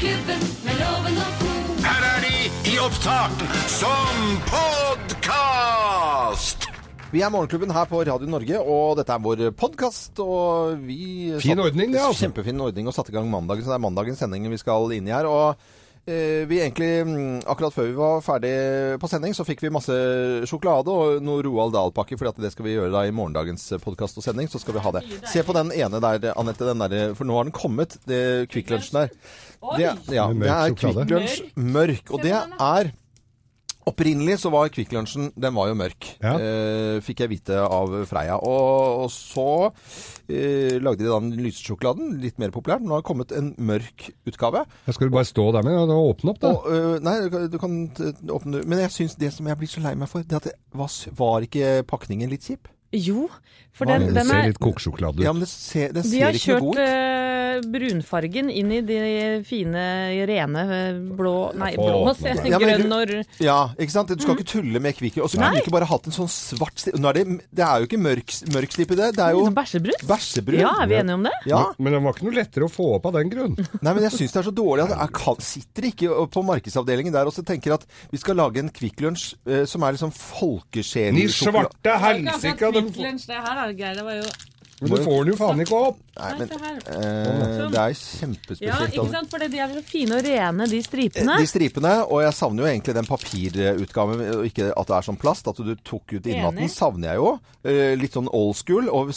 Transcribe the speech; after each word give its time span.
Morgenklubben 0.00 0.40
med 0.64 0.78
loven 0.80 1.18
og 1.20 1.32
co. 1.36 1.48
Her 1.84 2.04
er 2.08 2.22
de 2.24 2.36
i 2.70 2.78
opptak 2.80 3.42
som 3.68 4.20
podkast! 4.48 6.64
Vi 7.12 7.20
er 7.20 7.28
Morgenklubben 7.28 7.68
her 7.76 7.84
på 7.90 8.00
Radio 8.08 8.30
Norge, 8.32 8.62
og 8.64 8.96
dette 8.96 9.12
er 9.12 9.20
vår 9.20 9.42
podkast. 9.60 10.16
Og 10.24 10.80
vi 10.86 11.34
Fin 11.44 11.60
ordning, 11.60 11.92
det, 11.92 12.00
altså. 12.00 12.24
Kjempefin 12.24 12.64
ordning 12.64 12.88
og 12.88 12.96
satte 12.96 13.12
i 13.12 13.16
gang 13.18 13.28
mandagen, 13.28 13.60
så 13.66 13.74
det 13.74 13.76
er 13.76 13.84
mandagens 13.84 14.24
sending 14.24 14.48
vi 14.48 14.62
skal 14.62 14.88
inn 14.96 15.10
i 15.10 15.12
her. 15.12 15.28
Og 15.28 15.60
eh, 16.08 16.48
vi 16.48 16.62
egentlig, 16.62 16.88
mm, 17.04 17.44
akkurat 17.44 17.76
før 17.76 17.90
vi 17.90 18.00
var 18.00 18.24
ferdig 18.24 18.54
på 19.04 19.12
sending, 19.12 19.36
så 19.36 19.44
fikk 19.44 19.60
vi 19.66 19.74
masse 19.76 20.00
sjokolade 20.48 20.96
og 20.96 21.20
noe 21.20 21.44
Roald 21.44 21.76
Dahl-pakke, 21.76 22.16
for 22.16 22.40
det 22.40 22.54
skal 22.56 22.70
vi 22.70 22.78
gjøre 22.78 22.94
da 22.96 23.04
i 23.04 23.12
morgendagens 23.12 23.68
podkast 23.84 24.16
og 24.16 24.24
sending. 24.24 24.48
Så 24.48 24.64
skal 24.64 24.80
vi 24.80 24.88
ha 24.88 24.96
det. 24.96 25.04
Se 25.28 25.44
på 25.44 25.60
den 25.60 25.76
ene 25.76 26.00
der, 26.00 26.32
Anette, 26.40 26.72
den 26.72 26.88
der, 26.88 27.12
for 27.20 27.28
nå 27.28 27.36
har 27.36 27.50
den 27.50 27.58
kommet, 27.60 28.00
det 28.08 28.48
Kvikk 28.48 28.72
Lunsjen 28.72 29.02
der. 29.02 29.16
Det, 29.76 29.84
ja, 30.16 30.26
det 30.32 30.48
er. 30.48 30.74
Kvikk 30.74 31.04
Lunsj 31.10 31.42
mørk, 31.56 32.10
og 32.16 32.22
det 32.24 32.32
er 32.36 32.92
Opprinnelig 33.90 34.34
så 34.42 34.50
var 34.52 34.68
Kvikk 34.70 34.90
Lunsjen 34.92 35.30
den 35.40 35.54
var 35.56 35.70
jo 35.70 35.74
mørk, 35.74 36.04
Ja. 36.20 36.34
eh, 36.36 36.98
fikk 37.02 37.22
jeg 37.24 37.30
vite 37.32 37.56
av 37.64 37.94
Freia. 38.06 38.36
Og, 38.36 39.06
og 39.06 39.08
så 39.10 39.72
eh, 40.28 40.76
lagde 40.84 41.00
de 41.00 41.08
da 41.08 41.16
den 41.18 41.32
lyse 41.40 41.64
sjokoladen, 41.64 42.12
litt 42.20 42.38
mer 42.38 42.52
populær. 42.54 42.78
Nå 42.84 42.92
har 42.92 43.00
det 43.00 43.08
kommet 43.08 43.32
en 43.34 43.48
mørk 43.56 44.10
utgave. 44.28 44.66
Jeg 44.86 44.94
skal 44.98 45.08
du 45.08 45.16
bare 45.16 45.24
stå 45.30 45.46
der 45.56 45.64
med 45.66 45.80
og 45.80 46.10
åpne 46.12 46.34
opp, 46.34 46.42
da? 46.44 46.52
Og, 46.52 46.68
eh, 46.70 46.98
nei, 47.08 47.16
du 47.24 47.30
kan, 47.32 47.48
du 47.48 47.58
kan 47.58 48.36
åpne 48.36 48.62
Men 48.68 48.84
jeg 48.84 48.94
syns 48.94 49.16
det 49.18 49.32
som 49.34 49.48
jeg 49.48 49.58
blir 49.58 49.72
så 49.72 49.82
lei 49.82 49.94
meg 49.98 50.12
for, 50.12 50.22
det 50.22 50.38
at 50.38 50.50
det 50.52 50.54
var, 50.76 50.92
var 51.16 51.48
ikke 51.48 51.80
pakningen 51.88 52.30
litt 52.30 52.46
kjip? 52.46 52.68
Jo, 52.92 53.28
for 53.70 53.86
den, 53.86 54.08
den, 54.08 54.16
den 54.18 54.26
ser 54.26 54.40
er 54.42 54.48
litt 54.50 54.58
kokesjokolade 54.60 55.20
ut. 55.20 55.24
Ja, 55.24 55.32
men 55.32 55.44
det 55.44 55.48
ser, 55.52 55.92
det 55.94 56.02
De 56.10 56.20
har 56.24 56.34
ikke 56.34 56.56
noe 56.58 56.60
kjørt 56.60 56.64
god 56.64 56.74
ut. 56.74 56.80
eh, 56.84 57.68
brunfargen 57.70 58.48
inn 58.50 58.72
i 58.72 58.80
de 58.86 58.96
fine, 59.46 59.82
rene 60.28 60.62
eh, 60.74 60.98
blå 61.18 61.34
Nei, 61.60 61.70
blå, 61.78 62.12
se. 62.18 62.32
Ja, 62.50 62.58
Grønn 62.62 62.92
og 62.96 63.12
Ja, 63.42 63.56
ikke 63.78 63.94
sant? 63.94 64.10
Du 64.16 64.22
skal 64.24 64.36
ikke 64.38 64.46
tulle 64.48 64.82
med 64.82 64.96
Kvikk 64.98 65.20
Og 65.22 65.30
så 65.30 65.38
kunne 65.38 65.52
du 65.54 65.60
ikke 65.62 65.74
bare 65.74 65.88
hatt 65.90 66.08
en 66.10 66.14
sånn 66.16 66.30
svart 66.30 66.82
stripe. 66.82 66.98
Nå 67.00 67.10
er 67.12 67.20
det, 67.20 67.24
det 67.60 67.64
er 67.66 67.82
jo 67.84 67.88
ikke 67.88 68.00
mørk, 68.00 68.34
mørk 68.54 68.74
stripe, 68.74 68.98
det. 68.98 69.10
Det 69.18 69.24
er 69.24 69.36
jo 69.38 69.44
bæsjebrus. 69.54 70.04
bæsjebrun. 70.08 70.60
Ja, 70.64 70.72
er 70.82 70.90
vi 70.90 70.98
enige 71.00 71.18
om 71.20 71.26
det? 71.28 71.34
Ja. 71.50 71.62
Men 71.78 71.96
den 71.96 72.06
var 72.08 72.16
ikke 72.18 72.26
noe 72.28 72.36
lettere 72.40 72.66
å 72.68 72.72
få 72.72 72.88
opp 72.98 73.08
av 73.12 73.16
den 73.20 73.32
grunn. 73.32 73.54
Nei, 73.84 73.94
men 73.94 74.02
jeg 74.08 74.16
syns 74.18 74.34
det 74.34 74.42
er 74.42 74.48
så 74.50 74.54
dårlig 74.60 74.86
at 74.88 74.96
jeg 74.96 75.14
kan, 75.20 75.40
sitter 75.50 75.88
ikke 75.92 76.20
på 76.34 76.44
markedsavdelingen 76.50 77.14
der 77.16 77.30
og 77.30 77.36
så 77.38 77.46
tenker 77.46 77.76
at 77.78 77.86
vi 78.10 78.20
skal 78.22 78.38
lage 78.40 78.62
en 78.64 78.72
Kvikk 78.74 79.04
Lunsj 79.06 79.30
eh, 79.46 79.64
som 79.70 79.86
er 79.86 79.96
liksom 79.96 80.14
folkesjelesjokolade. 80.16 81.18
Ni 81.20 81.28
svarte 81.30 82.79
Det 82.88 83.42
her. 83.44 83.94
Det 83.94 84.04
var 84.04 84.14
jo 84.20 84.30
Men 84.80 84.90
du 84.94 85.02
får 85.04 85.16
den 85.24 85.28
jo 85.28 85.36
faen 85.36 85.58
ikke 85.60 85.78
opp! 85.90 85.96
Nei, 86.16 86.28
men 86.38 86.46
eh, 86.48 86.52
det 87.68 87.80
er 87.80 87.96
Ja, 88.64 88.76
ikke 88.86 89.04
sant? 89.12 89.28
For 89.32 89.42
de 89.44 89.58
er 89.60 89.74
så 89.74 89.82
fine 89.84 90.16
og 90.16 90.24
rene, 90.24 90.68
de 90.70 90.78
stripene. 90.84 91.34
De 91.36 91.48
stripene, 91.50 91.90
og 92.08 92.22
jeg 92.24 92.32
savner 92.38 92.64
jo 92.64 92.70
egentlig 92.70 92.94
den 92.96 93.08
papirutgaven, 93.10 94.22
og 94.38 94.46
ikke 94.48 94.70
at 94.72 94.88
det 94.92 94.96
er 94.96 95.06
sånn 95.10 95.18
plast. 95.20 95.50
At 95.52 95.60
du 95.60 95.74
tok 95.84 96.14
ut 96.16 96.24
innmaten, 96.32 96.62
Enig. 96.64 96.72
savner 96.72 97.12
jeg 97.12 97.20
jo. 97.20 97.34
Eh, 97.64 97.92
litt 98.00 98.16
sånn 98.16 98.30
old 98.32 98.56
school. 98.56 98.88
Og, 98.88 99.12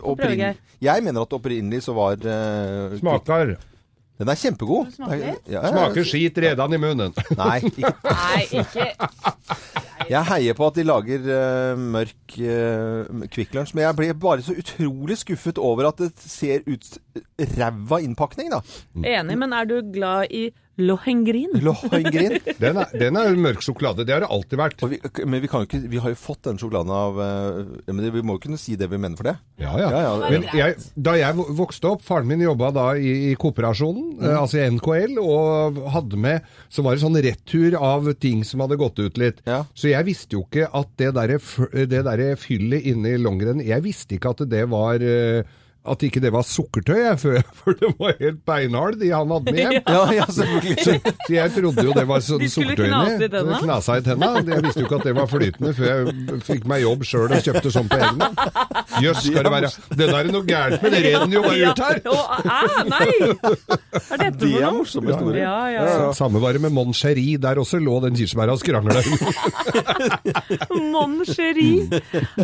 og 0.00 0.14
opprinn- 0.16 0.40
Geir. 0.40 0.56
jeg 0.80 1.04
mener 1.04 1.28
at 1.28 1.36
opprinnelig 1.36 1.82
så 1.84 1.92
var 1.98 2.16
eh, 2.16 2.96
Smaker. 3.02 3.54
Den 4.22 4.28
er 4.32 4.38
kjempegod. 4.38 4.92
Smaker. 4.94 5.18
Ja, 5.18 5.34
ja, 5.50 5.60
ja. 5.60 5.68
Smaker 5.72 6.04
skit 6.08 6.36
redan 6.44 6.72
i 6.72 6.78
munnen. 6.80 7.12
Nei, 7.36 7.58
ikke 7.68 7.92
Nei, 8.08 8.42
ikke 8.62 8.88
Jeg 10.10 10.28
heier 10.30 10.56
på 10.58 10.66
at 10.68 10.78
de 10.78 10.84
lager 10.86 11.28
uh, 11.28 11.78
mørk 11.78 12.36
uh, 12.38 13.22
Kvikk 13.32 13.54
Lunsj, 13.56 13.74
men 13.76 13.86
jeg 13.86 13.98
blir 13.98 14.18
bare 14.18 14.44
så 14.44 14.56
utrolig 14.58 15.18
skuffet 15.20 15.60
over 15.62 15.90
at 15.92 16.02
det 16.02 16.10
ser 16.18 16.66
ut 16.66 16.98
ræva 17.58 18.00
innpakning, 18.02 18.50
da. 18.52 18.62
enig, 18.96 19.38
men 19.38 19.54
er 19.56 19.68
du 19.68 19.78
glad 19.94 20.32
i 20.34 20.48
Lohengrin? 20.80 21.52
Lohengrin. 21.60 22.38
Den 22.56 22.78
er, 22.80 22.92
den 22.96 23.16
er 23.20 23.28
jo 23.28 23.40
mørk 23.44 23.64
sjokolade. 23.64 24.06
Det 24.08 24.14
har 24.14 24.24
det 24.24 24.30
alltid 24.32 24.60
vært. 24.60 24.84
Og 24.84 24.92
vi, 24.94 24.98
men 25.28 25.42
vi, 25.44 25.50
kan 25.50 25.62
jo 25.62 25.68
ikke, 25.68 25.80
vi 25.92 26.00
har 26.00 26.14
jo 26.14 26.18
fått 26.18 26.46
den 26.48 26.60
sjokoladen 26.60 26.92
av 26.96 27.20
eh, 27.20 27.92
Men 27.92 28.08
vi 28.14 28.22
må 28.24 28.38
jo 28.38 28.42
kunne 28.46 28.60
si 28.60 28.76
det 28.80 28.88
vi 28.88 29.00
mener 29.00 29.18
for 29.18 29.28
det. 29.28 29.36
Ja, 29.60 29.74
ja. 29.76 29.90
Ja, 29.92 30.00
ja, 30.06 30.30
Men 30.32 30.46
jeg, 30.56 30.78
da 30.96 31.16
jeg 31.20 31.46
vokste 31.58 31.92
opp, 31.92 32.04
faren 32.06 32.30
min 32.30 32.44
jobba 32.44 32.72
da 32.74 32.86
i, 32.96 33.12
i 33.30 33.34
Kooperasjonen, 33.40 34.16
mm. 34.22 34.28
altså 34.40 34.62
i 34.62 34.66
NKL, 34.78 35.18
og 35.22 35.82
hadde 35.92 36.20
med 36.20 36.52
Så 36.72 36.84
var 36.86 36.96
det 36.96 37.04
sånn 37.04 37.20
retur 37.28 37.76
av 37.76 38.08
ting 38.22 38.40
som 38.48 38.64
hadde 38.64 38.80
gått 38.80 39.02
ut 39.02 39.20
litt. 39.20 39.42
Ja. 39.48 39.62
Så 39.76 39.92
jeg 39.92 40.08
visste 40.08 40.38
jo 40.38 40.46
ikke 40.46 40.70
at 40.72 40.94
det 41.00 41.12
derre 41.18 41.40
der 41.92 42.20
det 42.20 42.30
fyllet 42.40 42.86
inni 42.88 43.14
longrenn 43.20 43.60
Jeg 43.64 43.84
visste 43.84 44.16
ikke 44.16 44.32
at 44.32 44.44
det 44.50 44.64
var 44.72 45.02
eh, 45.04 45.44
at 45.82 46.02
ikke 46.06 46.20
det 46.22 46.30
var 46.30 46.44
sukkertøy, 46.46 46.94
jeg, 46.94 47.16
for, 47.18 47.38
for 47.58 47.74
det 47.80 47.88
var 47.98 48.12
helt 48.20 48.40
beinhard, 48.46 48.98
de 49.00 49.08
han 49.10 49.32
hadde 49.34 49.50
med 49.50 49.58
hjem. 49.58 49.78
Ja, 49.82 50.02
ja. 50.14 50.26
Så, 50.30 50.46
så 50.86 51.32
jeg 51.34 51.50
trodde 51.56 51.84
jo 51.88 51.94
det 51.96 52.04
var 52.06 52.22
sånn 52.22 52.38
De 52.42 52.48
skulle 52.52 52.76
sukkertøy 52.76 52.86
knase 52.92 53.10
i 53.10 53.16
inni. 53.16 53.30
tenna? 53.32 53.56
Det 53.56 53.62
Knasa 53.64 53.96
i 53.98 54.04
tenna. 54.06 54.28
Jeg 54.52 54.62
visste 54.66 54.82
jo 54.84 54.86
ikke 54.86 55.00
at 55.00 55.08
det 55.08 55.14
var 55.18 55.30
flytende 55.32 55.72
før 55.78 55.90
jeg 55.90 56.38
fikk 56.46 56.68
meg 56.70 56.84
jobb 56.84 57.02
sjøl 57.08 57.34
og 57.34 57.48
kjøpte 57.48 57.72
sånn 57.74 57.90
på 57.90 57.98
egen 57.98 58.22
hånd. 58.22 58.42
Jøss, 59.02 59.24
skal 59.26 59.46
det 59.48 59.52
være 59.56 59.70
Det 59.90 60.06
der 60.06 60.18
er 60.20 60.30
noe 60.36 60.46
gærent 60.46 60.86
med 60.86 60.94
det 60.94 61.02
reden 61.08 61.34
jo 61.34 61.42
var 61.42 61.58
ut 61.62 61.82
her! 61.82 62.00
Å, 62.12 62.20
nei! 62.92 63.08
Er 64.12 64.22
dette 64.22 64.38
Det 64.38 64.52
er 64.52 64.68
noe? 64.68 64.72
morsomme 64.78 65.10
historier. 65.12 65.40
Ja, 65.42 65.56
ja, 65.72 65.86
ja. 65.88 66.08
Samme 66.16 66.42
var 66.42 66.54
det 66.56 66.62
med 66.62 66.74
Mon 66.76 66.94
Cherie. 66.96 67.38
Der 67.42 67.58
også 67.62 67.80
lå 67.82 67.98
den 68.06 68.14
kirsebæra 68.18 68.54
og 68.54 68.62
skrangla. 68.62 69.02
Mon 70.94 71.18
chéri. 71.26 71.70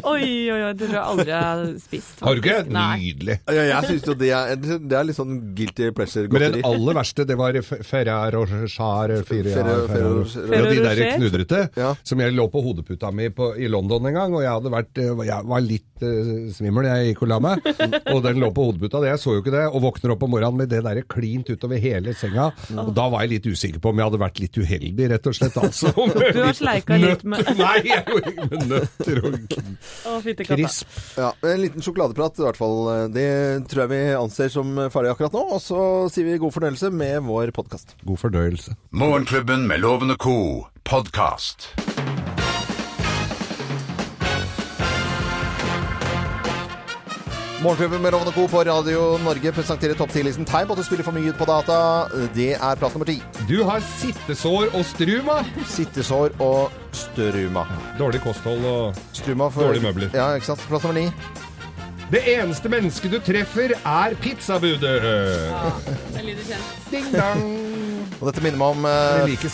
Oi, 0.02 0.50
oi, 0.50 0.60
oi. 0.66 0.72
Det 0.78 0.88
tror 0.88 0.96
jeg 0.98 1.04
aldri 1.04 1.30
jeg 1.32 1.42
har 1.44 1.64
spist. 1.86 2.18
Har 2.24 2.34
du 2.34 2.42
ikke? 2.42 2.58
faktisk. 2.58 3.27
Nei. 3.28 3.36
Nydelig. 3.38 3.56
Ja, 3.58 3.64
jeg 3.68 3.88
syns 3.92 4.06
jo 4.08 4.14
det 4.18 4.30
er, 4.34 4.56
det 4.88 4.96
er 4.98 5.06
litt 5.08 5.18
sånn 5.18 5.36
guilty 5.58 5.90
pleasure-godteri. 5.96 6.48
Men 6.48 6.56
den 6.58 6.68
aller 6.68 6.98
verste, 6.98 7.26
det 7.28 7.36
var 7.38 7.58
Ferrero 7.62 8.44
Ferrero- 8.48 10.24
Ja, 10.52 10.62
de 10.68 10.80
der 10.82 11.02
knudrete 11.18 11.60
Ja. 11.76 11.94
som 12.02 12.20
jeg 12.20 12.34
lå 12.34 12.48
på 12.50 12.62
hodeputa 12.64 13.10
mi 13.12 13.28
på, 13.30 13.52
i 13.58 13.68
London 13.68 14.06
en 14.06 14.14
gang, 14.14 14.34
og 14.34 14.42
jeg 14.42 14.52
hadde 14.52 14.72
vært 14.72 14.98
eh, 15.02 15.24
Jeg 15.28 15.44
var 15.48 15.60
litt 15.64 16.02
uh, 16.02 16.50
svimmel, 16.54 16.86
jeg 16.88 17.12
gikk 17.12 17.22
og 17.26 17.28
la 17.32 17.38
meg, 17.42 17.64
og 18.14 18.22
den 18.24 18.40
lå 18.42 18.50
på 18.54 18.68
hodeputa. 18.68 19.00
Det, 19.02 19.12
jeg 19.12 19.22
så 19.22 19.34
jo 19.36 19.42
ikke 19.42 19.54
det, 19.54 19.64
og 19.68 19.82
våkner 19.84 20.14
opp 20.14 20.22
om 20.26 20.32
morgenen 20.34 20.62
med 20.62 20.70
det 20.72 20.82
derre 20.86 21.04
klint 21.08 21.48
utover 21.50 21.80
hele 21.82 22.14
senga. 22.18 22.50
Og 22.78 22.92
da 22.96 23.08
var 23.12 23.24
jeg 23.26 23.36
litt 23.36 23.48
usikker 23.52 23.82
på 23.82 23.92
om 23.92 24.00
jeg 24.00 24.08
hadde 24.10 24.22
vært 24.22 24.42
litt 24.42 24.58
uheldig, 24.58 25.08
rett 25.14 25.26
og 25.30 25.38
slett. 25.38 25.58
Altså. 25.58 25.92
Du 26.38 26.42
har 26.44 26.54
sleika 26.54 26.96
litt 27.00 27.22
med 27.28 27.46
Nei, 27.58 27.76
jeg 27.88 28.02
gjorde 28.06 28.32
ikke 28.32 28.48
med 28.52 28.64
nøtter 28.70 29.20
og 29.24 29.36
Å, 30.08 30.16
krisp. 30.48 30.98
Ja, 31.18 31.30
En 31.48 31.62
liten 31.62 31.84
sjokoladeprat, 31.84 32.38
i 32.40 32.44
hvert 32.46 32.58
fall. 32.58 32.78
Det 33.18 33.66
tror 33.70 33.84
jeg 33.84 33.90
vi 33.90 34.00
anser 34.14 34.52
som 34.52 34.76
ferdig 34.94 35.10
akkurat 35.10 35.34
nå. 35.34 35.42
Og 35.56 35.62
så 35.64 35.80
sier 36.12 36.28
vi 36.28 36.38
god 36.38 36.54
fornøyelse 36.54 36.92
med 36.94 37.24
vår 37.26 37.50
podkast. 37.56 37.96
God 38.06 38.22
fordøyelse. 38.22 38.76
Morgenklubben 38.94 39.66
med 39.66 39.82
Lovende 39.82 40.14
co. 40.20 40.68
podkast. 40.84 41.72
Morgenklubben 47.58 48.02
med 48.02 48.12
Lovende 48.14 48.32
Co. 48.32 48.46
på 48.46 48.62
Radio 48.62 49.00
Norge 49.24 49.50
presenterer 49.52 49.98
topp 49.98 50.12
10-listen 50.14 50.46
tegn 50.46 50.68
på 50.68 50.76
at 50.76 50.78
du 50.78 50.86
spiller 50.86 51.02
for 51.02 51.16
mye 51.16 51.32
ut 51.32 51.40
på 51.40 51.48
data. 51.48 51.78
Det 52.36 52.52
er 52.54 52.78
plass 52.78 52.94
nummer 52.94 53.10
ti. 53.10 53.16
Du 53.50 53.64
har 53.66 53.82
sittesår 53.98 54.70
og 54.70 54.86
struma. 54.86 55.40
Sittesår 55.66 56.38
og 56.38 56.70
struma. 56.94 57.66
Dårlig 57.98 58.22
kosthold 58.22 58.62
og 58.62 59.02
Struma 59.10 59.50
for 59.50 59.66
Dårlige 59.66 59.88
møbler. 59.88 60.14
Ja, 60.14 60.30
ikke 60.38 60.52
sant. 60.52 60.62
Plass 60.70 60.86
nummer 60.86 61.00
ni. 61.02 61.47
Det 62.08 62.22
eneste 62.32 62.70
mennesket 62.72 63.12
du 63.12 63.18
treffer, 63.20 63.74
er 63.76 64.14
pizzabudet. 64.22 64.94
Ding 66.88 67.10
dang. 67.12 67.42
Og 68.18 68.24
dette 68.26 68.42
minner 68.42 68.58
meg 68.58 68.72
om 68.74 68.86
eh, 68.88 69.20
er 69.20 69.28
like 69.28 69.50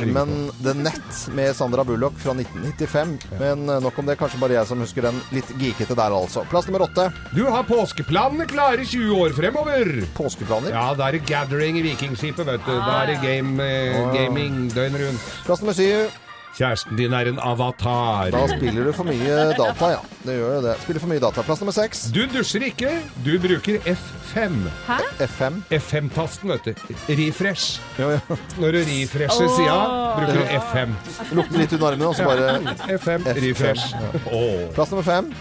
filmen 0.00 0.32
The 0.64 0.72
Net 0.74 1.18
med 1.36 1.52
Sandra 1.54 1.84
Bullock 1.86 2.16
fra 2.18 2.32
1995. 2.34 3.12
Men 3.38 3.68
eh, 3.68 3.82
nok 3.84 4.00
om 4.00 4.08
det. 4.08 4.16
Kanskje 4.18 4.40
bare 4.42 4.56
jeg 4.56 4.70
som 4.70 4.82
husker 4.82 5.10
den 5.10 5.20
litt 5.34 5.52
geekete 5.60 5.94
der, 5.94 6.16
altså. 6.16 6.42
Plass 6.50 6.66
nummer 6.70 6.88
åtte. 6.88 7.10
Du 7.36 7.44
har 7.44 7.68
påskeplanene 7.68 8.48
klare 8.50 8.82
20 8.88 9.14
år 9.20 9.36
fremover. 9.36 9.92
Påskeplaner. 10.16 10.74
Ja, 10.74 10.88
da 10.98 11.10
er 11.10 11.20
det 11.20 11.28
gathering 11.28 11.78
i 11.78 11.86
Vikingskipet, 11.86 12.48
vet 12.48 12.66
du. 12.66 12.74
Da 12.74 13.02
er 13.04 13.12
det 13.12 13.20
game, 13.22 13.60
eh, 13.62 14.00
gaming 14.16 14.70
døgnet 14.74 15.04
rundt. 15.04 15.32
Plass 15.46 15.62
nummer 15.62 15.76
syv. 15.76 16.23
Kjæresten 16.54 16.96
din 16.96 17.12
er 17.12 17.26
en 17.26 17.38
avatar. 17.42 18.30
Da 18.30 18.44
spiller 18.46 18.84
du 18.86 18.92
for 18.94 19.08
mye 19.08 19.38
data, 19.58 19.88
ja. 19.90 20.02
Det 20.22 20.36
gjør 20.38 20.52
jo 20.54 20.60
det. 20.62 20.74
Spiller 20.84 21.02
for 21.02 21.10
mye 21.10 21.22
data. 21.24 21.42
Plass 21.42 21.62
nummer 21.64 21.74
seks. 21.74 22.04
Du 22.14 22.20
dusjer 22.30 22.68
ikke, 22.68 22.92
du 23.26 23.32
bruker 23.42 23.80
F5. 23.90 24.60
Hæ? 24.86 25.00
F5. 25.26 25.58
F5-tasten, 25.80 26.54
vet 26.54 26.68
du. 26.68 26.94
Refresh. 27.08 27.80
Jo, 27.98 28.12
ja. 28.14 28.20
Når 28.62 28.78
du 28.78 28.78
refresher 28.86 29.48
oh. 29.48 29.56
sida, 29.56 29.80
bruker 30.14 30.38
du 30.38 30.44
F5. 30.60 30.94
Lukter 31.40 31.58
litt 31.64 31.74
under 31.74 31.90
armene, 31.90 32.12
og 32.12 32.14
så 32.14 32.28
bare 32.30 32.76
F5, 32.86 33.26
F5, 33.26 33.42
refresh. 33.48 33.98
Åh. 34.30 34.68
Plass 34.78 34.94
nummer 34.94 35.06
fem. 35.10 35.34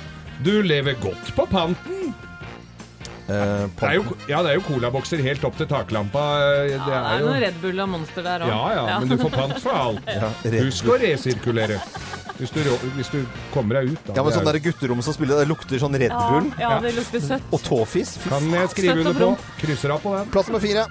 Du 0.43 0.55
lever 0.65 0.97
godt 1.01 1.35
på 1.37 1.45
panten. 1.45 2.02
Eh, 3.23 3.67
Det 3.79 3.87
er 3.87 3.93
jo, 3.95 4.03
ja, 4.27 4.41
det 4.43 4.49
er 4.51 4.57
jo 4.59 4.63
colabokser 4.67 5.21
helt 5.23 5.43
opp 5.47 5.55
til 5.57 5.67
taklampa. 5.69 6.23
Det 6.67 6.73
Det 6.75 6.93
er 6.93 7.05
er 7.13 7.19
jo 7.21 7.27
noe 7.29 7.39
Red 7.39 7.61
Bull 7.61 7.79
og 7.79 7.89
Monster 7.93 8.21
der 8.25 8.43
òg. 8.43 8.49
Ja 8.51 8.63
ja, 8.75 8.99
men 8.99 9.07
du 9.13 9.17
får 9.21 9.31
pant 9.31 9.59
for 9.63 9.71
alt. 9.71 10.01
Ja, 10.19 10.31
Husk 10.59 10.85
å 10.91 10.97
resirkulere. 10.99 11.79
Hvis 12.39 12.49
du, 12.51 12.59
hvis 12.97 13.09
du 13.13 13.19
kommer 13.53 13.77
deg 13.79 13.93
ut, 13.93 13.99
da. 14.07 14.13
Ja, 14.17 14.23
men 14.25 14.33
sånn 14.33 14.47
er- 14.47 14.57
der 14.57 14.59
gutterom 14.65 15.01
som 15.05 15.13
spiller, 15.13 15.39
det 15.39 15.47
lukter 15.47 15.79
sånn 15.79 15.95
Red 15.95 16.11
Bull 16.11 16.51
Ja, 16.59 16.79
det 16.81 16.95
lukter 16.97 17.21
søtt. 17.21 17.41
og 17.53 17.61
tåfis. 17.63 18.17
Kan 18.27 18.49
jeg 18.51 18.69
skrive 18.73 18.97
Søtt 18.97 19.07
under 19.13 19.25
på? 19.37 19.37
Krysser 19.61 19.93
av 19.93 20.01
på 20.01 20.17
den. 20.17 20.29
Plass 20.33 20.47
nummer 20.49 20.59
fire. 20.59 20.85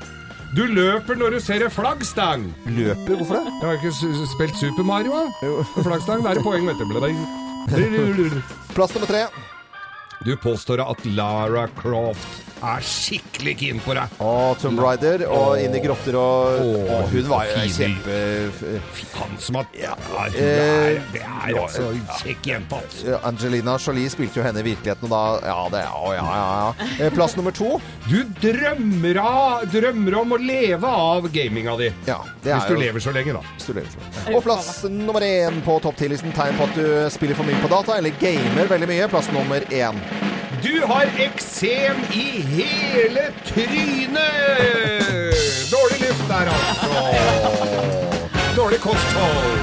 Du 0.54 0.66
løper 0.68 1.16
når 1.16 1.30
du 1.36 1.40
ser 1.40 1.64
en 1.64 1.70
flaggstang. 1.72 2.42
Løper? 2.66 3.16
Hvorfor 3.16 3.40
det? 3.40 3.52
Jeg 3.60 3.68
har 3.68 3.76
ikke 3.80 4.26
spilt 4.32 4.56
Super 4.60 4.84
Mario, 4.84 5.12
da. 5.12 5.52
Flaggstang, 5.82 6.22
det 6.22 6.30
er 6.30 6.40
et 6.40 6.44
poeng, 6.44 6.66
vet 6.66 6.78
du. 6.78 8.42
Plass 8.74 8.94
nummer 8.94 9.06
tre. 9.08 9.26
Du 10.24 10.36
påstår 10.36 10.78
at 10.90 11.04
Lara 11.16 11.66
Croft 11.80 12.40
er 12.62 12.78
skikkelig 12.86 13.56
keen 13.58 13.80
på 13.82 13.90
deg. 13.98 14.12
Og 14.22 14.52
Tomb 14.62 14.78
Raider, 14.78 15.24
og 15.34 15.56
inn 15.58 15.72
i 15.74 15.80
grotter 15.82 16.14
og 16.14 16.60
Åh, 16.62 16.92
og 16.94 17.08
Hun 17.10 17.24
var 17.26 17.48
jo 17.48 17.56
fin. 17.64 17.72
kjempe... 17.74 18.18
Han 19.18 19.32
som 19.42 19.58
har 19.58 19.66
ja, 19.74 19.96
hun 19.98 20.36
Eh, 20.38 20.44
er, 20.44 21.00
Det 21.10 21.22
er 21.26 21.56
altså 21.58 21.88
kjekk 22.20 22.46
jente. 22.52 22.78
altså. 22.78 23.16
Angelina 23.26 23.74
Jolie 23.82 24.12
spilte 24.14 24.38
jo 24.38 24.44
henne 24.46 24.62
i 24.62 24.66
virkeligheten, 24.68 25.10
og 25.10 25.10
da 25.10 25.48
Ja, 25.50 25.56
det 25.74 25.82
Å, 25.90 26.12
ja, 26.14 26.28
ja, 26.38 26.46
ja. 26.60 26.86
Eh, 27.08 27.10
Plass 27.16 27.34
nummer 27.36 27.50
to. 27.58 27.80
Du 28.06 28.22
drømmer, 28.44 29.18
av, 29.18 29.66
drømmer 29.74 30.20
om 30.22 30.36
å 30.36 30.38
leve 30.38 30.86
av 31.02 31.26
gaminga 31.34 31.74
di. 31.82 31.90
Ja, 32.06 32.20
det 32.44 32.54
Hvis 32.54 32.62
er 32.62 32.68
du 32.70 32.76
jo 32.76 32.80
lever 32.84 33.02
så 33.08 33.16
lenge, 33.18 33.34
da. 33.34 33.42
hvis 33.56 33.66
du 33.66 33.74
lever 33.74 33.90
sånn. 33.96 34.34
Og 34.36 34.42
plass 34.46 34.70
nummer 34.86 35.26
én 35.26 35.58
på 35.66 35.80
topp 35.82 35.98
10-listen. 35.98 36.30
Tegn 36.38 36.54
på 36.62 36.70
at 36.70 36.78
du 36.78 36.86
spiller 37.10 37.34
for 37.42 37.50
mye 37.50 37.58
på 37.66 37.74
data, 37.74 37.98
eller 37.98 38.14
gamer 38.22 38.70
veldig 38.70 38.92
mye. 38.94 39.10
Plass 39.10 39.32
nummer 39.34 39.66
én. 39.74 39.98
Du 40.62 40.80
har 40.86 41.06
eksem 41.18 41.96
i 42.14 42.26
hele 42.46 43.22
trynet! 43.46 44.18
Dårlig 45.72 45.98
luft 46.04 46.28
der, 46.28 46.50
altså. 46.52 47.00
Dårlig 48.56 48.78
kosthold. 48.84 49.58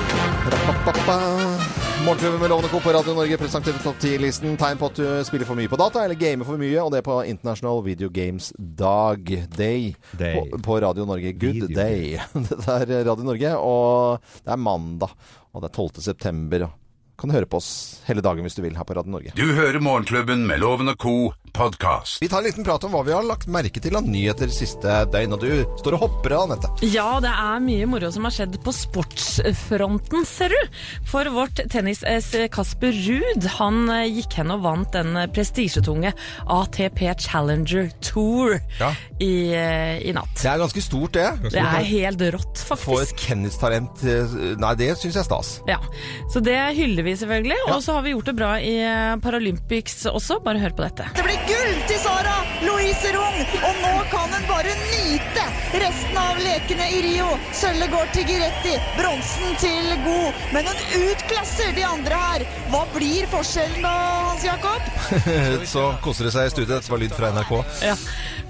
Morgenklubben 2.05 2.39
med 2.41 2.49
Lovende 2.49 2.69
Co. 2.69 2.79
på 2.83 2.91
Radio 2.91 3.13
Norge 3.15 3.37
presenterer 3.37 3.79
topp 3.83 3.95
10-listen. 4.03 4.57
Tegn 4.59 4.79
på 4.81 4.89
at 4.91 4.99
du 4.99 5.05
spiller 5.27 5.47
for 5.47 5.59
mye 5.59 5.71
på 5.71 5.79
data, 5.79 6.03
eller 6.03 6.19
gamer 6.19 6.47
for 6.47 6.59
mye, 6.59 6.75
og 6.83 6.91
det 6.91 6.99
er 6.99 7.07
på 7.07 7.21
International 7.31 7.79
Video 7.85 8.11
Games 8.11 8.51
Dag. 8.57 9.23
Day. 9.55 9.93
Day. 10.19 10.35
På, 10.35 10.59
på 10.67 10.81
Radio 10.83 11.07
Norge. 11.07 11.31
Good 11.31 11.61
Video 11.61 11.79
day. 11.79 12.19
Dette 12.51 12.75
er 12.75 13.07
Radio 13.07 13.31
Norge, 13.31 13.55
og 13.55 14.35
det 14.43 14.51
er 14.51 14.63
mandag. 14.67 15.15
Og 15.53 15.63
det 15.63 15.71
er 15.71 15.75
12. 15.79 16.03
september. 16.11 16.67
Kan 17.19 17.33
høre 17.35 17.49
på 17.51 17.59
oss 17.59 17.99
hele 18.07 18.23
dagen 18.23 18.45
hvis 18.47 18.55
du 18.55 18.61
vil 18.63 18.77
her 18.79 18.87
på 18.87 18.95
Radio 18.95 19.11
Norge. 19.11 19.33
Du 19.35 19.43
hører 19.57 19.81
Morgenklubben 19.83 20.45
med 20.47 20.61
Loven 20.63 20.87
og 20.93 20.99
Co. 21.01 21.15
podkast. 21.59 22.21
Vi 22.23 22.29
tar 22.31 22.37
en 22.39 22.43
liten 22.47 22.63
prat 22.63 22.83
om 22.87 22.93
hva 22.95 23.01
vi 23.03 23.11
har 23.11 23.25
lagt 23.27 23.49
merke 23.51 23.81
til 23.83 23.97
av 23.99 24.05
nyheter 24.07 24.47
siste 24.53 24.93
døgn. 25.11 25.33
Og 25.35 25.41
du 25.43 25.49
står 25.81 25.97
og 25.97 26.03
hopper, 26.05 26.35
Anette. 26.39 26.69
Ja, 26.87 27.17
det 27.23 27.31
er 27.33 27.59
mye 27.63 27.87
moro 27.89 28.07
som 28.15 28.23
har 28.27 28.31
skjedd 28.35 28.55
på 28.63 28.71
sportsfronten, 28.75 30.23
ser 30.29 30.53
du. 30.55 30.77
For 31.09 31.27
vårt 31.35 31.59
tennis-S 31.73 32.31
Kasper 32.53 32.95
Ruud, 32.95 33.47
han 33.57 33.81
eh, 33.91 34.05
gikk 34.19 34.37
hen 34.39 34.53
og 34.55 34.63
vant 34.63 34.95
den 34.95 35.17
prestisjetunge 35.35 36.13
ATP 36.47 37.03
Challenger 37.25 37.89
Tour 38.07 38.55
Ja. 38.79 38.93
i, 39.19 39.51
eh, 39.51 39.99
i 40.07 40.15
natt. 40.15 40.31
Det 40.39 40.47
er 40.53 40.61
ganske 40.63 40.83
stort, 40.85 41.17
det. 41.19 41.27
Det 41.51 41.59
er 41.59 41.83
helt 41.91 42.23
rått, 42.37 42.63
faktisk. 42.69 42.87
For 42.87 43.03
et 43.03 43.15
tennistalent 43.25 44.05
eh, 44.07 44.37
Nei, 44.63 44.73
det 44.79 44.93
syns 45.01 45.17
jeg 45.19 45.23
er 45.25 45.27
stas. 45.27 45.51
Ja, 45.67 45.81
Så 46.31 46.39
det 46.45 46.55
hyller 46.79 47.03
vi 47.09 47.17
selvfølgelig. 47.19 47.59
Og 47.73 47.83
så 47.83 47.99
har 47.99 48.07
vi 48.07 48.15
gjort 48.15 48.31
det 48.31 48.37
bra 48.39 48.55
i 48.63 48.77
eh, 48.79 49.15
Paralympics 49.23 50.05
også. 50.13 50.39
Bare 50.45 50.63
hør 50.63 50.75
på 50.79 50.87
dette. 50.87 51.09
Det 51.19 51.27
blir 51.27 51.48
gull 51.49 51.75
til 51.89 51.99
Sara 52.01 52.37
Louise 52.65 53.11
Rung, 53.15 53.39
og 53.65 53.81
nå 53.83 53.93
kan 54.11 54.33
hun 54.35 54.45
bare 54.49 54.73
nyte 54.85 55.45
resten 55.83 56.17
av 56.19 56.39
lekene 56.43 56.87
i 56.93 57.01
Rio. 57.05 57.29
Sølvet 57.55 57.91
går 57.93 58.11
til 58.15 58.27
Giretti, 58.29 58.75
bronsen 58.97 59.55
til 59.61 59.93
God, 60.05 60.41
men 60.55 60.69
hun 60.69 61.05
utklasser 61.09 61.73
de 61.77 61.85
andre 61.87 62.21
her. 62.23 62.47
Hva 62.73 62.83
blir 62.93 63.29
forskjellen 63.33 63.85
da, 63.85 63.93
Hans 64.29 64.45
Jakob? 64.45 64.91
Så 65.73 65.85
koser 66.05 66.29
det 66.29 66.35
seg 66.35 66.49
i 66.49 66.53
studiet. 66.53 66.75
Dette 66.77 66.93
var 66.93 67.01
lyd 67.01 67.15
fra 67.17 67.31
NRK. 67.35 67.55
Ja. 67.85 67.95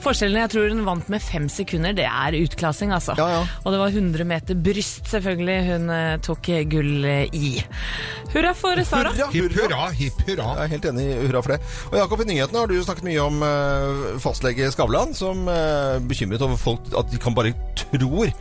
Forskjellen 0.03 0.39
jeg 0.43 0.51
tror 0.53 0.69
hun 0.71 0.85
vant 0.87 1.09
med 1.11 1.23
fem 1.23 1.47
sekunder, 1.51 1.95
det 1.97 2.05
er 2.07 2.37
utklassing, 2.39 2.93
altså. 2.95 3.15
Ja, 3.19 3.27
ja. 3.33 3.41
Og 3.63 3.73
det 3.73 3.81
var 3.81 3.95
100 3.95 4.27
meter 4.29 4.59
bryst, 4.69 5.09
selvfølgelig, 5.11 5.57
hun 5.73 5.89
eh, 5.95 6.13
tok 6.25 6.51
gull 6.71 7.07
eh, 7.09 7.35
i. 7.35 7.51
Hurra 8.33 8.53
for 8.55 8.79
Sara. 8.87 9.11
Hurra, 9.11 9.29
Hipp 9.33 9.57
hurra. 9.57 9.65
hurra, 9.65 9.89
hipp 9.97 10.23
hurra. 10.27 10.47
Jeg 10.59 10.63
er 10.67 10.73
helt 10.75 10.87
enig. 10.91 11.07
Hurra 11.25 11.43
for 11.43 11.55
det. 11.55 11.59
Og 11.91 11.97
Jakob, 11.99 12.23
i 12.23 12.29
nyhetene 12.31 12.63
har 12.63 12.71
du 12.71 12.77
snakket 12.85 13.07
mye 13.09 13.25
om 13.25 13.43
uh, 13.43 14.05
fastlege 14.23 14.71
Skavlan, 14.75 15.15
som 15.17 15.47
er 15.51 15.99
bekymret 16.07 16.43
over 16.45 16.59
folk 16.61 16.89
at 16.99 17.11
de 17.11 17.19
kan 17.21 17.35
bare 17.37 17.55
tror 17.79 18.31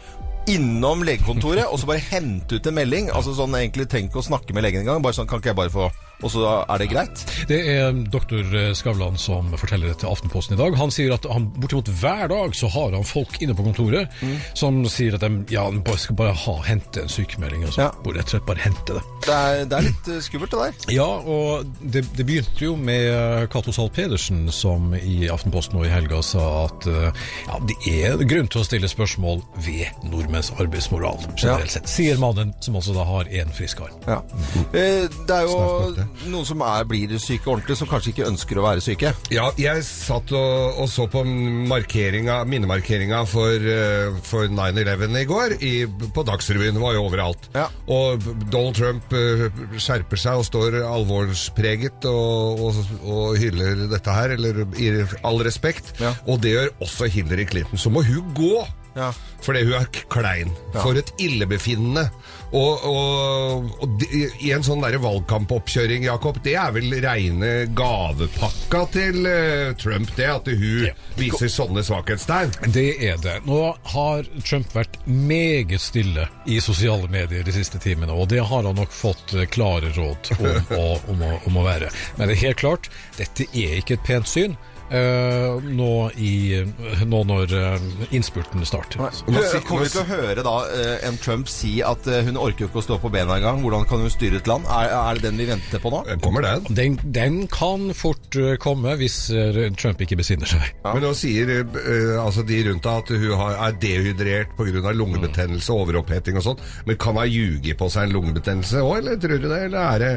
innom 0.49 1.03
legekontoret 1.05 1.67
og 1.69 1.77
så 1.81 1.89
bare 1.91 2.05
hente 2.09 2.57
ut 2.57 2.69
en 2.71 2.77
melding. 2.79 3.11
Altså 3.13 3.35
sånn 3.37 3.57
egentlig 3.59 3.89
tenk 3.93 4.17
å 4.17 4.25
snakke 4.25 4.55
med 4.57 4.65
legen 4.65 4.85
en 4.85 4.93
gang. 4.95 5.03
Bare 5.05 5.17
sånn, 5.17 5.29
kan 5.29 5.43
ikke 5.43 5.53
jeg 5.53 5.59
bare 5.59 5.75
få 5.75 5.89
Og 6.25 6.33
så 6.35 6.43
er 6.67 6.81
det 6.83 6.89
greit? 6.91 7.21
Det 7.49 7.59
er 7.71 7.93
doktor 8.11 8.43
Skavlan 8.75 9.19
som 9.21 9.53
forteller 9.59 9.93
det 9.93 10.01
til 10.03 10.11
Aftenposten 10.11 10.57
i 10.57 10.59
dag. 10.61 10.75
Han 10.81 10.91
sier 10.95 11.13
at 11.15 11.27
han 11.31 11.47
bortimot 11.55 11.89
hver 12.01 12.27
dag 12.33 12.57
så 12.59 12.67
har 12.75 12.97
han 12.97 13.07
folk 13.07 13.37
inne 13.45 13.55
på 13.55 13.63
kontoret 13.69 14.11
som 14.59 14.81
sier 14.91 15.15
at 15.15 15.23
de 15.23 15.31
ja, 15.55 15.63
bare 15.85 16.01
skal 16.03 16.17
bare 16.19 16.35
ha, 16.35 16.55
hente 16.67 17.05
en 17.05 17.13
sykemelding. 17.13 17.63
Og 17.69 17.75
så 17.77 17.87
Ja. 17.87 17.91
Rett 18.09 18.25
og 18.25 18.33
slett 18.35 18.47
bare 18.49 18.65
hente 18.65 18.97
det. 18.97 19.03
Det 19.29 19.35
er, 19.37 19.63
det 19.69 19.77
er 19.79 19.85
litt 19.87 20.09
uh, 20.11 20.19
skummelt, 20.25 20.55
det 20.55 20.59
der. 20.89 20.93
Ja, 20.97 21.07
og 21.07 21.69
det, 21.83 22.03
det 22.17 22.25
begynte 22.27 22.65
jo 22.65 22.75
med 22.81 23.05
eh, 23.13 23.45
Cato 23.53 23.73
Zahl 23.75 23.91
Pedersen, 23.95 24.47
som 24.55 24.91
i 24.99 25.29
Aftenposten 25.31 25.77
nå 25.79 25.85
i 25.87 25.93
helga 25.93 26.19
sa 26.25 26.45
at 26.65 26.87
eh, 26.89 27.23
ja, 27.47 27.61
det 27.69 27.77
er 27.93 28.25
grunn 28.29 28.49
til 28.51 28.63
å 28.63 28.67
stille 28.67 28.91
spørsmål 28.91 29.43
ved 29.67 30.03
nordmenns 30.09 30.51
arbeidsmoral, 30.59 31.21
generelt 31.37 31.69
Ja. 31.69 31.75
sett. 31.79 31.91
Sier 31.93 32.19
mannen 32.23 32.55
som 32.65 32.79
altså 32.81 32.97
da 32.97 33.05
har 33.07 33.29
én 33.31 33.53
frisk 33.55 33.85
arm. 33.87 33.99
Ja. 34.09 34.19
Eh, 34.73 35.07
det 35.29 35.39
er 35.39 35.47
jo. 35.47 36.08
Noen 36.29 36.47
som 36.49 36.63
er, 36.65 36.87
blir 36.89 37.15
syke 37.23 37.51
ordentlig, 37.51 37.77
som 37.79 37.91
kanskje 37.91 38.13
ikke 38.13 38.27
ønsker 38.29 38.61
å 38.61 38.65
være 38.67 38.85
syke. 38.85 39.13
Ja, 39.35 39.49
jeg 39.61 39.85
satt 39.87 40.33
og, 40.37 40.81
og 40.83 40.89
så 40.91 41.09
på 41.11 41.23
markeringa, 41.71 42.41
minnemarkeringa 42.49 43.23
for, 43.29 43.69
eh, 43.73 44.19
for 44.27 44.51
9-11 44.53 45.21
i 45.23 45.27
går 45.29 45.57
i, 45.59 45.73
på 45.87 46.25
Dagsrevyen. 46.29 46.77
Det 46.79 46.85
var 46.85 46.97
jo 46.97 47.05
overalt. 47.09 47.51
Ja. 47.57 47.69
Og 47.95 48.25
Donald 48.49 48.79
Trump 48.79 49.15
eh, 49.17 49.47
skjerper 49.79 50.21
seg 50.21 50.43
og 50.43 50.49
står 50.49 50.81
alvorspreget 50.83 52.09
og, 52.11 52.65
og, 52.69 52.83
og 53.05 53.39
hyller 53.41 53.87
dette 53.93 54.19
her, 54.19 54.37
eller 54.39 54.65
gir 54.79 55.05
all 55.27 55.43
respekt. 55.47 55.95
Ja. 56.03 56.15
Og 56.29 56.43
det 56.45 56.57
gjør 56.57 56.75
også 56.85 57.11
Hillary 57.13 57.49
Clinton. 57.49 57.81
Så 57.81 57.93
må 57.93 58.05
hun 58.07 58.35
gå! 58.37 58.67
Ja. 58.99 59.13
Fordi 59.45 59.63
hun 59.65 59.77
er 59.79 59.87
klein. 60.11 60.51
For 60.75 60.99
et 60.99 61.13
illebefinnende. 61.23 62.09
Og, 62.49 62.85
og, 62.89 63.67
og 63.85 63.91
de, 64.01 64.23
i 64.41 64.53
en 64.57 64.63
sånn 64.65 64.81
der 64.81 64.97
valgkampoppkjøring, 65.03 66.07
Jakob, 66.07 66.39
det 66.45 66.55
er 66.57 66.71
vel 66.73 66.95
reine 67.05 67.51
gavepakka 67.77 68.81
til 68.95 69.19
uh, 69.29 69.75
Trump, 69.81 70.15
det 70.17 70.29
at 70.33 70.49
hun 70.49 70.87
Ja. 70.89 70.95
viser 71.19 71.51
sånne 71.53 71.83
svakhetstegn. 71.85 72.55
Det 72.73 72.87
er 73.11 73.21
det. 73.21 73.35
Nå 73.49 73.61
har 73.93 74.25
Trump 74.47 74.73
vært 74.77 74.97
meget 75.05 75.81
stille 75.85 76.25
i 76.49 76.57
sosiale 76.65 77.09
medier 77.13 77.45
de 77.45 77.53
siste 77.53 77.81
timene, 77.83 78.15
og 78.17 78.31
det 78.33 78.41
har 78.49 78.65
han 78.65 78.79
nok 78.79 78.93
fått 78.97 79.35
eh, 79.37 79.45
klare 79.53 79.93
råd 79.97 80.33
om 80.39 80.73
å, 80.79 80.87
om 81.13 81.23
å, 81.29 81.35
om 81.51 81.61
å 81.61 81.67
være. 81.69 81.93
Men 82.17 82.29
det 82.33 82.39
er 82.39 82.45
helt 82.49 82.63
klart, 82.65 82.89
dette 83.21 83.45
er 83.53 83.77
ikke 83.83 83.99
et 83.99 84.07
pent 84.09 84.29
syn. 84.31 84.57
Eh, 84.95 85.59
nå, 85.65 85.93
i, 86.17 86.33
nå 87.09 87.21
når 87.29 87.55
uh, 87.55 87.89
innspurten 88.15 88.65
starter. 88.69 89.03
Hø- 89.03 89.61
Kommer 89.69 89.85
vi 89.85 89.93
til 89.93 90.03
å 90.03 90.09
høre 90.09 90.45
da 90.47 90.55
uh, 90.69 90.95
en 91.09 91.19
Trump 91.23 91.51
si 91.53 91.79
at 91.85 92.09
hun 92.27 92.39
orker 92.41 92.69
ikke 92.69 92.81
å 92.81 92.85
stå 92.87 92.99
på 93.03 93.11
bena 93.13 93.37
engang? 93.39 93.61
Hvordan 93.65 93.87
kan 93.91 94.03
hun 94.05 94.13
styre 94.13 94.41
et 94.41 94.51
land? 94.51 94.67
Er, 94.73 94.93
er 94.97 95.19
det 95.21 95.27
den 95.29 95.41
vi 95.43 95.49
venter 95.51 95.83
på 95.83 95.93
nå? 95.93 96.03
Kommer 96.25 96.47
den? 96.47 96.67
Den, 96.79 96.99
den 97.15 97.39
kan 97.53 97.91
fort 97.97 98.37
komme 98.63 98.97
hvis 99.01 99.19
Trump 99.81 100.01
ikke 100.05 100.19
besinner 100.21 100.49
seg. 100.51 100.73
Men 100.87 101.05
nå 101.05 101.13
sier 101.19 101.53
altså 102.23 102.45
de 102.49 102.63
rundt 102.69 102.85
deg 102.87 103.05
at 103.05 103.15
hun 103.15 103.37
har, 103.43 103.57
er 103.69 103.79
dehydrert 103.83 104.57
pga. 104.59 104.93
lungebetennelse 104.95 105.75
overoppheting 105.75 106.39
og 106.41 106.47
sånn. 106.51 106.67
Men 106.89 106.99
kan 107.01 107.19
hun 107.19 107.29
ljuge 107.29 107.77
på 107.79 107.89
seg 107.93 108.09
en 108.09 108.17
lungebetennelse 108.19 108.83
òg, 108.85 108.99
eller 109.03 109.19
tror 109.21 109.41
du 109.43 109.49
det? 109.51 109.63
Eller 109.69 109.81
er 109.85 110.05
det 110.05 110.13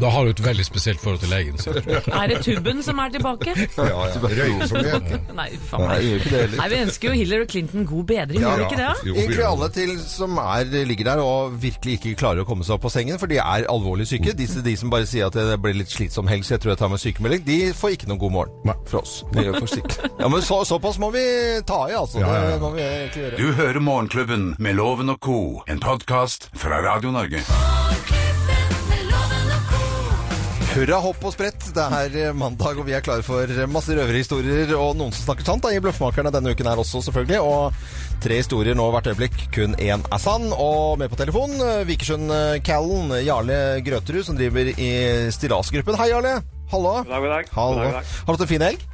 Da 0.00 0.10
har 0.14 0.24
du 0.24 0.30
et 0.32 0.42
veldig 0.44 0.64
spesielt 0.66 1.00
forhold 1.02 1.20
til 1.22 1.32
legen 1.32 1.58
sin. 1.58 1.78
Er 2.12 2.26
det 2.30 2.40
tubben 2.46 2.82
som 2.84 2.98
er 3.02 3.12
tilbake? 3.14 3.54
Ja, 3.76 3.86
ja. 3.88 4.04
Røyke 4.22 4.68
for 4.70 4.82
mye? 4.86 5.20
Nei, 5.40 5.48
faen 5.70 5.86
meg. 5.88 6.06
Nei, 6.06 6.18
det. 6.30 6.42
Nei, 6.58 6.68
Vi 6.72 6.80
ønsker 6.86 7.08
jo 7.10 7.14
Hillary 7.18 7.48
Clinton 7.50 7.86
god 7.88 8.04
bedring, 8.10 8.42
gjør 8.44 8.62
vi 8.62 8.66
ikke 8.68 8.80
det? 8.80 8.90
Jo, 9.08 9.14
Egentlig 9.14 9.44
alle 9.48 9.68
til 9.76 9.94
som 10.04 10.38
er, 10.42 10.70
ligger 10.88 11.10
der 11.12 11.22
og 11.24 11.56
virkelig 11.62 11.98
ikke 11.98 12.14
klarer 12.22 12.44
å 12.44 12.48
komme 12.48 12.66
seg 12.66 12.76
opp 12.76 12.86
på 12.86 12.92
sengen, 12.94 13.18
for 13.20 13.30
de 13.30 13.40
er 13.42 13.66
alvorlig 13.72 14.06
syke. 14.10 14.34
Disse, 14.38 14.62
de 14.64 14.76
som 14.78 14.92
bare 14.92 15.08
sier 15.08 15.28
at 15.28 15.36
det 15.36 15.58
blir 15.62 15.76
litt 15.78 15.92
slitsom 15.92 16.30
helg, 16.30 16.46
så 16.46 16.56
jeg 16.56 16.64
tror 16.64 16.74
jeg 16.74 16.82
tar 16.82 16.92
meg 16.92 17.02
sykemelding, 17.02 17.44
de 17.48 17.58
får 17.76 17.96
ikke 17.98 18.10
noen 18.10 18.22
god 18.22 18.36
morgen 18.38 18.74
fra 18.88 19.02
oss. 19.02 19.20
Ja, 19.36 20.28
men 20.28 20.42
så, 20.44 20.62
såpass 20.68 21.00
må 21.02 21.12
vi 21.14 21.24
ta 21.68 21.84
i, 21.90 21.96
altså. 21.98 22.22
Ja, 22.22 22.32
ja, 22.32 22.42
ja. 22.44 22.56
Det 22.56 22.62
må 22.62 22.72
vi 22.76 22.86
gjøre. 22.86 23.36
Du 23.38 23.52
hører 23.58 23.80
Morgenklubben 23.82 24.52
med 24.62 24.78
Loven 24.78 25.12
og 25.12 25.20
Co. 25.22 25.40
En 25.68 25.82
podkast 25.82 26.50
fra 26.54 26.82
Radio 26.84 27.14
Norge. 27.14 27.42
Morgenklubben 27.48 28.31
Hurra, 30.72 31.02
hopp 31.04 31.20
og 31.28 31.34
sprett. 31.34 31.66
Det 31.76 31.82
er 31.84 32.14
eh, 32.16 32.30
mandag, 32.32 32.78
og 32.80 32.86
vi 32.86 32.94
er 32.96 33.02
klare 33.04 33.20
for 33.26 33.50
masse 33.68 33.92
røverhistorier 33.92 34.70
og 34.72 34.94
noen 34.96 35.12
som 35.12 35.26
snakker 35.26 35.44
sant 35.44 35.66
da, 35.66 35.68
i 35.68 35.80
Bløffmakerne 35.84 36.30
denne 36.32 36.54
uken 36.54 36.68
her 36.70 36.80
også, 36.80 37.02
selvfølgelig. 37.04 37.40
Og 37.44 38.22
tre 38.24 38.38
historier 38.40 38.78
nå 38.78 38.86
hvert 38.94 39.10
øyeblikk. 39.12 39.36
Kun 39.52 39.76
én 39.76 40.00
er 40.00 40.22
sann. 40.22 40.46
Og 40.56 40.96
med 41.02 41.12
på 41.12 41.18
telefon 41.20 41.52
eh, 41.60 41.82
Vikersund-Callen, 41.90 43.12
Jarle 43.20 43.58
Grøterud, 43.84 44.24
som 44.24 44.38
driver 44.38 44.70
i 44.72 44.88
Stillasgruppen. 45.36 45.98
Hei, 46.00 46.08
Jarle. 46.14 46.38
Hallo. 46.72 46.94
God 47.02 47.12
dag, 47.12 47.20
god 47.20 47.34
dag. 47.34 47.50
Hallo. 47.58 47.74
God 47.74 47.82
dag, 47.82 47.92
god 47.92 47.98
dag. 47.98 48.14
Har 48.16 48.32
du 48.32 48.38
hatt 48.38 48.46
en 48.46 48.52
fin 48.54 48.64
helg? 48.70 48.86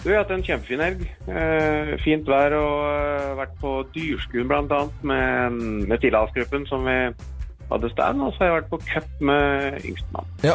Du, 0.00 0.06
jeg 0.08 0.16
har 0.16 0.24
hatt 0.24 0.32
en 0.38 0.46
kjempefin 0.46 0.84
helg. 0.86 1.04
Eh, 1.28 1.90
fint 2.00 2.32
vær 2.32 2.56
og 2.56 2.78
eh, 2.94 3.34
vært 3.42 3.52
på 3.60 3.74
Dyrskuen 3.92 4.56
annet 4.56 5.04
med, 5.04 5.60
med 5.84 6.00
Stillasgruppen, 6.00 6.64
som 6.72 6.88
vi 6.88 6.96
hadde 7.72 7.90
stand. 7.94 8.22
Og 8.22 8.32
så 8.32 8.44
har 8.44 8.50
jeg 8.50 8.56
vært 8.58 8.70
på 8.70 8.80
cup 8.90 9.08
med 9.20 9.80
yngstemann. 9.84 10.30
Ja, 10.44 10.54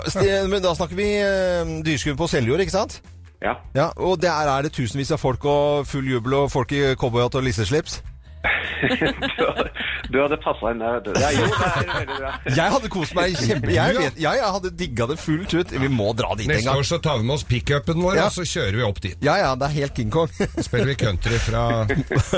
men 0.52 0.64
da 0.64 0.74
snakker 0.78 1.00
vi 1.00 1.10
uh, 1.22 1.76
dyrskuen 1.86 2.18
på 2.20 2.30
Seljord, 2.32 2.64
ikke 2.64 2.78
sant? 2.78 3.02
Ja. 3.44 3.54
Ja, 3.76 3.90
Og 3.98 4.22
der 4.22 4.50
er 4.50 4.62
det 4.66 4.74
tusenvis 4.74 5.12
av 5.12 5.22
folk 5.22 5.46
og 5.46 5.88
full 5.88 6.08
jubel 6.10 6.34
og 6.34 6.52
folk 6.52 6.72
i 6.72 6.96
cowboyhatt 6.96 7.36
og 7.36 7.44
lisseslips. 7.46 8.00
du, 10.12 10.18
hadde- 10.22 10.38
passa 10.44 10.72
inn 10.72 10.80
der, 10.84 10.98
vet 11.00 11.06
du. 11.08 11.12
Ja, 11.22 11.30
jo, 11.34 11.46
det 11.50 11.70
er 11.70 11.90
veldig 12.00 12.18
bra. 12.20 12.32
Jeg 12.60 12.72
hadde 12.76 12.90
kost 12.94 13.16
meg 13.18 13.36
kjempe... 13.40 13.72
Jeg, 13.74 13.96
vet, 13.98 14.20
jeg, 14.22 14.40
jeg 14.42 14.52
hadde 14.58 14.72
digga 14.80 15.08
det 15.12 15.18
fullt 15.22 15.54
ut. 15.58 15.72
Vi 15.86 15.90
må 15.92 16.12
dra 16.18 16.30
dit 16.38 16.46
en 16.48 16.54
Neste 16.54 16.68
gang. 16.70 16.80
år 16.82 16.88
så 16.90 17.00
tar 17.04 17.18
vi 17.22 17.26
med 17.28 17.36
oss 17.38 17.46
pickupen 17.50 18.02
vår, 18.04 18.20
Ja. 18.20 18.26
og 18.30 18.36
så 18.36 18.46
kjører 18.48 18.78
vi 18.80 18.86
opp 18.88 19.02
dit. 19.04 19.18
Ja, 19.26 19.36
ja, 19.42 19.52
det 19.60 19.68
er 19.70 19.76
helt 19.80 19.96
King 19.98 20.12
Kong. 20.14 20.30
Spiller 20.62 20.92
vi 20.92 20.96
country 21.02 21.40
fra 21.42 21.64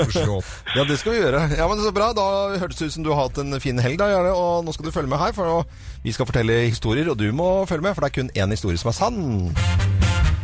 Oslo 0.04 0.38
opp. 0.40 0.50
Ja, 0.78 0.84
det 0.88 0.98
skal 1.02 1.12
vi 1.16 1.20
gjøre. 1.22 1.42
Ja, 1.58 1.68
men 1.70 1.82
Så 1.84 1.92
bra. 1.96 2.10
Da 2.16 2.26
hørtes 2.60 2.78
det 2.80 2.88
ut 2.90 2.96
som 2.98 3.04
du 3.06 3.12
har 3.12 3.24
hatt 3.28 3.38
en 3.42 3.58
fin 3.62 3.78
helg, 3.82 3.98
da, 4.00 4.08
Jarle. 4.12 4.32
Og 4.38 4.64
nå 4.66 4.74
skal 4.76 4.88
du 4.88 4.94
følge 4.94 5.10
med 5.12 5.20
her, 5.22 5.32
for 5.36 5.48
nå- 5.48 5.86
vi 6.04 6.12
skal 6.14 6.28
fortelle 6.28 6.60
historier, 6.68 7.08
og 7.10 7.18
du 7.20 7.26
må 7.34 7.64
følge 7.68 7.82
med, 7.88 7.94
for 7.98 8.04
det 8.06 8.12
er 8.12 8.18
kun 8.22 8.30
én 8.38 8.54
historie 8.54 8.78
som 8.80 8.92
er 8.92 8.96
sann. 8.98 9.18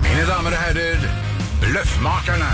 Mine 0.04 0.24
damer 0.28 0.54
og 0.56 0.60
herrer, 0.66 1.06
Bløffmakerne. 1.64 2.50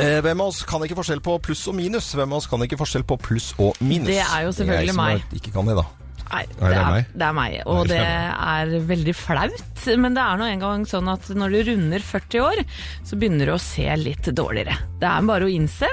Eh, 0.00 0.18
hvem 0.24 0.40
av 0.42 0.52
oss 0.52 0.62
kan 0.68 0.82
ikke 0.86 0.98
forskjell 0.98 1.22
på 1.24 1.38
pluss 1.44 1.66
og 1.70 1.76
minus? 1.76 2.12
Hvem 2.16 2.32
av 2.32 2.40
oss 2.40 2.50
kan 2.50 2.62
ikke 2.66 2.80
forskjell 2.80 3.06
på 3.08 3.20
pluss 3.20 3.52
og 3.60 3.76
minus? 3.84 4.08
Det 4.10 4.22
er 4.24 4.46
jo 4.46 4.52
selvfølgelig 4.56 4.92
jeg 4.92 4.96
som 4.96 5.02
meg. 5.04 5.40
Ikke 5.40 5.54
kan 5.54 5.68
det, 5.68 5.80
da. 5.80 5.88
Nei, 6.30 6.44
det 6.46 6.68
er 6.70 6.84
meg. 6.86 7.06
det 7.10 7.26
er 7.26 7.34
meg. 7.34 7.54
Og 7.66 7.88
det 7.90 7.96
er 7.98 8.30
er 8.70 8.84
veldig 8.86 9.14
flaut. 9.18 9.86
Men 9.98 10.14
det 10.14 10.22
er 10.22 10.38
nå 10.38 10.46
engang 10.46 10.84
sånn 10.86 11.08
at 11.10 11.26
når 11.34 11.54
du 11.54 11.58
runder 11.70 12.04
40 12.04 12.44
år, 12.44 12.60
så 13.08 13.18
begynner 13.18 13.50
du 13.50 13.54
å 13.56 13.62
se 13.62 13.86
litt 13.98 14.28
dårligere. 14.36 14.76
Det 15.00 15.08
er 15.08 15.26
bare 15.26 15.48
å 15.48 15.50
innse. 15.50 15.88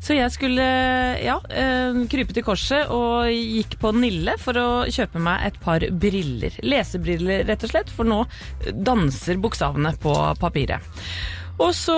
Så 0.00 0.16
jeg 0.16 0.32
skulle 0.32 0.64
ja, 1.20 1.36
eh, 1.50 2.00
krype 2.12 2.32
til 2.36 2.46
korset 2.46 2.88
og 2.94 3.28
gikk 3.28 3.76
på 3.82 3.92
Nille 3.98 4.38
for 4.40 4.56
å 4.56 4.68
kjøpe 4.88 5.20
meg 5.22 5.50
et 5.50 5.60
par 5.60 5.84
briller. 5.92 6.56
Lesebriller, 6.64 7.44
rett 7.50 7.68
og 7.68 7.74
slett, 7.74 7.92
for 7.92 8.08
nå 8.08 8.22
danser 8.72 9.42
bokstavene 9.42 9.92
på 10.00 10.16
papiret. 10.40 10.88
Og 11.62 11.70
så 11.76 11.94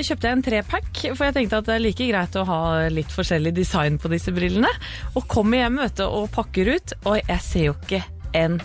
kjøpte 0.00 0.28
jeg 0.28 0.36
en 0.38 0.44
trepack, 0.44 1.00
for 1.12 1.26
jeg 1.26 1.36
tenkte 1.36 1.60
at 1.60 1.68
det 1.68 1.74
er 1.76 1.82
like 1.84 2.06
greit 2.08 2.38
å 2.40 2.46
ha 2.48 2.60
litt 2.92 3.12
forskjellig 3.12 3.52
design 3.56 3.98
på 4.00 4.08
disse 4.12 4.32
brillene. 4.34 4.70
Og 5.14 5.26
kommer 5.28 5.60
hjem 5.60 5.82
vet 5.82 5.98
du, 6.00 6.06
og 6.08 6.30
pakker 6.32 6.72
ut, 6.72 6.96
og 7.04 7.20
jeg 7.20 7.44
ser 7.44 7.68
jo 7.68 7.76
ikke 7.82 8.00
en 8.34 8.58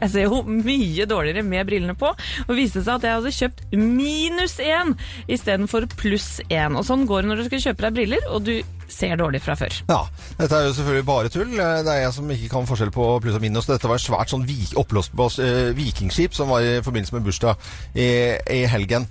Jeg 0.00 0.10
ser 0.12 0.26
jo 0.28 0.42
mye 0.46 1.06
dårligere 1.10 1.44
med 1.46 1.66
brillene 1.68 1.94
på. 1.98 2.10
Og 2.48 2.52
viste 2.58 2.82
seg 2.84 2.98
at 2.98 3.06
jeg 3.08 3.18
hadde 3.18 3.32
kjøpt 3.36 3.64
minus 3.78 4.58
én 4.62 4.94
istedenfor 5.30 5.86
pluss 6.00 6.40
én. 6.50 6.76
Og 6.78 6.84
sånn 6.88 7.06
går 7.08 7.24
det 7.24 7.32
når 7.32 7.42
du 7.42 7.48
skal 7.50 7.64
kjøpe 7.68 7.86
deg 7.86 7.96
briller, 7.98 8.28
og 8.30 8.44
du 8.48 8.54
ser 8.90 9.14
dårlig 9.20 9.38
fra 9.44 9.54
før. 9.54 9.74
Ja, 9.86 10.00
Dette 10.40 10.56
er 10.58 10.64
jo 10.66 10.72
selvfølgelig 10.74 11.06
bare 11.06 11.30
tull. 11.30 11.52
Eh, 11.54 11.82
Det 11.86 11.92
er 11.94 12.00
jeg 12.04 12.14
som 12.16 12.30
ikke 12.34 12.48
kan 12.56 12.66
forskjell 12.66 12.90
på 12.94 13.06
pluss 13.22 13.36
og 13.38 13.44
minus. 13.44 13.68
Dette 13.70 13.86
var 13.88 14.00
et 14.00 14.06
svært 14.06 14.32
sånn 14.32 14.46
vik, 14.48 14.72
oppblåsbart 14.82 15.38
eh, 15.44 15.70
vikingskip 15.78 16.34
som 16.34 16.50
var 16.50 16.66
i 16.66 16.80
forbindelse 16.82 17.14
med 17.14 17.28
bursdag 17.28 17.54
i, 17.94 18.08
i 18.50 18.64
helgen. 18.66 19.06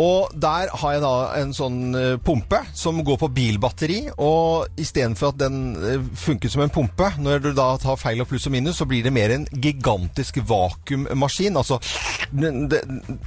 Og 0.00 0.32
der 0.32 0.70
har 0.72 0.94
jeg 0.94 1.02
da 1.04 1.14
en 1.36 1.52
sånn 1.56 1.80
eh, 1.98 2.14
pumpe 2.22 2.62
som 2.76 3.00
går 3.04 3.18
på 3.20 3.30
bilbatteri. 3.36 3.98
Og 4.22 4.80
istedenfor 4.80 5.32
at 5.32 5.40
den 5.42 5.58
eh, 5.76 6.06
funker 6.16 6.52
som 6.52 6.64
en 6.64 6.72
pumpe, 6.72 7.10
når 7.22 7.42
du 7.44 7.50
da 7.56 7.68
tar 7.82 8.00
feil 8.00 8.22
av 8.22 8.30
pluss 8.30 8.48
og 8.48 8.54
minus, 8.56 8.78
så 8.80 8.88
blir 8.88 9.04
det 9.04 9.12
mer 9.14 9.34
en 9.34 9.46
gigantisk 9.52 10.40
vakuummaskin. 10.48 11.58
Altså, 11.60 11.80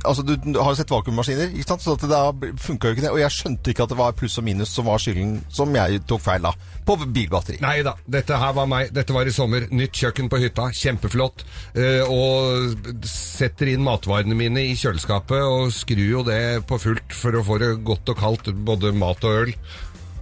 altså 0.04 0.26
du, 0.26 0.36
har 0.58 0.72
jo 0.72 0.80
sett 0.80 0.94
vakuummaskiner, 0.94 1.54
ikke 1.54 1.70
sant? 1.76 1.86
Så 1.86 1.98
da 2.10 2.28
funka 2.34 2.90
jo 2.90 2.98
ikke 2.98 3.06
det. 3.08 3.14
Og 3.14 3.22
jeg 3.22 3.38
skjønte 3.38 3.74
ikke 3.74 3.86
at 3.86 3.94
det 3.94 4.00
var 4.02 4.18
pluss 4.18 4.40
og 4.42 4.48
minus 4.48 4.74
som 4.74 4.90
var 4.90 5.02
skylden, 5.02 5.38
som 5.54 5.74
jeg 5.78 6.02
tok 6.10 6.24
feil 6.26 6.50
av, 6.50 6.58
på 6.86 6.98
bilbatteri. 7.06 7.60
Nei 7.64 7.80
da, 7.86 7.96
dette 8.10 8.42
her 8.42 8.58
var 8.58 8.70
meg. 8.70 8.90
Dette 8.96 9.14
var 9.14 9.30
i 9.30 9.36
sommer. 9.36 9.70
Nytt 9.74 10.02
kjøkken 10.02 10.32
på 10.32 10.42
hytta. 10.42 10.72
Kjempeflott. 10.76 11.46
Eh, 11.78 12.02
og 12.10 13.06
setter 13.06 13.70
inn 13.74 13.86
matvarene 13.86 14.38
mine 14.38 14.66
i 14.66 14.76
kjøleskapet 14.80 15.46
og 15.46 15.74
skrur 15.74 16.06
jo 16.06 16.26
det 16.26 16.42
på 16.64 16.80
fullt 16.82 17.16
for 17.16 17.36
å 17.36 17.44
få 17.46 17.60
det 17.62 17.74
godt 17.88 18.14
og 18.14 18.22
kaldt, 18.22 18.54
både 18.68 18.94
mat 18.96 19.24
og 19.28 19.44
øl. 19.44 19.54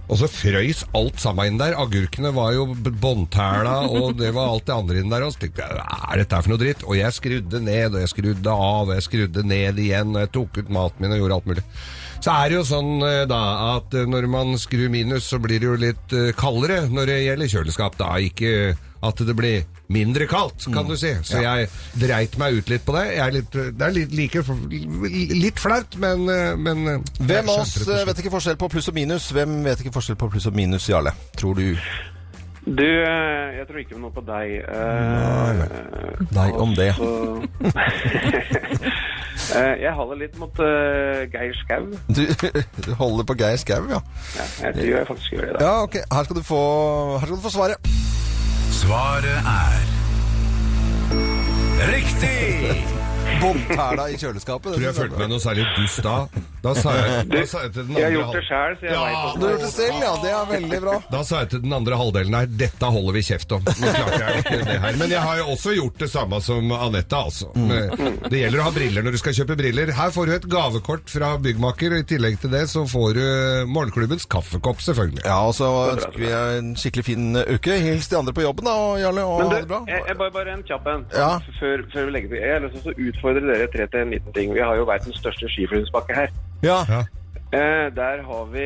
Og 0.04 0.18
så 0.20 0.28
frøys 0.28 0.82
alt 0.96 1.20
sammen 1.22 1.48
inn 1.48 1.60
der. 1.60 1.76
Agurkene 1.80 2.28
var 2.36 2.52
jo 2.52 2.66
båndtæla, 2.76 3.76
og 3.88 4.18
det 4.18 4.34
var 4.36 4.52
alt 4.52 4.66
det 4.68 4.74
andre 4.76 5.00
inn 5.00 5.12
der. 5.12 5.24
Og 5.24 5.32
så 5.32 5.44
tenkte 5.44 5.64
jeg, 5.64 5.78
hva 5.78 6.00
er 6.10 6.20
dette 6.20 6.40
for 6.44 6.52
noe 6.52 6.60
dritt? 6.60 6.84
Og 6.84 6.98
jeg 6.98 7.16
skrudde 7.16 7.60
ned, 7.64 7.94
og 7.94 8.02
jeg 8.02 8.12
skrudde 8.12 8.56
av, 8.68 8.90
og 8.90 8.94
jeg 8.98 9.06
skrudde 9.06 9.46
ned 9.48 9.80
igjen, 9.80 10.12
og 10.12 10.26
jeg 10.26 10.32
tok 10.36 10.60
ut 10.60 10.74
maten 10.76 11.04
min 11.06 11.16
og 11.16 11.22
gjorde 11.22 11.38
alt 11.38 11.48
mulig. 11.52 11.64
Så 12.24 12.32
er 12.32 12.48
det 12.48 12.56
jo 12.56 12.66
sånn 12.68 12.92
eh, 13.04 13.22
da 13.28 13.40
at 13.74 13.96
eh, 13.96 14.06
når 14.08 14.28
man 14.32 14.54
skrur 14.60 14.92
minus, 14.92 15.26
så 15.28 15.40
blir 15.42 15.60
det 15.60 15.68
jo 15.68 15.80
litt 15.80 16.14
eh, 16.16 16.30
kaldere 16.36 16.84
når 16.88 17.10
det 17.10 17.16
gjelder 17.20 17.52
kjøleskap. 17.52 17.98
Da 18.00 18.14
ikke 18.20 18.52
at 19.04 19.24
det 19.28 19.36
blir 19.36 19.64
mindre 19.92 20.26
kaldt, 20.30 20.64
kan 20.72 20.86
du 20.88 20.94
si. 20.96 21.10
Så 21.26 21.42
jeg 21.44 21.68
dreit 22.00 22.38
meg 22.40 22.56
ut 22.56 22.70
litt 22.72 22.84
på 22.86 22.94
det. 22.96 23.02
Jeg 23.16 23.24
er 23.26 23.34
litt, 23.36 23.50
det 23.52 23.84
er 23.84 23.92
litt 23.92 24.14
like 24.16 24.44
litt 25.34 25.60
flaut, 25.60 25.98
men, 26.00 26.24
men 26.64 26.86
eh, 26.88 27.12
Hvem 27.20 27.50
av 27.52 27.60
oss 27.66 27.76
eh, 27.84 28.04
vet 28.08 28.22
ikke 28.22 28.32
forskjell 28.32 28.56
på 28.60 28.70
pluss 28.72 28.88
og 28.88 28.96
minus? 28.96 29.28
Hvem 29.36 29.60
vet 29.66 29.84
ikke 29.84 29.92
forskjell 29.98 30.16
på 30.20 30.30
pluss 30.32 30.48
og 30.48 30.56
minus, 30.56 30.88
Jarle? 30.88 31.12
Tror 31.36 31.54
du? 31.60 31.66
Du, 32.64 32.80
eh, 32.80 33.58
jeg 33.58 33.66
tror 33.68 33.78
ikke 33.82 33.98
noe 34.00 34.08
på 34.16 34.22
deg. 34.24 34.54
eh, 34.64 35.64
Nei, 36.32 36.48
om 36.56 36.72
det. 36.78 36.92
Eh, 39.54 39.74
jeg 39.82 39.90
holder 39.92 40.16
litt 40.22 40.36
mot 40.40 40.56
Geir 40.56 41.52
Skau. 41.58 41.88
Du, 42.16 42.22
du 42.86 42.90
holder 42.96 43.26
på 43.28 43.34
Geir 43.38 43.58
Skau, 43.60 43.82
ja. 43.90 43.98
Ja, 44.38 44.46
jeg 44.62 44.76
tror 44.78 44.86
jeg 44.94 45.08
faktisk 45.10 45.34
gjør 45.34 45.42
det. 45.44 45.52
Da. 45.58 45.64
Ja, 45.66 45.72
ok. 45.84 45.98
Her 46.14 46.24
skal 46.28 46.38
du 46.38 46.42
få, 46.46 46.60
her 47.18 47.26
skal 47.28 47.36
du 47.36 47.44
få 47.44 47.52
svaret. 47.52 47.90
Svaret 48.84 49.24
er 49.24 49.80
Riktig! 51.92 53.03
Båndtæla 53.42 54.08
i 54.12 54.18
kjøleskapet. 54.20 54.74
Tror 54.74 54.84
jeg 54.86 54.96
følte 54.96 55.18
meg 55.20 55.30
noe 55.32 55.42
særlig 55.42 55.64
dust 55.76 56.02
da. 56.04 56.16
Da 56.64 56.72
sa 56.78 56.92
jeg, 56.96 57.24
da 57.28 57.40
sa 57.44 57.60
jeg 57.66 57.72
til 57.74 57.84
den 57.90 57.98
Jeg 57.98 58.04
har 58.06 58.14
gjort 58.14 58.36
det 58.38 58.42
sjæl, 58.46 58.76
så 58.80 58.86
jeg 58.88 58.94
Ja, 58.94 59.00
vet 59.04 59.40
Du 59.40 59.44
har 59.44 59.52
gjort 59.52 59.64
det 59.64 59.72
selv, 59.74 59.98
ja. 60.00 60.12
Det 60.24 60.30
er 60.32 60.46
veldig 60.52 60.78
bra. 60.84 60.94
Da 61.12 61.20
sa 61.28 61.40
jeg 61.42 61.50
til 61.52 61.60
den 61.66 61.74
andre 61.76 61.98
halvdelen 62.00 62.36
her 62.38 62.46
dette 62.64 62.90
holder 62.94 63.16
vi 63.18 63.22
kjeft 63.26 63.52
om. 63.56 63.66
Nå 63.68 63.90
klarte 63.98 64.20
jeg 64.22 64.44
ikke 64.44 64.60
det 64.70 64.78
her. 64.84 64.98
Men 65.02 65.12
jeg 65.12 65.20
har 65.26 65.40
jo 65.42 65.46
også 65.54 65.74
gjort 65.76 65.98
det 66.04 66.08
samme 66.14 66.40
som 66.44 66.72
Anette, 66.78 67.20
altså. 67.20 67.50
Det 67.54 68.40
gjelder 68.40 68.62
å 68.62 68.66
ha 68.68 68.72
briller 68.74 69.04
når 69.04 69.16
du 69.16 69.20
skal 69.20 69.36
kjøpe 69.36 69.58
briller. 69.60 69.92
Her 69.98 70.14
får 70.14 70.30
du 70.30 70.34
et 70.38 70.48
gavekort 70.54 71.12
fra 71.12 71.34
byggmaker, 71.44 71.98
og 71.98 72.04
i 72.04 72.08
tillegg 72.14 72.38
til 72.42 72.52
det 72.54 72.64
så 72.72 72.84
får 72.88 73.18
du 73.18 73.24
morgenklubbens 73.74 74.24
kaffekopp, 74.32 74.80
selvfølgelig. 74.84 75.24
Ja, 75.26 75.40
og 75.48 75.52
så 75.58 75.68
ønsker 75.92 76.16
vi 76.20 76.30
deg 76.32 76.58
en 76.62 76.72
skikkelig 76.80 77.04
fin 77.10 77.28
uke. 77.36 77.76
Hils 77.84 78.08
de 78.08 78.16
andre 78.18 78.32
på 78.36 78.44
jobben, 78.46 78.64
da, 78.68 78.76
Jarle. 79.02 79.24
Og 79.28 79.44
du, 79.44 79.46
ha 79.52 79.60
det 79.60 79.68
bra. 79.70 79.82
jeg, 79.90 80.00
jeg 80.08 80.16
bare, 80.20 80.32
bare 80.38 80.56
en 80.56 80.64
kjapp 80.68 80.88
en. 80.94 81.04
Ja. 81.12 81.30
Før, 81.60 81.84
før 81.92 82.08
vi 82.08 82.16
legger 82.16 82.32
til. 82.32 82.40
Jeg 82.44 82.52
har 82.56 82.64
lyst 82.64 82.80
til 82.80 82.92
å 82.94 83.08
utfordre 83.10 83.23
dere 83.32 83.66
tre 83.72 83.86
til 83.88 84.00
en 84.04 84.10
liten 84.10 84.32
ting. 84.36 84.52
Vi 84.54 84.60
har 84.60 84.76
jo 84.76 84.84
verdens 84.84 85.16
største 85.18 85.48
skiflyvningsbakke 85.48 86.14
her. 86.14 86.28
Ja. 86.62 86.84
Ja. 86.88 87.02
Eh, 87.54 87.86
der 87.94 88.22
har 88.26 88.44
vi 88.50 88.64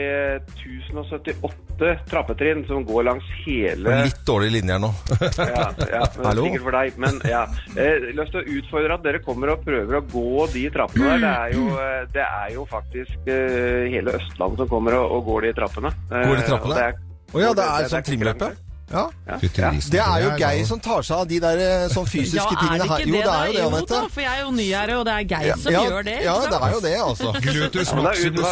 1078 0.89 1.99
trappetrinn 2.09 2.63
som 2.67 2.85
går 2.89 3.05
langs 3.07 3.27
hele 3.45 3.99
Litt 4.07 4.23
dårlig 4.27 4.49
linje 4.55 4.73
her 4.75 4.81
nå. 4.83 4.89
ja, 5.21 5.67
ja, 5.93 6.01
men 6.17 6.25
Hallo? 6.29 6.47
Sikkert 6.47 6.65
for 6.65 6.77
deg, 6.79 6.97
men 7.05 7.19
ja. 7.29 7.43
Eh, 7.77 8.09
lyst 8.17 8.33
til 8.35 8.41
å 8.41 8.57
utfordre 8.59 8.97
at 8.97 9.05
dere 9.05 9.21
kommer 9.25 9.53
og 9.55 9.63
prøver 9.67 9.99
å 10.01 10.03
gå 10.09 10.47
de 10.55 10.65
trappene 10.75 11.11
der. 11.11 11.21
Det 11.27 11.35
er 11.35 11.55
jo, 11.59 11.67
eh, 11.85 12.01
det 12.17 12.25
er 12.25 12.55
jo 12.57 12.65
faktisk 12.71 13.29
eh, 13.35 13.85
hele 13.93 14.17
Østlandet 14.19 14.65
som 14.65 14.73
kommer 14.73 14.97
og, 15.03 15.13
og 15.19 15.29
går 15.31 15.49
de 15.49 15.53
trappene. 15.61 15.93
Eh, 16.09 16.25
Går 16.31 16.41
de 16.43 16.49
trappene? 16.49 16.73
og 16.73 16.81
det 16.81 16.89
er- 16.89 17.05
ja, 17.45 17.53
det 17.53 17.57
det- 17.61 17.69
er 17.69 17.93
sånn 17.93 18.01
er 18.01 18.09
trimløype? 18.09 18.51
Ja. 18.89 19.05
Det 19.39 20.01
er 20.01 20.23
jo 20.25 20.29
Geir 20.41 20.65
som 20.69 20.81
tar 20.81 21.03
seg 21.05 21.17
av 21.21 21.27
de 21.29 21.39
der 21.45 21.61
eh, 21.61 21.83
sånn 21.93 22.07
fysiske 22.15 22.41
Ja, 22.41 22.61
tingene 22.63 22.87
her. 22.89 23.03
Jo, 23.05 23.13
det, 23.13 23.25
det 23.25 23.35
er 23.35 23.49
jo 23.53 23.71
det. 23.85 23.99
Jo 23.99 24.09
for 24.15 24.23
jeg 24.25 24.33
er 24.33 24.41
jo 24.47 24.53
ny 24.57 24.69
her, 24.73 24.93
og 24.97 25.03
det 25.09 25.15
er 25.15 25.27
Geir 25.33 25.59
som 25.61 25.75
ja, 25.75 25.83
gjør 25.85 26.07
det. 26.09 26.15
ja, 26.25 26.37
det 26.49 26.59
er 26.59 26.73
jo 26.73 26.81
det, 26.87 26.95
altså. 27.05 27.33
Glutus 27.49 27.93
maximus. 27.99 28.47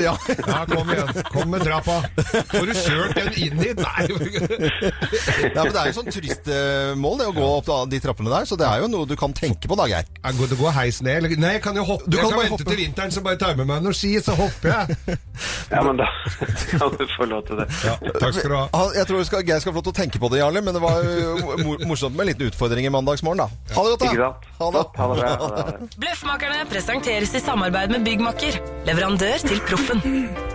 Ja. 0.00 0.14
Ja, 0.48 0.62
kom 0.70 0.92
igjen. 0.94 1.12
Kom 1.34 1.52
med 1.52 1.66
trappa. 1.68 1.98
Får 2.54 2.70
du 2.70 2.74
kjørt 2.80 3.18
den 3.18 3.30
inn 3.44 3.60
hit? 3.60 3.84
Nei. 3.84 4.08
Ja, 5.54 5.62
men 5.62 5.72
det 5.74 5.80
er 5.80 5.88
jo 5.90 5.94
sånn 5.98 6.08
turistmål, 6.12 7.18
det 7.20 7.26
å 7.28 7.34
gå 7.36 7.44
opp 7.58 7.68
de 7.92 7.98
trappene 8.02 8.32
der. 8.32 8.46
Så 8.48 8.56
det 8.58 8.66
er 8.66 8.80
jo 8.82 8.88
noe 8.90 9.06
du 9.08 9.14
kan 9.20 9.32
tenke 9.36 9.68
på 9.70 9.76
da, 9.78 9.86
Geir. 9.90 10.08
Jeg 10.24 10.38
går, 10.38 10.50
det 10.54 10.58
går 10.60 10.74
heis 10.78 11.00
ned. 11.04 11.16
eller- 11.20 11.36
Nei, 11.44 11.52
jeg 11.58 11.62
kan 11.64 11.76
jo 11.76 11.84
hoppe. 11.86 12.08
Du 12.08 12.16
jeg 12.16 12.24
kan 12.24 12.30
kan 12.32 12.38
bare 12.38 12.48
vente 12.48 12.56
hoppe. 12.56 12.70
til 12.70 12.80
vinteren, 12.80 13.12
så 13.14 13.22
bare 13.24 13.38
tar 13.40 13.56
med 13.58 13.68
meg 13.68 13.82
noen 13.84 13.96
ski, 13.96 14.14
så 14.24 14.34
hopper 14.38 14.72
jeg. 14.72 15.18
Ja, 15.70 15.82
men 15.84 15.98
da 16.00 16.08
kan 16.72 16.96
du 16.98 17.04
få 17.16 17.28
lov 17.30 17.44
til 17.48 17.60
det. 17.60 17.66
Ja, 17.84 17.94
takk 18.22 18.34
skal 18.38 18.50
du 18.50 18.56
ha. 18.56 18.84
Jeg 18.96 19.06
tror 19.10 19.24
skal, 19.28 19.44
Geir 19.46 19.62
skal 19.64 19.73
få 19.74 19.80
lov 19.80 19.86
til 19.88 19.94
å 19.94 19.98
tenke 19.98 20.20
på 20.22 20.30
det, 20.32 20.40
Jarle, 20.40 20.62
men 20.64 20.76
det 20.76 20.82
var 20.82 21.00
jo 21.04 21.76
morsomt 21.88 22.14
med 22.16 22.24
en 22.24 22.30
liten 22.32 22.48
utfordring 22.50 22.88
i 22.88 22.92
mandagsmorgen, 22.94 23.44
da. 23.44 23.74
Ha 23.74 23.84
det 23.84 23.92
godt, 23.94 24.04
da. 24.04 24.30
Ha 24.60 24.70
det. 24.74 24.84
Ha 24.98 25.08
det 25.10 25.18
bra. 25.20 25.34
Ha 25.42 25.48
det. 25.58 25.88
Bløffmakerne 26.00 26.64
presenteres 26.70 27.34
i 27.34 27.42
samarbeid 27.44 27.94
med 27.94 28.06
Byggmakker. 28.06 28.58
Leverandør 28.88 29.44
til 29.44 29.62
Proffen. 29.68 30.04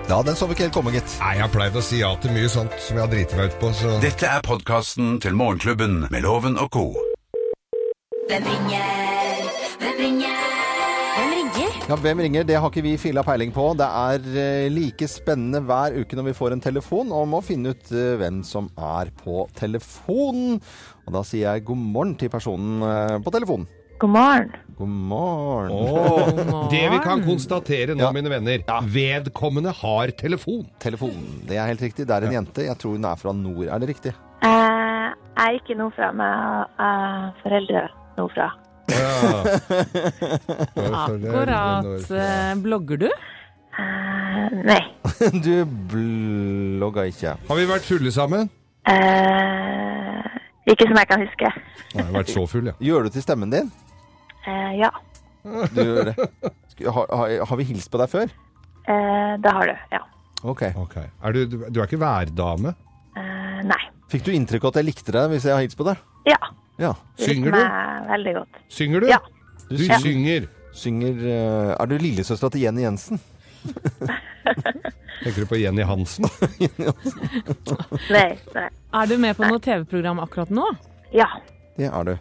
Ja, 0.10 0.22
den 0.26 0.40
så 0.40 0.48
vi 0.50 0.58
ikke 0.58 0.68
helt 0.70 0.78
komme, 0.80 0.96
gitt. 0.96 1.18
Nei, 1.22 1.36
jeg 1.38 1.46
har 1.46 1.54
pleid 1.54 1.78
å 1.78 1.86
si 1.86 2.02
ja 2.02 2.14
til 2.24 2.34
mye 2.34 2.50
sånt 2.50 2.74
som 2.82 2.98
jeg 2.98 3.06
har 3.06 3.14
driti 3.14 3.40
meg 3.40 3.54
ut 3.54 3.60
på, 3.62 3.74
så 3.78 3.98
Dette 4.04 4.30
er 4.30 4.46
podkasten 4.46 5.20
til 5.24 5.38
Morgenklubben 5.38 6.06
med 6.10 6.26
Loven 6.26 6.58
og 6.58 6.72
co. 6.74 6.88
Hvem 8.30 8.46
ringer? 8.46 9.52
Hvem 9.82 10.02
ringer? 10.06 10.49
Ja, 11.90 11.96
Hvem 11.98 12.20
ringer? 12.22 12.44
Det 12.46 12.54
har 12.62 12.70
ikke 12.70 12.84
vi 12.86 12.92
filla 13.02 13.24
peiling 13.26 13.50
på. 13.56 13.64
Det 13.80 13.86
er 13.88 14.26
eh, 14.38 14.68
like 14.70 15.08
spennende 15.10 15.64
hver 15.66 15.96
uke 15.98 16.18
når 16.20 16.28
vi 16.28 16.34
får 16.38 16.54
en 16.54 16.62
telefon 16.62 17.10
om 17.18 17.32
å 17.34 17.42
finne 17.42 17.72
ut 17.74 17.90
eh, 17.90 18.12
hvem 18.20 18.44
som 18.46 18.68
er 18.78 19.10
på 19.24 19.48
telefonen. 19.58 20.60
Og 21.08 21.16
da 21.18 21.24
sier 21.26 21.48
jeg 21.56 21.66
god 21.66 21.82
morgen 21.82 22.14
til 22.22 22.30
personen 22.30 22.86
eh, 22.86 23.16
på 23.26 23.34
telefonen. 23.34 23.66
God 24.00 24.14
morgen. 24.14 24.54
God 24.78 24.94
morgen. 25.10 25.74
Åh, 25.74 26.70
det 26.76 26.84
vi 26.94 27.02
kan 27.04 27.26
konstatere 27.26 27.98
nå, 27.98 28.06
Ja. 28.06 28.14
mine 28.16 28.30
venner, 28.32 28.62
vedkommende 28.94 29.74
har 29.82 30.14
telefon. 30.22 30.68
Telefon. 30.80 31.18
Det 31.50 31.58
er 31.58 31.74
helt 31.74 31.82
riktig. 31.90 32.06
Det 32.06 32.16
er 32.20 32.30
en 32.30 32.38
jente. 32.38 32.70
Jeg 32.70 32.78
tror 32.80 33.00
hun 33.00 33.10
er 33.10 33.18
fra 33.20 33.34
nord. 33.34 33.66
Er 33.66 33.82
det 33.82 33.90
riktig? 33.96 34.14
Eh, 34.46 35.10
jeg 35.10 35.42
er 35.50 35.58
ikke 35.58 35.82
nordfra, 35.82 36.14
men 36.14 36.38
jeg 36.38 36.94
er 36.94 37.38
foreldre 37.42 37.88
nordfra. 38.22 38.52
Akkurat. 40.80 42.12
Eh, 42.12 42.56
Blogger 42.64 42.98
du? 42.98 43.10
Eh, 43.10 44.48
nei. 44.66 44.82
Du 45.46 45.66
blogger 45.92 47.10
ikke. 47.12 47.36
Har 47.50 47.58
vi 47.60 47.66
vært 47.70 47.86
fulle 47.88 48.12
sammen? 48.16 48.50
Eh, 48.90 50.26
ikke 50.70 50.88
som 50.90 51.00
jeg 51.00 51.10
kan 51.10 51.24
huske. 51.26 51.52
Jeg 51.94 52.06
har 52.06 52.14
vært 52.16 52.32
så 52.34 52.44
full, 52.50 52.70
ja. 52.72 52.76
Gjør 52.90 53.08
du 53.08 53.14
til 53.16 53.26
stemmen 53.26 53.52
din? 53.54 53.72
Eh, 54.48 54.72
ja, 54.80 54.92
Du 55.76 55.82
gjør 55.84 56.12
det. 56.12 56.16
Har, 56.88 57.06
har, 57.12 57.34
har 57.50 57.58
vi 57.60 57.66
hilst 57.68 57.90
på 57.92 58.00
deg 58.00 58.10
før? 58.12 58.32
eh, 58.90 59.34
det 59.44 59.52
har 59.56 59.68
du. 59.70 59.76
Ja. 59.94 60.02
Ok. 60.48 60.62
okay. 60.80 61.10
Er 61.24 61.36
du, 61.36 61.42
du 61.68 61.80
er 61.82 61.86
ikke 61.90 62.00
værdame? 62.00 62.72
Eh, 63.20 63.60
nei. 63.68 63.82
Fikk 64.10 64.24
du 64.26 64.32
inntrykk 64.34 64.64
av 64.66 64.72
at 64.74 64.80
jeg 64.82 64.88
likte 64.88 65.14
deg 65.14 65.28
hvis 65.34 65.46
jeg 65.46 65.54
har 65.54 65.62
hilst 65.66 65.78
på 65.80 65.86
deg? 65.90 66.00
Ja. 66.30 66.40
Ja. 66.80 66.94
Synger 67.20 67.52
du? 67.52 67.60
veldig 68.10 68.34
godt. 68.40 68.60
Synger 68.72 69.04
du? 69.04 69.08
Ja. 69.12 69.20
Du 69.70 69.76
Du 69.76 69.84
synger. 69.84 70.00
synger. 70.06 70.48
synger 70.74 71.24
eh, 71.28 71.76
Er 71.80 71.86
du 71.92 71.98
lillesøstera 72.00 72.50
til 72.56 72.62
Jenny 72.64 72.82
Jensen? 72.86 73.20
Tenker 75.24 75.42
du 75.44 75.48
på 75.50 75.60
Jenny 75.60 75.84
Hansen? 75.84 76.26
Nei. 78.16 78.30
nei. 78.56 78.68
Er 78.96 79.10
du 79.12 79.18
med 79.20 79.36
på 79.38 79.44
noe 79.50 79.60
TV-program 79.60 80.22
akkurat 80.24 80.50
nå? 80.56 80.64
Ja. 81.14 81.28
Det 81.78 81.90
er 81.92 82.04
du. 82.08 82.14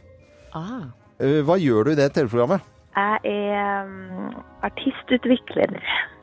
Ah. 0.58 0.88
Eh, 1.22 1.38
Hva 1.46 1.56
gjør 1.62 1.84
du 1.88 1.92
i 1.94 1.98
det 2.00 2.10
TV-programmet? 2.16 2.66
Jeg 2.98 3.30
er 3.30 3.86
um, 3.86 4.32
artistutvikler. 4.66 5.76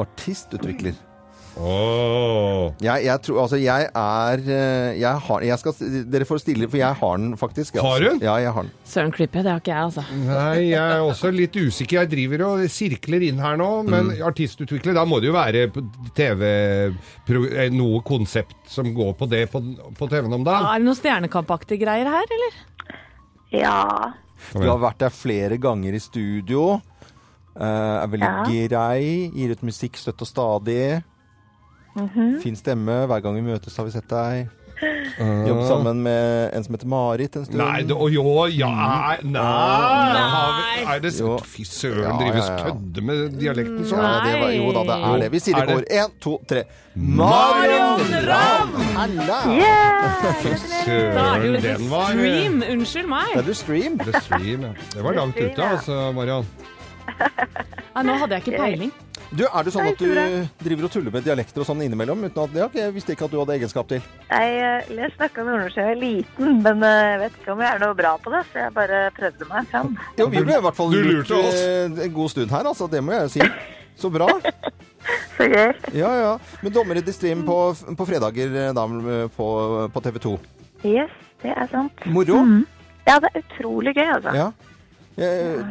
Artistutvikler. 0.03 0.97
Åh. 1.55 2.73
Jeg, 2.83 3.05
jeg 3.05 3.21
tror 3.23 3.37
Altså, 3.45 3.57
jeg 3.61 3.85
er 3.95 4.41
eh, 4.43 4.97
jeg 4.99 5.21
har, 5.27 5.43
jeg 5.47 5.59
skal, 5.61 5.75
Dere 6.11 6.27
får 6.27 6.41
stille, 6.43 6.67
for 6.71 6.79
jeg 6.81 6.97
har 6.99 7.17
den 7.21 7.37
faktisk. 7.39 7.77
Har 7.79 7.95
altså. 7.95 8.01
du 8.03 8.09
den? 8.09 8.21
Ja, 8.25 8.33
jeg 8.43 8.51
har 8.57 8.65
den. 8.67 8.71
Søren 8.91 9.13
Klippe, 9.15 9.43
det 9.45 9.51
har 9.53 9.61
ikke 9.63 9.71
jeg, 9.71 9.85
altså. 9.87 10.03
Nei, 10.25 10.65
jeg 10.71 10.81
er 10.97 11.05
også 11.05 11.31
litt 11.35 11.55
usikker. 11.55 12.01
Jeg 12.03 12.11
driver 12.11 12.43
og 12.49 12.65
sirkler 12.71 13.23
inn 13.29 13.39
her 13.43 13.55
nå, 13.61 13.69
men 13.87 14.11
artistutvikler, 14.27 14.97
da 14.97 15.05
må 15.07 15.21
det 15.23 15.31
jo 15.31 15.37
være 15.37 15.65
TV 16.17 16.43
pro- 17.27 17.47
eh, 17.51 17.71
noe 17.73 18.03
konsept 18.07 18.57
som 18.75 18.91
går 18.95 19.15
på 19.19 19.29
det 19.31 19.45
på, 19.53 19.63
på 19.95 20.09
TV-en 20.11 20.37
om 20.41 20.45
dagen. 20.47 20.67
Er 20.73 20.83
det 20.83 20.89
noe 20.89 20.99
Stjernekampaktige 20.99 21.81
greier 21.85 22.11
her, 22.11 22.27
eller? 22.39 22.61
Ja. 23.55 23.79
Du 24.51 24.65
har 24.67 24.81
vært 24.81 24.99
der 25.05 25.13
flere 25.15 25.57
ganger 25.61 25.95
i 25.95 26.03
studio. 26.03 26.81
Eh, 27.55 27.63
er 28.03 28.07
veldig 28.11 28.27
Ja. 28.27 28.67
grei. 28.67 29.31
Gir 29.33 29.55
ut 29.55 29.63
musikk 29.63 29.95
støtt 30.01 30.19
og 30.25 30.27
stadig. 30.27 31.03
Fin 32.43 32.55
stemme. 32.59 33.05
Hver 33.07 33.21
gang 33.23 33.35
vi 33.39 33.41
møtes, 33.47 33.75
har 33.79 33.85
vi 33.87 33.91
sett 33.95 34.07
deg. 34.11 34.47
Jobb 35.47 35.61
sammen 35.69 36.01
med 36.03 36.51
en 36.53 36.63
som 36.65 36.75
heter 36.75 36.89
Marit 36.91 37.35
en 37.39 37.45
stund. 37.45 37.57
Nei, 37.61 37.83
det, 37.87 37.95
jo, 38.11 38.23
ja, 38.51 38.67
nei, 38.75 39.15
nei. 39.23 39.43
nei. 40.11 40.81
Er 40.95 40.99
det, 40.99 41.13
fy 41.47 41.63
søren, 41.63 42.03
Ja, 42.03 42.15
drives 42.19 42.43
ja, 42.49 42.57
ja. 42.57 42.65
kødde 42.65 43.03
med 43.07 43.37
dialekten 43.39 43.85
sånn? 43.87 44.03
Ja, 44.03 44.17
det 44.25 44.33
var, 44.41 44.51
jo 44.51 44.73
da, 44.75 44.83
det 44.89 44.97
er 44.99 45.23
det. 45.23 45.29
Vi 45.31 45.39
sier 45.45 45.61
Er 45.61 45.69
det- 45.69 45.77
går. 45.77 45.87
Én, 46.01 46.11
to, 46.19 46.33
tre. 46.51 46.65
Marion 46.95 48.03
Ravn! 48.27 49.15
Yeah! 49.55 50.27
Søren, 50.83 51.57
den 51.63 51.89
var 51.89 52.11
Stream, 52.11 52.61
unnskyld 52.75 53.07
meg. 53.15 53.31
Det 53.31 53.39
Er 53.39 53.47
du 53.47 53.53
stream? 53.53 53.97
Det, 54.03 54.23
Stream, 54.27 54.61
ja. 54.67 54.73
Det 54.91 55.03
var 55.07 55.13
langt 55.21 55.39
ute, 55.39 55.55
altså, 55.71 56.11
Mariann. 56.15 56.45
Nei, 57.95 58.03
nå 58.03 58.19
hadde 58.19 58.35
jeg 58.35 58.43
ikke 58.43 58.59
peiling. 58.59 58.91
Du, 59.31 59.43
Er 59.47 59.65
det 59.65 59.73
sånn 59.73 59.87
at 59.89 59.99
du 59.99 60.11
driver 60.61 60.87
og 60.87 60.91
tuller 60.93 61.13
med 61.13 61.25
dialekter 61.25 61.63
og 61.63 61.67
sånn 61.67 61.81
innimellom? 61.85 62.25
Uten 62.27 62.43
at, 62.43 62.57
ja, 62.59 62.67
Jeg 62.85 62.93
visste 62.95 63.15
ikke 63.15 63.27
at 63.27 63.33
du 63.33 63.39
hadde 63.41 63.55
egenskap 63.57 63.89
til. 63.89 64.03
Jeg, 64.29 64.51
eh, 64.59 64.91
jeg 64.93 65.13
snakka 65.15 65.45
nordnorsk 65.47 65.79
da 65.79 65.85
jeg 65.85 65.91
var 65.91 66.01
liten, 66.01 66.59
men 66.65 66.85
eh, 66.85 66.99
jeg 67.11 67.21
vet 67.23 67.39
ikke 67.39 67.55
om 67.55 67.63
jeg 67.65 67.71
er 67.71 67.81
noe 67.85 67.97
bra 67.97 68.13
på 68.21 68.33
det, 68.35 68.43
så 68.51 68.61
jeg 68.65 68.75
bare 68.75 69.01
prøvde 69.15 69.49
meg 69.49 69.71
fram. 69.71 69.95
Jo, 70.19 70.27
vi 70.33 70.43
ble 70.45 70.59
i 70.59 70.65
hvert 70.67 70.77
fall 70.77 70.93
lurt 70.93 71.33
eh, 71.39 72.03
en 72.05 72.13
god 72.19 72.33
stund 72.35 72.53
her, 72.55 72.69
altså. 72.73 72.89
Det 72.91 73.01
må 73.03 73.15
jeg 73.17 73.33
si. 73.37 73.49
Så 73.99 74.11
bra. 74.13 74.29
Så 75.35 75.45
gøy. 75.51 75.73
Ja, 75.93 76.09
ja. 76.17 76.31
Men 76.63 76.73
dommer 76.73 76.97
i 76.97 77.03
Stream 77.13 77.43
på, 77.45 77.57
på 77.97 78.07
fredager 78.07 78.55
da, 78.73 78.85
på, 79.35 79.49
på 79.93 80.01
TV 80.01 80.21
2. 80.23 80.31
Yes, 80.87 81.11
det 81.43 81.51
er 81.53 81.67
sant. 81.69 82.07
Moro. 82.09 82.39
Mm. 82.41 82.63
Ja, 83.05 83.19
det 83.21 83.29
er 83.29 83.43
utrolig 83.43 83.93
gøy, 83.93 84.07
altså. 84.15 84.33
Ja. 84.33 84.47
Eh, 85.17 85.61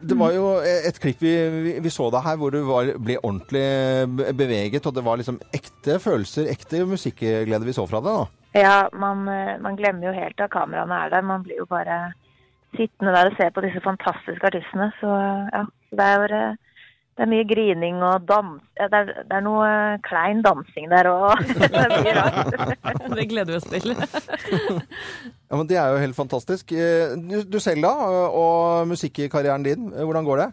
Det 0.00 0.16
var 0.18 0.32
jo 0.34 0.46
et 0.62 0.98
klipp 0.98 1.20
vi, 1.22 1.32
vi, 1.64 1.72
vi 1.84 1.90
så 1.92 2.08
deg 2.10 2.24
her 2.24 2.36
hvor 2.40 2.50
du 2.54 2.60
var, 2.66 2.92
ble 2.98 3.18
ordentlig 3.22 4.34
beveget, 4.38 4.86
og 4.86 4.94
det 4.96 5.04
var 5.06 5.20
liksom 5.20 5.38
ekte 5.54 5.98
følelser, 6.02 6.48
ekte 6.50 6.84
musikkglede 6.88 7.64
vi 7.68 7.76
så 7.76 7.86
fra 7.90 8.00
deg. 8.02 8.18
da. 8.18 8.26
Ja, 8.58 8.76
man, 8.92 9.26
eh, 9.28 9.58
man 9.62 9.76
glemmer 9.78 10.08
jo 10.10 10.16
helt 10.16 10.40
at 10.40 10.50
kameraene 10.50 11.04
er 11.04 11.12
der. 11.14 11.22
Man 11.22 11.44
blir 11.46 11.60
jo 11.62 11.66
bare 11.70 12.12
sittende 12.76 13.12
der 13.14 13.30
og 13.30 13.36
se 13.38 13.50
på 13.54 13.62
disse 13.64 13.80
fantastiske 13.84 14.46
artistene. 14.50 14.90
Så 15.00 15.12
ja, 15.54 15.62
det 15.94 16.06
er 16.06 16.16
jo 16.16 16.28
eh, 16.40 16.56
det 17.18 17.24
er 17.24 17.30
mye 17.32 17.46
grining 17.50 17.96
og 18.06 18.28
dans... 18.28 18.60
Ja, 18.78 18.86
det, 18.92 18.98
er, 19.00 19.24
det 19.26 19.34
er 19.34 19.42
noe 19.42 19.64
eh, 19.66 19.96
klein 20.06 20.38
dansing 20.46 20.84
der 20.92 21.08
òg. 21.10 21.40
Det 21.58 21.66
er 21.74 21.90
mye 21.96 22.12
rart. 22.20 22.52
Det 23.18 23.24
gleder 23.32 23.50
vi 23.50 23.58
oss 23.58 23.66
til. 23.72 23.90
Ja, 25.48 25.56
men 25.56 25.66
Det 25.66 25.78
er 25.80 25.90
jo 25.94 26.00
helt 26.02 26.14
fantastisk. 26.16 26.70
Eh, 26.76 27.16
Du, 27.18 27.42
du 27.42 27.58
selv 27.58 27.82
da, 27.82 27.90
og 28.30 28.86
musikkarrieren 28.90 29.64
din, 29.66 29.88
eh, 29.96 30.04
hvordan 30.06 30.24
går 30.28 30.42
det? 30.44 30.48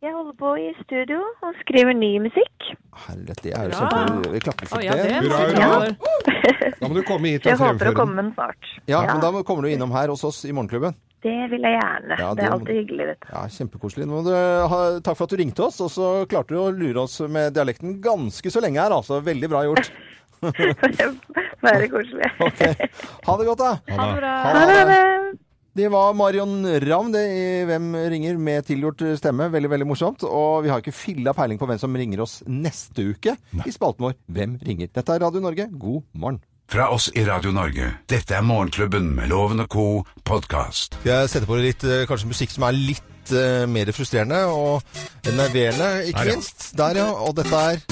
Jeg 0.00 0.12
holder 0.16 0.36
på 0.40 0.50
i 0.56 0.68
studio 0.82 1.18
og 1.44 1.56
skriver 1.60 1.92
ny 1.96 2.12
musikk. 2.24 2.70
Herlighet, 3.06 3.40
det 3.44 3.52
er 3.56 3.68
jo 3.68 3.80
kjempe... 3.80 4.30
Vi 4.32 4.40
klapper 4.44 4.70
for 4.70 4.84
ja, 4.84 4.94
det 4.96 5.16
Hurra, 5.16 5.40
hurra. 5.44 5.58
klare. 5.60 6.70
Da 6.80 6.88
må 6.88 6.96
du 6.96 7.02
komme 7.08 7.32
hit 7.34 7.44
Så 7.44 7.52
jeg 7.52 7.60
håper 7.60 7.90
å 7.90 7.96
komme 7.98 8.16
den. 8.16 8.30
den 8.30 8.36
snart. 8.36 8.70
Ja, 8.88 9.02
men 9.10 9.20
da 9.24 9.32
kommer 9.44 9.64
du 9.68 9.72
innom 9.74 9.92
her 9.96 10.08
hos 10.12 10.24
oss 10.24 10.40
i 10.48 10.52
Morgenklubben. 10.56 10.96
Det 11.20 11.36
vil 11.52 11.66
jeg 11.66 11.76
gjerne. 11.76 12.16
Ja, 12.16 12.28
det 12.32 12.40
det 12.40 12.46
er 12.46 12.54
alltid 12.54 12.78
hyggelig, 12.80 13.06
vet 13.10 13.20
du. 13.26 13.32
Ja, 13.34 13.42
Kjempekoselig. 13.56 14.06
Nå 14.08 14.22
du 14.24 14.30
ha, 14.72 14.78
takk 15.04 15.18
for 15.18 15.26
at 15.26 15.34
du 15.34 15.40
ringte 15.40 15.66
oss, 15.66 15.80
og 15.84 15.90
så 15.92 16.08
klarte 16.30 16.54
du 16.56 16.60
å 16.62 16.70
lure 16.72 17.04
oss 17.04 17.18
med 17.28 17.52
dialekten 17.56 17.98
ganske 18.04 18.52
så 18.52 18.62
lenge 18.64 18.80
her. 18.80 18.94
altså. 18.96 19.20
Veldig 19.26 19.50
bra 19.52 19.66
gjort. 19.68 19.92
Bare 21.64 21.90
koselig. 21.92 22.30
okay. 22.40 22.88
Ha 23.26 23.36
det 23.36 23.48
godt, 23.50 23.60
da. 23.60 23.72
Ha 23.92 24.08
det 24.08 24.18
bra. 24.22 24.34
Ha 24.46 24.52
Ha 24.56 24.66
det. 24.72 24.82
det. 24.88 25.38
Det 25.80 25.86
var 25.92 26.16
Marion 26.18 26.64
Ravn 26.82 27.12
det 27.14 27.20
i 27.30 27.42
Hvem 27.68 27.92
ringer 28.10 28.38
med 28.42 28.66
tilgjort 28.66 29.04
stemme. 29.20 29.46
Veldig 29.52 29.70
veldig 29.70 29.86
morsomt. 29.86 30.24
Og 30.26 30.64
vi 30.64 30.72
har 30.72 30.82
ikke 30.82 30.96
filla 30.96 31.34
peiling 31.36 31.60
på 31.60 31.68
hvem 31.70 31.78
som 31.78 31.94
ringer 31.94 32.24
oss 32.24 32.40
neste 32.48 33.04
uke 33.12 33.36
i 33.62 33.74
spalten 33.74 34.08
vår 34.08 34.16
Hvem 34.26 34.56
ringer? 34.66 34.90
Dette 34.90 35.14
er 35.14 35.22
Radio 35.22 35.44
Norge. 35.44 35.68
God 35.70 36.02
morgen. 36.12 36.40
Fra 36.70 36.86
oss 36.94 37.08
i 37.18 37.24
Radio 37.26 37.50
Norge. 37.50 37.88
Dette 38.06 38.36
er 38.38 38.44
Morgenklubben 38.46 39.08
med 39.16 39.26
Loven 39.32 39.64
og 39.64 39.68
co. 39.72 39.84
podkast. 40.24 40.94
Jeg 41.02 41.30
setter 41.32 41.48
på 41.48 41.56
litt 41.58 41.82
eh, 41.82 42.04
kanskje 42.06 42.30
musikk 42.30 42.52
som 42.54 42.68
er 42.68 42.76
litt 42.78 43.32
uh, 43.34 43.64
mer 43.66 43.90
frustrerende 43.94 44.44
og 44.54 44.84
nerverende, 45.26 45.88
ikke 46.12 46.22
Der, 46.22 46.30
ja. 46.30 46.36
minst. 46.38 46.68
Der, 46.78 47.00
ja. 47.02 47.08
Og 47.26 47.34
dette 47.40 47.64
er 47.72 47.82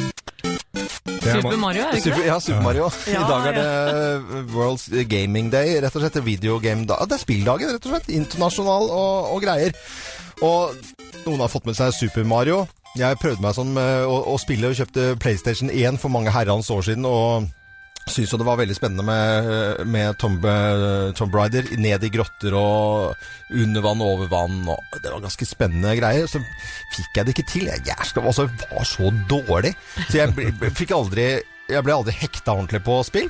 er 1.29 1.43
Super 1.43 1.59
Mario, 1.59 1.83
er 1.83 1.91
det 1.97 2.05
ikke 2.05 2.15
det? 2.21 2.29
ja, 2.29 2.39
Super 2.41 2.63
Mario. 2.63 2.87
Ja, 3.13 3.25
I 3.25 3.33
dag 3.33 3.49
er 3.51 3.59
det 3.59 4.47
World's 4.55 4.87
Gaming 5.11 5.51
Day, 5.53 5.75
rett 5.83 5.99
og 5.99 6.07
slett. 6.07 6.23
Videogame 6.25 6.87
da. 6.87 7.03
Det 7.03 7.19
er 7.19 7.25
spilldagen, 7.27 7.75
rett 7.75 7.91
og 7.91 7.97
slett. 7.97 8.15
Internasjonal 8.15 8.89
og, 8.95 9.35
og 9.35 9.43
greier. 9.43 9.75
Og 10.39 10.79
noen 11.27 11.43
har 11.43 11.51
fått 11.51 11.67
med 11.67 11.77
seg 11.77 11.91
Super 11.99 12.25
Mario. 12.25 12.63
Jeg 12.97 13.19
prøvde 13.19 13.43
meg 13.43 13.59
sånn 13.59 13.75
med 13.75 14.07
å, 14.07 14.23
å 14.33 14.39
spille 14.41 14.71
og 14.71 14.79
kjøpte 14.79 15.17
PlayStation 15.19 15.69
1 15.75 15.99
for 15.99 16.15
mange 16.15 16.31
herrens 16.33 16.71
år 16.71 16.87
siden. 16.87 17.05
og 17.11 17.51
Syns 18.13 18.33
jo 18.33 18.39
det 18.41 18.47
var 18.49 18.59
veldig 18.61 18.77
spennende 18.77 19.05
med, 19.07 19.85
med 19.93 20.17
Tomb, 20.21 20.45
Tom 21.19 21.33
Raider 21.35 21.69
ned 21.79 22.05
i 22.07 22.11
grotter 22.15 22.55
og 22.59 23.15
under 23.55 23.85
vann 23.85 24.01
og 24.05 24.15
over 24.17 24.31
vann. 24.33 24.59
Og 24.73 24.99
det 25.03 25.13
var 25.13 25.23
ganske 25.25 25.47
spennende 25.49 25.95
greier. 25.99 26.27
Så 26.31 26.41
fikk 26.97 27.21
jeg 27.21 27.29
det 27.29 27.37
ikke 27.37 27.49
til. 27.53 27.69
Jeg 27.71 27.85
jævla, 27.89 28.25
altså, 28.33 28.49
var 28.73 28.89
så 28.89 29.13
dårlig. 29.31 29.75
Så 30.09 30.21
jeg 30.23 30.35
ble- 30.39 30.73
fikk 30.75 30.97
aldri 30.97 31.29
jeg 31.69 31.85
ble 31.85 31.93
aldri 31.93 32.15
hekta 32.17 32.55
ordentlig 32.57 32.81
på 32.87 32.95
spill. 33.05 33.27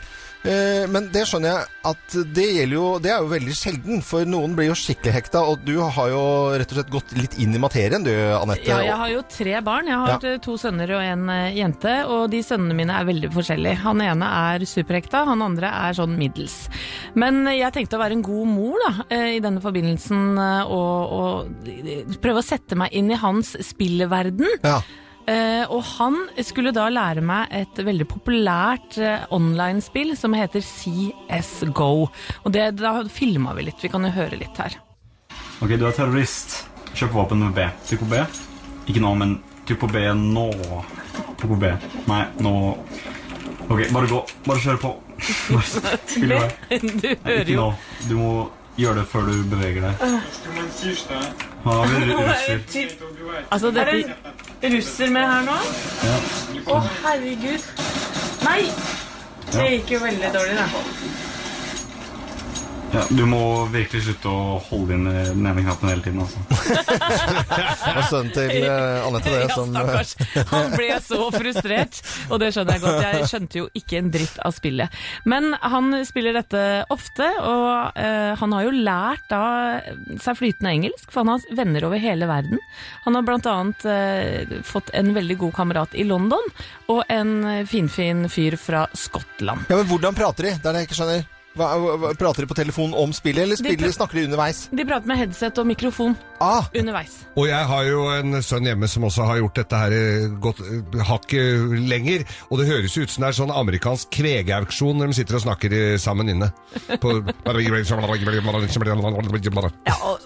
Eh, 0.47 0.85
Men 0.87 1.09
det 1.11 1.25
skjønner 1.27 1.51
jeg 1.51 1.67
at 1.89 2.15
det 2.37 2.45
gjelder 2.55 2.77
jo 2.77 2.85
Det 3.03 3.11
er 3.11 3.23
jo 3.25 3.31
veldig 3.33 3.55
sjelden, 3.59 4.03
for 4.07 4.25
noen 4.29 4.55
blir 4.55 4.69
jo 4.71 4.77
skikkelig 4.79 5.13
hekta. 5.17 5.41
Og 5.51 5.65
du 5.67 5.75
har 5.83 6.09
jo 6.13 6.21
rett 6.55 6.71
og 6.71 6.79
slett 6.79 6.93
gått 6.93 7.15
litt 7.19 7.35
inn 7.43 7.57
i 7.57 7.61
materien, 7.63 8.05
du, 8.07 8.13
Anette. 8.37 8.69
Ja, 8.69 8.79
jeg 8.87 8.97
har 9.01 9.11
jo 9.13 9.23
tre 9.29 9.57
barn. 9.67 9.87
Jeg 9.91 9.99
har 9.99 10.09
Ja. 10.15 10.19
eh, 10.35 10.39
to 10.45 10.55
sønner 10.61 10.91
og 10.95 11.03
en 11.03 11.29
eh, 11.31 11.57
jente, 11.59 11.97
og 12.07 12.31
de 12.31 12.43
sønnene 12.47 12.75
mine 12.79 12.95
er 13.01 13.05
veldig 13.09 13.33
forskjellige. 13.35 13.77
Han 13.83 14.01
ene 14.01 14.31
er 14.55 14.65
superhekta, 14.65 15.25
han 15.27 15.43
andre 15.43 15.67
er 15.89 15.93
sånn 15.99 16.17
middels. 16.19 16.69
Men 17.15 17.45
jeg 17.47 17.73
tenkte 17.75 17.97
å 17.99 18.03
være 18.05 18.13
en 18.19 18.23
god 18.23 18.47
mor 18.47 18.79
da, 18.87 18.93
i 19.35 19.41
denne 19.41 19.61
forbindelsen, 19.61 20.39
og, 20.39 21.13
og 21.19 22.19
prøve 22.23 22.39
å 22.43 22.47
sette 22.47 22.77
meg 22.79 22.93
inn 22.93 23.11
i 23.11 23.19
hans 23.19 23.57
spillverden. 23.61 24.47
Ja. 24.63 24.81
Eh, 25.29 25.65
og 25.69 25.83
han 25.99 26.17
skulle 26.47 26.73
da 26.73 26.87
lære 26.93 27.21
meg 27.25 27.53
et 27.53 27.81
veldig 27.85 28.07
populært 28.09 28.97
eh, 29.03 29.27
online-spill 29.35 30.15
som 30.17 30.37
heter 30.37 30.65
CSGO. 30.65 31.91
Og 32.09 32.55
det, 32.55 32.71
da 32.81 33.03
filma 33.13 33.53
vi 33.59 33.67
litt, 33.69 33.83
vi 33.85 33.93
kan 33.93 34.07
jo 34.09 34.15
høre 34.15 34.41
litt 34.41 34.57
her. 34.63 34.79
Ok, 35.61 35.75
du 35.77 35.85
er 35.85 35.97
terrorist. 35.97 36.63
Kjøp 36.95 37.13
på 37.13 37.21
våpen 37.21 37.45
med 37.45 37.53
B. 37.59 37.69
Trykk 37.91 38.07
på 38.07 38.11
B. 38.15 38.23
Ikke 38.89 39.05
nå, 39.05 39.13
men 39.21 39.37
trykk 39.69 39.85
på 39.85 39.93
B 39.93 40.07
nå. 40.17 40.49
Trykk 41.37 41.51
på 41.51 41.61
B. 41.61 41.77
Nei, 42.09 42.25
nå 42.45 42.55
Ok, 43.69 43.83
bare 43.93 44.09
gå. 44.09 44.23
Bare 44.47 44.61
kjør 44.65 44.79
på. 44.81 44.95
Bare. 46.31 46.47
Du 46.71 47.05
hører 47.05 47.43
ikke 47.43 47.53
jo 47.53 47.67
nå. 47.67 47.67
Du 48.09 48.15
må 48.17 48.31
gjøre 48.79 49.01
det 49.01 49.07
før 49.11 49.29
du 49.29 49.35
beveger 49.51 49.85
deg. 49.89 49.95
Han 51.65 51.81
er 51.83 51.93
vel 51.93 52.13
russer. 52.15 52.61
Altså, 53.51 53.71
dette 53.75 54.73
russer 54.77 55.11
med 55.15 55.27
her 55.33 55.47
nå? 55.49 55.57
Ja. 56.07 56.19
Å, 56.75 56.81
herregud. 57.05 57.67
Nei! 58.47 58.61
Det 59.49 59.67
gikk 59.73 59.95
jo 59.97 59.99
veldig 60.05 60.31
dårlig, 60.35 60.55
da. 60.59 60.67
Ja, 62.89 63.03
du 63.13 63.21
må 63.29 63.41
virkelig 63.69 64.01
slutte 64.07 64.31
å 64.33 64.57
holde 64.71 64.97
inn 64.97 65.05
den 65.09 65.45
ene 65.45 65.61
knappen 65.61 65.91
hele 65.91 66.05
tiden. 66.05 66.23
altså. 66.25 66.41
Og 67.99 68.01
sønnen 68.09 68.33
til 68.33 68.65
eh, 68.65 69.05
Anette, 69.05 69.33
det 69.35 69.43
Ja, 69.43 69.49
som. 69.53 69.77
Han 70.55 70.73
ble 70.73 70.89
så 71.05 71.29
frustrert, 71.35 72.01
og 72.31 72.41
det 72.41 72.51
skjønner 72.57 72.79
jeg 72.79 72.85
godt. 72.87 73.05
Jeg 73.05 73.31
skjønte 73.33 73.61
jo 73.61 73.69
ikke 73.77 74.01
en 74.01 74.11
dritt 74.15 74.41
av 74.41 74.57
spillet. 74.57 74.99
Men 75.29 75.53
han 75.61 76.01
spiller 76.09 76.39
dette 76.39 76.65
ofte, 76.95 77.29
og 77.45 77.99
uh, 77.99 78.33
han 78.41 78.57
har 78.57 78.67
jo 78.69 78.75
lært 78.75 79.29
da 79.29 79.45
seg 80.25 80.41
flytende 80.41 80.75
engelsk, 80.79 81.11
for 81.13 81.27
han 81.27 81.35
har 81.35 81.61
venner 81.61 81.89
over 81.91 82.01
hele 82.03 82.29
verden. 82.31 82.61
Han 83.05 83.19
har 83.19 83.27
blant 83.29 83.49
annet 83.53 83.89
eh, 83.89 84.59
fått 84.65 84.95
en 84.97 85.13
veldig 85.17 85.39
god 85.45 85.59
kamerat 85.61 85.97
i 85.99 86.09
London, 86.09 86.53
og 86.89 87.03
en 87.13 87.67
finfin 87.69 88.29
fyr 88.33 88.57
fra 88.61 88.87
Skottland. 88.97 89.69
Ja, 89.69 89.77
men 89.77 89.91
hvordan 89.91 90.17
prater 90.17 90.49
de? 90.49 90.57
Det 90.57 90.71
er 90.71 90.79
det 90.79 90.87
jeg 90.87 90.91
ikke 90.91 91.03
skjønner. 91.03 91.27
Hva, 91.59 91.69
hva, 91.99 92.13
prater 92.19 92.45
de 92.45 92.51
på 92.51 92.57
telefon 92.59 92.95
om 92.95 93.13
spillet, 93.17 93.43
eller 93.43 93.59
spiller, 93.59 93.89
de 93.89 93.95
snakker 93.95 94.21
de 94.21 94.27
underveis? 94.29 94.65
De 94.71 94.87
prater 94.87 95.11
med 95.11 95.19
headset 95.19 95.59
og 95.59 95.67
mikrofon 95.69 96.15
Ah, 96.39 96.69
underveis. 96.71 97.17
Og 97.35 97.49
jeg 97.49 97.67
har 97.67 97.87
jo 97.89 98.05
en 98.15 98.39
sønn 98.47 98.69
hjemme 98.69 98.87
som 98.91 99.07
også 99.09 99.27
har 99.27 99.41
gjort 99.41 99.59
dette 99.59 99.81
her 99.83 99.95
gått 100.39 100.61
eh, 100.63 101.01
hakket 101.09 101.75
lenger. 101.91 102.23
Og 102.53 102.61
det 102.61 102.69
høres 102.71 102.95
ut 102.95 103.11
som 103.11 103.25
det 103.25 103.33
er 103.33 103.39
sånn 103.41 103.55
amerikansk 103.55 104.13
kvegeauksjon 104.15 105.03
når 105.03 105.11
de 105.11 105.19
sitter 105.19 105.41
og 105.41 105.47
snakker 105.49 105.75
eh, 105.75 105.97
sammen 105.99 106.31
inne. 106.31 106.53
På 107.03 107.19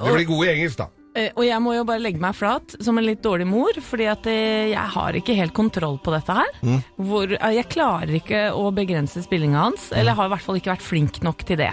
Det 0.02 0.12
blir 0.12 0.28
gode 0.28 0.50
i 0.50 0.52
engelsk, 0.52 0.84
da. 0.84 0.90
Eh, 1.14 1.28
Og 1.36 1.44
jeg 1.44 1.60
må 1.60 1.74
jo 1.76 1.84
bare 1.84 2.00
legge 2.00 2.20
meg 2.22 2.34
flat 2.38 2.72
som 2.80 2.96
en 2.96 3.04
litt 3.04 3.20
dårlig 3.24 3.44
mor, 3.46 3.76
fordi 3.84 4.06
at 4.08 4.26
eh, 4.32 4.70
jeg 4.72 4.92
har 4.94 5.12
ikke 5.18 5.34
helt 5.36 5.52
kontroll 5.52 5.98
på 6.00 6.14
dette 6.14 6.32
her. 6.38 6.52
Hvor, 6.96 7.34
eh, 7.36 7.52
jeg 7.58 7.68
klarer 7.68 8.14
ikke 8.16 8.40
å 8.56 8.70
begrense 8.72 9.20
spillinga 9.24 9.60
hans, 9.66 9.90
eller 9.92 10.16
har 10.16 10.30
i 10.30 10.32
hvert 10.32 10.46
fall 10.46 10.56
ikke 10.60 10.72
vært 10.72 10.86
flink 10.86 11.20
nok 11.22 11.44
til 11.44 11.60
det. 11.60 11.72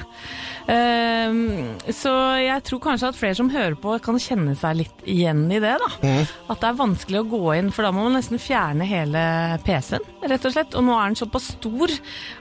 Ehm, 0.68 1.78
så 1.94 2.12
jeg 2.42 2.64
tror 2.68 2.82
kanskje 2.84 3.12
at 3.12 3.18
flere 3.20 3.38
som 3.38 3.50
hører 3.54 3.78
på 3.80 3.96
kan 4.04 4.20
kjenne 4.22 4.56
seg 4.60 4.82
litt 4.82 5.06
igjen 5.10 5.46
i 5.52 5.60
det. 5.62 5.76
da. 5.82 5.90
At 6.50 6.62
det 6.62 6.70
er 6.72 6.80
vanskelig 6.80 7.22
å 7.24 7.28
gå 7.30 7.44
inn, 7.58 7.72
for 7.76 7.86
da 7.86 7.92
må 7.96 8.06
man 8.08 8.18
nesten 8.20 8.42
fjerne 8.42 8.88
hele 8.90 9.22
PC-en, 9.66 10.06
rett 10.30 10.46
og 10.46 10.56
slett. 10.56 10.76
Og 10.78 10.86
nå 10.86 10.96
er 10.98 11.12
den 11.12 11.20
såpass 11.20 11.52
stor 11.56 11.94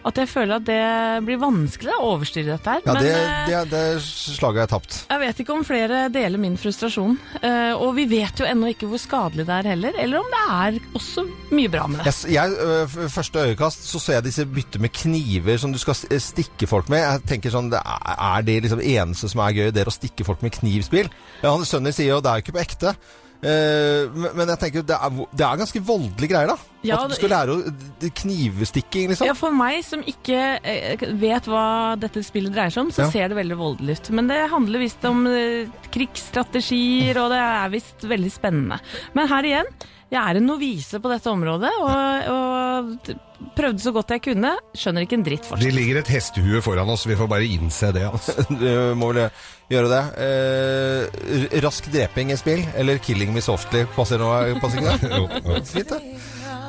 at 0.09 0.21
jeg 0.21 0.31
føler 0.31 0.59
at 0.59 0.67
det 0.69 0.81
blir 1.27 1.41
vanskelig 1.43 1.95
å 1.97 2.13
overstyre 2.15 2.57
dette 2.57 2.77
her. 2.79 2.85
ja, 2.85 2.95
Men, 2.95 3.05
det, 3.05 3.15
det, 3.49 3.63
det 3.73 3.85
slaget 4.03 4.65
er 4.65 4.73
tapt. 4.73 4.99
jeg 5.09 5.23
vet 5.25 5.43
ikke 5.45 5.57
om 5.57 5.65
flere 5.67 6.05
deler 6.13 6.41
min 6.41 6.59
frustrasjon. 6.61 7.17
Eh, 7.43 7.73
og 7.77 7.95
vi 7.99 8.07
vet 8.11 8.43
jo 8.43 8.49
ennå 8.49 8.73
ikke 8.73 8.89
hvor 8.91 9.01
skadelig 9.03 9.47
det 9.49 9.57
er 9.61 9.71
heller, 9.75 9.99
eller 9.99 10.23
om 10.23 10.33
det 10.33 10.45
er 10.59 10.81
også 10.99 11.25
mye 11.55 11.73
bra 11.73 11.87
med 11.91 12.03
det. 12.03 12.15
Jeg, 12.29 12.55
jeg, 12.57 13.11
første 13.13 13.47
øyekast 13.51 13.89
så 13.89 14.01
ser 14.03 14.19
jeg 14.19 14.29
disse 14.29 14.47
bytte 14.49 14.81
med 14.83 14.93
kniver 14.95 15.59
som 15.61 15.73
du 15.75 15.79
skal 15.81 15.97
stikke 15.99 16.69
folk 16.71 16.89
med. 16.93 17.03
Jeg 17.05 17.25
tenker 17.35 17.53
sånn, 17.55 17.71
det 17.73 17.81
er, 17.81 18.08
er 18.17 18.45
det 18.47 18.59
liksom 18.65 18.83
eneste 18.83 19.31
som 19.31 19.45
er 19.45 19.57
gøy, 19.57 19.71
det 19.75 19.85
er 19.85 19.91
å 19.91 19.95
stikke 19.95 20.27
folk 20.27 20.45
med 20.45 20.57
knivspill? 20.59 21.09
Ja, 21.43 21.53
han 21.53 21.67
Sønnen 21.69 21.95
sier 21.97 22.15
jo 22.15 22.23
det 22.25 22.31
er 22.31 22.41
jo 22.41 22.47
ikke 22.47 22.57
på 22.59 22.65
ekte. 22.65 22.95
Eh, 23.39 24.09
men, 24.11 24.49
jeg 24.51 24.59
tenker 24.59 24.83
det 24.83 24.97
er, 24.97 25.19
det 25.31 25.45
er 25.47 25.59
ganske 25.61 25.83
voldelige 25.87 26.33
greier, 26.33 26.51
da. 26.51 26.57
Ja, 26.87 26.97
At 27.05 27.13
du 27.13 27.15
skal 27.19 27.31
lære 27.31 27.55
å 27.55 28.09
knivstikking, 28.19 29.13
liksom. 29.13 29.29
Ja, 29.29 29.37
For 29.39 29.55
meg 29.55 29.85
som 29.87 30.03
ikke 30.03 30.41
eh, 30.59 31.05
vet 31.21 31.47
hva 31.51 31.95
dette 32.01 32.23
spillet 32.27 32.55
dreier 32.55 32.75
seg 32.75 32.87
om, 32.87 32.91
så 32.95 33.05
Ja. 33.07 33.11
ser 33.13 33.31
det 33.31 33.39
veldig 33.39 33.59
voldelig 33.61 34.01
ut. 34.01 34.11
Men 34.19 34.31
det 34.31 34.41
handler 34.51 34.83
visst 34.83 35.07
om 35.07 35.23
eh, 35.31 35.71
krigsstrategier, 35.95 37.21
og 37.23 37.31
det 37.35 37.39
er 37.45 37.71
visst 37.77 38.09
veldig 38.11 38.35
spennende. 38.35 38.81
Men 39.15 39.31
her 39.31 39.47
igjen, 39.47 39.71
jeg 40.09 40.21
er 40.23 40.39
en 40.41 40.47
novise 40.49 41.01
på 41.05 41.11
dette 41.13 41.29
området, 41.31 41.71
og, 41.85 42.29
og 42.33 43.51
prøvde 43.59 43.83
så 43.83 43.93
godt 43.93 44.15
jeg 44.17 44.23
kunne. 44.25 44.55
Skjønner 44.77 45.05
ikke 45.05 45.19
en 45.19 45.25
dritt 45.27 45.45
Det 45.45 45.51
fortsatt. 45.51 45.75
ligger 45.77 46.01
et 46.01 46.11
hestehue 46.15 46.63
foran 46.65 46.89
oss, 46.95 47.05
vi 47.07 47.17
får 47.19 47.29
bare 47.29 47.45
innse 47.47 47.91
det. 47.93 48.07
altså. 48.09 48.33
Du 48.63 48.69
må 48.99 49.13
vel 49.13 49.29
gjøre 49.69 49.91
det. 49.93 50.03
Eh, 50.25 51.61
rask 51.65 51.91
dreping 51.93 52.33
i 52.33 52.39
spill, 52.41 52.65
eller 52.75 52.99
'killing 53.05 53.35
me 53.37 53.41
softly', 53.45 53.85
passer, 53.97 54.19
nå, 54.23 54.33
passer 54.63 54.81
ikke 54.81 54.97
det? 54.97 55.11
Jo, 55.19 55.29
jo. 55.45 55.63
Fint, 55.75 55.93
det. 55.93 56.03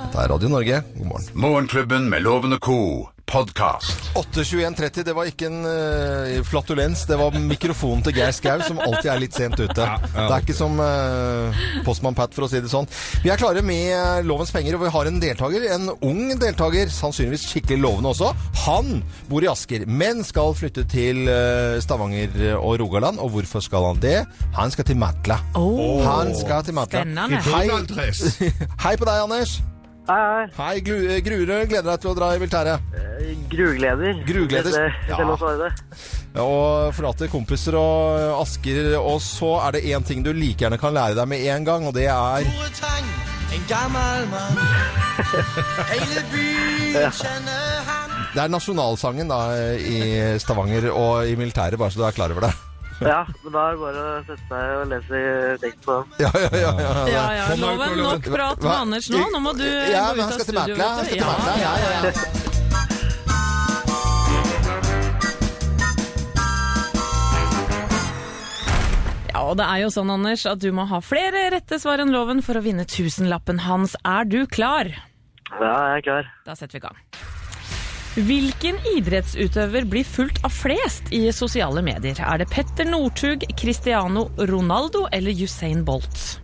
Dette 0.10 0.24
er 0.26 0.32
Radio 0.32 0.50
Norge. 0.50 0.78
God 0.98 1.06
morgen. 1.06 1.26
Morgenklubben 1.38 2.08
med 2.10 2.24
lovende 2.26 2.58
ko 2.58 2.76
podkast. 3.30 4.08
8.21,30, 4.18 5.04
det 5.06 5.14
var 5.14 5.28
ikke 5.30 5.46
en 5.52 5.60
uh, 5.62 6.40
flatulens, 6.50 7.04
det 7.06 7.14
var 7.20 7.36
mikrofonen 7.38 8.02
til 8.08 8.16
Geir 8.18 8.34
Skau, 8.34 8.64
som 8.66 8.82
alltid 8.82 9.12
er 9.14 9.22
litt 9.22 9.38
sent 9.38 9.54
ute. 9.60 9.86
ja. 9.86 10.00
Det 10.02 10.24
er 10.26 10.42
ikke 10.42 10.56
som 10.58 10.82
uh, 10.82 11.62
Postmann 11.86 12.18
Pat, 12.18 12.34
for 12.34 12.48
å 12.48 12.50
si 12.50 12.58
det 12.58 12.74
sånn. 12.74 12.90
Vi 13.22 13.30
er 13.30 13.38
klare 13.38 13.62
med 13.62 13.92
eh, 13.94 14.24
Lovens 14.26 14.50
penger, 14.56 14.80
og 14.80 14.88
vi 14.88 14.94
har 14.98 15.12
en 15.12 15.22
deltaker, 15.22 15.70
en 15.78 15.94
ung 15.94 16.34
deltaker, 16.42 16.90
sannsynligvis 16.90 17.46
skikkelig 17.52 17.78
lovende 17.86 18.16
også. 18.16 18.34
Han 18.66 19.04
bor 19.30 19.46
i 19.46 19.52
Asker, 19.54 19.86
men 19.86 20.26
skal 20.26 20.58
flytte 20.58 20.90
til 20.90 21.30
uh, 21.30 21.78
Stavanger 21.86 22.58
og 22.58 22.80
Rogaland. 22.82 23.22
Og 23.22 23.36
hvorfor 23.38 23.62
skal 23.62 23.92
han 23.92 24.02
det? 24.02 24.24
Han 24.58 24.74
skal 24.74 24.90
til 24.90 24.98
Matla. 25.06 25.38
Oh, 25.54 26.02
Han 26.02 26.34
skal 26.34 26.66
til 26.66 26.82
Matla. 26.82 27.06
spennende. 27.06 27.46
Hei, 27.54 27.68
hei 28.88 28.98
på 28.98 29.06
deg, 29.06 29.28
Anders. 29.30 29.60
Hei, 30.10 30.18
hei. 30.18 30.46
Hei, 30.58 30.80
Glu- 30.82 31.22
Grure 31.22 31.58
gleder 31.70 31.86
deg 31.92 32.00
til 32.02 32.10
å 32.10 32.16
dra 32.18 32.32
i 32.34 32.40
militæret. 32.42 32.82
Grugleder. 33.52 34.24
Grugleder. 34.26 34.72
Det, 34.74 34.94
Ja. 35.10 35.18
det 35.18 35.60
det. 35.60 35.72
Og 36.42 36.94
forlater 36.98 37.28
kompiser 37.30 37.76
og 37.78 38.42
Asker. 38.42 38.96
Og 38.98 39.20
så 39.22 39.52
er 39.68 39.72
det 39.78 39.84
én 39.86 40.04
ting 40.06 40.24
du 40.24 40.32
like 40.34 40.58
gjerne 40.66 40.80
kan 40.82 40.94
lære 40.94 41.14
deg 41.16 41.28
med 41.28 41.46
en 41.46 41.64
gang, 41.66 41.86
og 41.86 41.94
det 41.94 42.08
er 42.08 42.42
Det 48.34 48.42
er 48.44 48.52
nasjonalsangen 48.54 49.28
da 49.30 49.40
i 49.78 50.38
Stavanger 50.42 50.90
og 50.94 51.26
i 51.28 51.36
militæret, 51.36 51.78
bare 51.82 51.90
så 51.92 51.98
du 52.02 52.06
er 52.06 52.12
klar 52.18 52.32
over 52.34 52.42
det. 52.48 52.54
Ja, 53.00 53.22
men 53.44 53.54
da 53.54 53.62
er 53.70 53.76
det 53.76 53.80
bare 53.80 54.02
å 54.04 54.16
sette 54.28 54.46
seg 54.50 54.72
og 54.76 54.90
lese 54.92 55.20
tekst 55.62 55.86
på 55.86 55.96
den. 56.00 56.18
Ja, 56.26 56.32
ja, 56.36 56.50
ja. 56.52 56.72
ja, 56.84 56.92
Ja, 57.14 57.24
ja, 57.38 57.46
Loven, 57.62 57.96
nok 58.04 58.28
prat 58.28 58.60
med 58.66 58.74
Anders 58.76 59.08
nå. 59.14 59.24
Nå 59.32 59.40
må 59.46 59.56
du 59.56 59.64
Ja, 59.66 60.10
gå 60.12 60.20
ut 60.20 60.36
av 60.36 60.44
studio. 60.44 60.76
Ja, 60.76 60.92
Han 60.98 61.06
skal 61.06 61.16
til 61.16 61.26
Mækla. 61.30 61.58
Ja, 61.64 61.74
ja, 61.80 61.90
ja. 62.10 62.14
Ja, 69.30 69.44
og 69.46 69.56
det 69.60 69.66
er 69.70 69.84
jo 69.86 69.90
sånn, 69.94 70.10
Anders, 70.12 70.44
at 70.50 70.60
du 70.60 70.72
må 70.76 70.84
ha 70.90 71.00
flere 71.06 71.46
rette 71.54 71.78
svar 71.80 72.02
enn 72.04 72.12
loven 72.12 72.42
for 72.44 72.58
å 72.60 72.64
vinne 72.66 72.84
tusenlappen 72.90 73.62
hans. 73.68 73.96
Er 74.04 74.26
du 74.28 74.42
klar? 74.50 74.90
Ja, 75.54 75.74
jeg 75.94 76.02
er 76.02 76.08
klar. 76.08 76.32
Da 76.48 76.58
setter 76.58 76.80
vi 76.80 76.82
i 76.82 76.88
gang. 76.90 76.98
Hvilken 78.18 78.80
idrettsutøver 78.96 79.86
blir 79.86 80.08
fulgt 80.08 80.42
av 80.44 80.54
flest 80.54 81.12
i 81.14 81.28
sosiale 81.36 81.84
medier? 81.86 82.18
Er 82.26 82.42
det 82.42 82.50
Petter 82.50 82.88
Northug, 82.90 83.46
Cristiano 83.60 84.30
Ronaldo 84.50 85.06
eller 85.14 85.36
Usain 85.38 85.84
Bolt? 85.86 86.40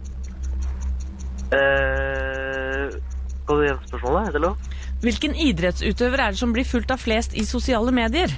Eh, 1.56 2.94
du 3.48 3.64
gjenta 3.66 3.90
spørsmålet? 3.90 4.30
Er 4.30 4.36
det 4.38 4.44
lov? 4.44 4.58
Hvilken 5.06 5.36
idrettsutøver 5.38 6.22
er 6.22 6.34
det 6.36 6.40
som 6.40 6.54
blir 6.54 6.68
fulgt 6.70 6.94
av 6.94 7.02
flest 7.02 7.34
i 7.38 7.46
sosiale 7.46 7.92
medier? 7.94 8.30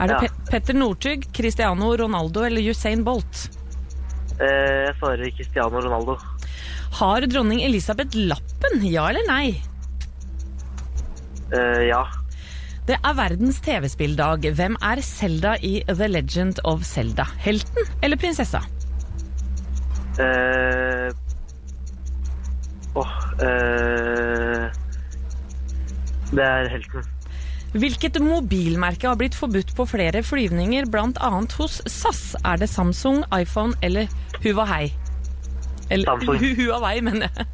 Er 0.00 0.08
det 0.08 0.16
Ja. 0.16 0.20
Pe 0.20 0.28
Petter 0.50 0.74
Northug, 0.74 1.28
Cristiano 1.32 1.96
Ronaldo 1.96 2.42
eller 2.44 2.64
Usain 2.64 3.04
Bolt? 3.04 3.50
Eh, 4.40 4.88
jeg 4.88 4.94
svarer 4.98 5.30
Cristiano 5.36 5.80
Ronaldo. 5.80 6.16
Har 6.92 7.20
dronning 7.20 7.62
Elisabeth 7.62 8.16
lappen, 8.16 8.82
ja 8.84 9.08
eller 9.08 9.26
nei? 9.28 9.62
Eh, 11.52 11.88
ja. 11.88 12.06
Det 12.82 12.96
er 12.98 13.14
verdens 13.14 13.60
TV-spilldag. 13.62 14.48
Hvem 14.58 14.74
er 14.82 15.00
Selda 15.06 15.54
i 15.62 15.76
The 15.86 16.08
Legend 16.10 16.58
of 16.66 16.82
Selda? 16.82 17.28
Helten 17.38 17.86
eller 18.02 18.18
prinsessa? 18.18 18.58
Eh, 20.18 21.12
Åh 22.98 23.12
eh, 23.40 24.66
Det 26.32 26.44
er 26.44 26.68
helten. 26.74 27.06
Hvilket 27.72 28.18
mobilmerke 28.20 29.08
har 29.08 29.16
blitt 29.16 29.38
forbudt 29.38 29.70
på 29.76 29.86
flere 29.88 30.20
flyvninger, 30.26 30.90
bl.a. 30.92 31.30
hos 31.56 31.78
SAS? 31.86 32.34
Er 32.44 32.60
det 32.60 32.68
Samsung, 32.68 33.22
iPhone 33.32 33.78
eller 33.80 34.10
Huawei? 34.42 34.90
Eller 35.92 36.08
Samsung. 36.08 36.38
Hu 36.42 36.50
Huawei, 36.58 37.00
mener 37.04 37.28
jeg. 37.28 37.46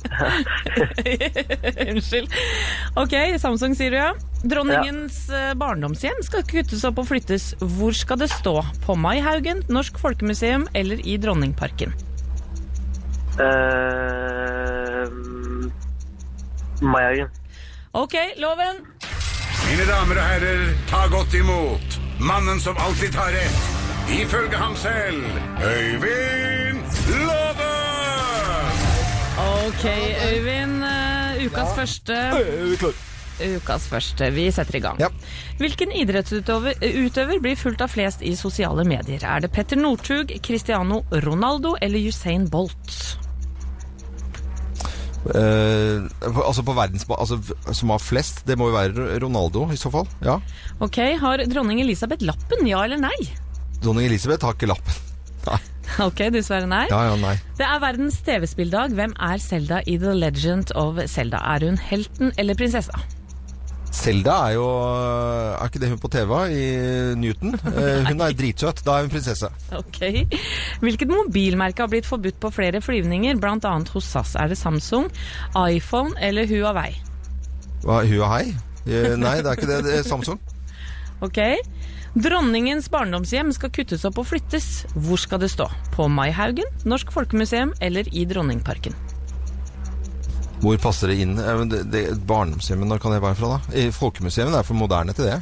Unnskyld. 1.93 2.37
Ok, 2.99 3.15
Samsung 3.43 3.77
sier 3.79 3.95
du 3.95 3.99
ja. 3.99 4.11
Dronningens 4.47 5.25
ja. 5.33 5.55
barndomshjem 5.59 6.23
skal 6.27 6.45
kuttes 6.49 6.85
opp 6.89 7.01
og 7.03 7.09
flyttes. 7.11 7.51
Hvor 7.61 7.97
skal 7.97 8.23
det 8.23 8.31
stå? 8.33 8.61
På 8.87 8.97
Maihaugen, 8.99 9.65
Norsk 9.73 9.99
Folkemuseum 10.01 10.69
eller 10.79 11.03
i 11.03 11.19
Dronningparken? 11.21 11.95
Uh, 13.39 15.07
Maihaugen. 16.83 17.31
Ok, 17.99 18.15
loven. 18.39 18.85
Mine 19.69 19.85
damer 19.89 20.21
og 20.21 20.29
herrer, 20.31 20.69
ta 20.89 21.07
godt 21.13 21.35
imot 21.37 21.99
mannen 22.19 22.61
som 22.61 22.79
alltid 22.79 23.13
tar 23.13 23.33
rett, 23.35 23.61
ifølge 24.21 24.57
ham 24.57 24.77
selv, 24.77 25.25
Øyvind 25.63 26.83
Låve! 27.09 27.48
Ok, 29.39 29.85
Øyvind. 30.33 30.83
eh, 30.83 31.45
ukas 31.47 31.75
første. 31.77 32.17
Ukas 33.39 33.85
første. 33.87 34.31
Vi 34.35 34.49
setter 34.51 34.77
i 34.77 34.81
gang. 34.83 34.99
Hvilken 35.61 35.93
idrettsutøver 35.95 36.75
utøver 37.05 37.39
blir 37.43 37.57
fulgt 37.57 37.85
av 37.85 37.93
flest 37.93 38.23
i 38.27 38.35
sosiale 38.35 38.85
medier? 38.85 39.23
Er 39.23 39.41
det 39.45 39.53
Petter 39.55 39.79
Northug, 39.79 40.33
Cristiano 40.43 41.05
Ronaldo 41.13 41.77
eller 41.81 42.03
Usain 42.09 42.49
Bolt? 42.51 43.17
Eh, 45.29 46.03
altså 46.25 46.63
på 46.65 46.75
verdensba... 46.75 47.19
Altså, 47.21 47.39
som 47.75 47.91
har 47.95 48.03
flest, 48.03 48.43
det 48.49 48.57
må 48.59 48.71
jo 48.71 48.77
være 48.79 49.19
Ronaldo 49.23 49.69
i 49.71 49.77
så 49.79 49.91
fall. 49.93 50.07
Ja. 50.25 50.39
Ok, 50.81 50.99
Har 51.21 51.43
dronning 51.51 51.83
Elisabeth 51.85 52.25
lappen, 52.27 52.67
ja 52.67 52.83
eller 52.87 52.99
nei? 53.03 53.19
Dronning 53.83 54.09
Elisabeth 54.09 54.47
har 54.47 54.57
ikke 54.57 54.71
lappen. 54.73 55.05
Nei. 55.47 55.59
Ok, 56.09 56.25
du 56.35 56.41
svarer 56.45 56.69
nei. 56.71 56.87
Ja, 56.91 57.05
ja, 57.11 57.15
nei. 57.21 57.37
Det 57.59 57.67
er 57.67 57.79
verdens 57.83 58.19
TV-spilldag. 58.27 58.97
Hvem 58.99 59.15
er 59.29 59.43
Selda 59.43 59.81
i 59.87 59.97
The 60.01 60.15
Legend 60.17 60.75
of 60.79 61.01
Selda? 61.11 61.41
Er 61.55 61.67
hun 61.69 61.79
helten 61.81 62.35
eller 62.39 62.59
prinsessa? 62.59 63.01
Selda 63.99 64.35
er 64.47 64.55
jo 64.59 64.65
Er 64.69 65.65
ikke 65.71 65.81
det 65.81 65.89
hun 65.91 66.01
på 66.03 66.11
TV 66.13 66.33
i 66.53 66.65
Newton? 67.19 67.57
Eh, 67.79 68.05
hun 68.11 68.21
er 68.21 68.37
dritsøt. 68.37 68.83
Da 68.87 68.99
er 68.99 69.07
hun 69.07 69.13
prinsesse. 69.13 69.49
Ok. 69.77 70.01
Hvilket 70.85 71.11
mobilmerke 71.11 71.83
har 71.85 71.91
blitt 71.91 72.07
forbudt 72.07 72.39
på 72.41 72.53
flere 72.55 72.83
flyvninger, 72.85 73.41
bl.a. 73.41 73.75
hos 73.95 74.13
SAS? 74.13 74.35
Er 74.37 74.53
det 74.53 74.59
Samsung, 74.59 75.09
iPhone 75.57 76.15
eller 76.21 76.47
Huawei? 76.51 76.93
Hva, 77.85 78.03
hei? 78.05 78.55
Eh, 78.87 79.15
nei, 79.21 79.39
det 79.43 79.51
er 79.51 79.59
ikke 79.59 79.71
det. 79.71 79.83
Det 79.89 79.99
er 79.99 80.07
Samsung. 80.07 80.41
Ok. 81.19 81.39
Dronningens 82.17 82.89
barndomshjem 82.91 83.53
skal 83.53 83.71
kuttes 83.75 84.05
opp 84.09 84.19
og 84.23 84.27
flyttes. 84.31 84.87
Hvor 84.97 85.21
skal 85.21 85.43
det 85.43 85.51
stå? 85.53 85.69
På 85.95 86.09
Maihaugen, 86.09 86.69
Norsk 86.89 87.13
Folkemuseum 87.13 87.75
eller 87.85 88.09
i 88.17 88.25
Dronningparken? 88.29 88.97
Hvor 90.63 90.79
passer 90.83 91.13
det 91.13 91.21
inn? 91.23 91.37
Det, 91.71 91.85
det, 91.93 92.03
barndomshjemmet, 92.27 92.89
når 92.91 93.03
kan 93.03 93.15
det 93.15 93.21
være 93.23 93.39
fra, 93.39 93.59
da? 93.59 93.77
I 93.79 93.91
Folkemuseet 93.95 94.51
er 94.51 94.67
for 94.67 94.79
moderne 94.79 95.15
til 95.15 95.29
det. 95.29 95.37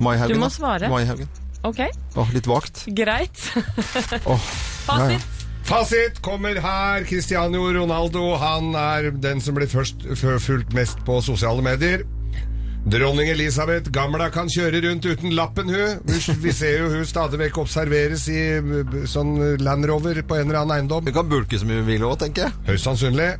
Maihaugen, 0.00 0.34
Du 0.34 0.42
må 0.42 0.48
svare. 0.50 0.88
Maihaugen. 0.90 1.28
Ok, 1.62 1.82
Åh, 2.16 2.30
litt 2.32 2.46
vagt. 2.48 2.86
greit. 2.96 3.42
Åh, 4.32 4.46
Fasit. 4.86 5.26
Fasit 5.68 6.22
kommer 6.24 6.56
her. 6.64 7.04
Cristiano 7.06 7.66
Ronaldo 7.76 8.32
han 8.40 8.72
er 8.74 9.10
den 9.12 9.42
som 9.44 9.54
blir 9.54 9.68
først 9.70 10.08
fulgt 10.16 10.72
mest 10.74 11.04
på 11.06 11.20
sosiale 11.22 11.62
medier. 11.62 12.06
Dronning 12.88 13.28
Elisabeth 13.28 13.90
Gamla 13.92 14.30
kan 14.32 14.48
kjøre 14.48 14.80
rundt 14.86 15.04
uten 15.04 15.34
lappen, 15.36 15.68
hun. 15.68 15.98
Vi- 16.40 16.52
ser 16.52 16.78
jo 16.78 16.88
hun 16.94 17.04
stadig 17.04 17.38
vekk 17.38 17.58
observeres 17.60 18.24
i 18.32 18.40
sånn 19.06 19.34
Land 19.60 19.84
Rover 19.90 20.22
på 20.22 20.38
en 20.38 20.48
eller 20.48 20.62
annen 20.62 20.76
eiendom. 20.78 21.04
Hun 21.04 21.12
kan 21.14 21.28
bulke 21.28 21.58
så 21.60 21.68
mye 21.68 21.82
hun 21.82 21.86
vil 21.90 22.06
òg, 22.08 22.16
tenker 22.22 22.48
jeg. 22.48 22.52
Høyst 22.70 22.88
sannsynlig. 22.88 23.34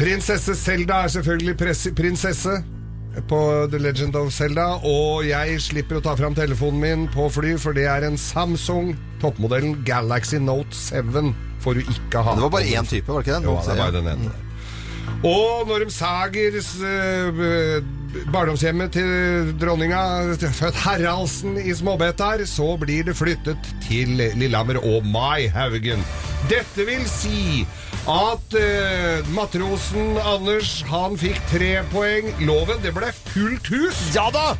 Prinsesse 0.00 0.54
Selda 0.56 1.02
er 1.04 1.12
selvfølgelig 1.12 1.56
prinsesse 1.96 2.54
på 3.28 3.40
The 3.72 3.78
Legend 3.82 4.16
of 4.16 4.30
Zelda, 4.32 4.66
og 4.86 5.24
jeg 5.26 5.58
slipper 5.60 5.98
å 5.98 6.04
ta 6.04 6.14
fram 6.16 6.36
telefonen 6.36 6.80
min 6.80 7.08
på 7.12 7.26
fly, 7.32 7.56
for 7.58 7.76
det 7.76 7.88
er 7.90 8.06
en 8.06 8.16
Samsung. 8.20 8.94
Toppmodellen 9.20 9.80
Galaxy 9.84 10.38
Note 10.40 10.72
7 10.76 11.32
får 11.60 11.74
du 11.74 11.80
ikke 11.90 12.22
ha. 12.24 12.36
Det 12.36 12.44
var 12.46 12.54
bare 12.54 12.70
én 12.70 12.88
type, 12.88 13.08
var 13.10 13.20
det 13.20 13.26
ikke 13.28 13.40
den? 13.40 13.48
Jo, 13.50 13.56
det 13.64 13.74
er 13.74 13.82
bare 13.82 13.96
den 13.98 14.12
ene. 14.14 14.30
Og 15.26 15.66
når 15.68 15.84
de 15.84 15.92
sager 15.92 16.54
uh, 16.60 17.80
barndomshjemmet 18.32 18.94
til 18.94 19.52
dronninga, 19.60 20.00
født 20.38 20.78
Haraldsen 20.84 21.58
i 21.60 21.74
Småbetar, 21.76 22.42
så 22.48 22.72
blir 22.80 23.06
det 23.08 23.16
flyttet 23.18 23.70
til 23.84 24.16
Lillehammer 24.18 24.80
og 24.82 25.06
Maihaugen. 25.06 26.02
Dette 26.50 26.86
vil 26.88 27.04
si 27.10 27.66
at 28.10 28.56
uh, 28.56 29.30
matrosen 29.36 30.16
Anders, 30.24 30.80
han 30.88 31.18
fikk 31.20 31.38
tre 31.52 31.74
poeng. 31.92 32.32
Loven, 32.48 32.80
det 32.84 32.96
ble 32.96 33.12
fullt 33.12 33.70
hus! 33.74 34.02
Ja 34.16 34.30
da! 34.34 34.54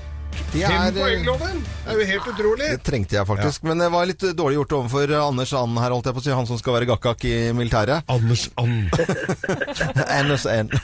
Det 0.51 0.65
Fem 0.67 0.73
er, 0.83 0.95
poeng, 0.97 1.25
Loven! 1.29 1.61
Det 1.85 1.93
er 1.93 2.01
jo 2.01 2.07
helt 2.09 2.27
utrolig. 2.33 2.69
Det 2.75 2.83
trengte 2.87 3.17
jeg 3.17 3.27
faktisk. 3.27 3.63
Men 3.67 3.81
det 3.83 3.87
var 3.95 4.07
litt 4.09 4.25
dårlig 4.37 4.57
gjort 4.59 4.73
overfor 4.81 5.13
Anders 5.21 5.53
And 5.59 5.79
her, 5.79 5.95
holdt 5.95 6.09
jeg 6.11 6.17
på 6.17 6.23
å 6.23 6.25
si. 6.25 6.33
Han 6.35 6.49
som 6.49 6.59
skal 6.59 6.75
være 6.77 6.89
gakkak 6.91 7.25
i 7.31 7.35
militæret. 7.57 8.07
Anders 8.11 8.49
And. 8.59 8.91
Anders 10.21 10.47
And. 10.51 10.75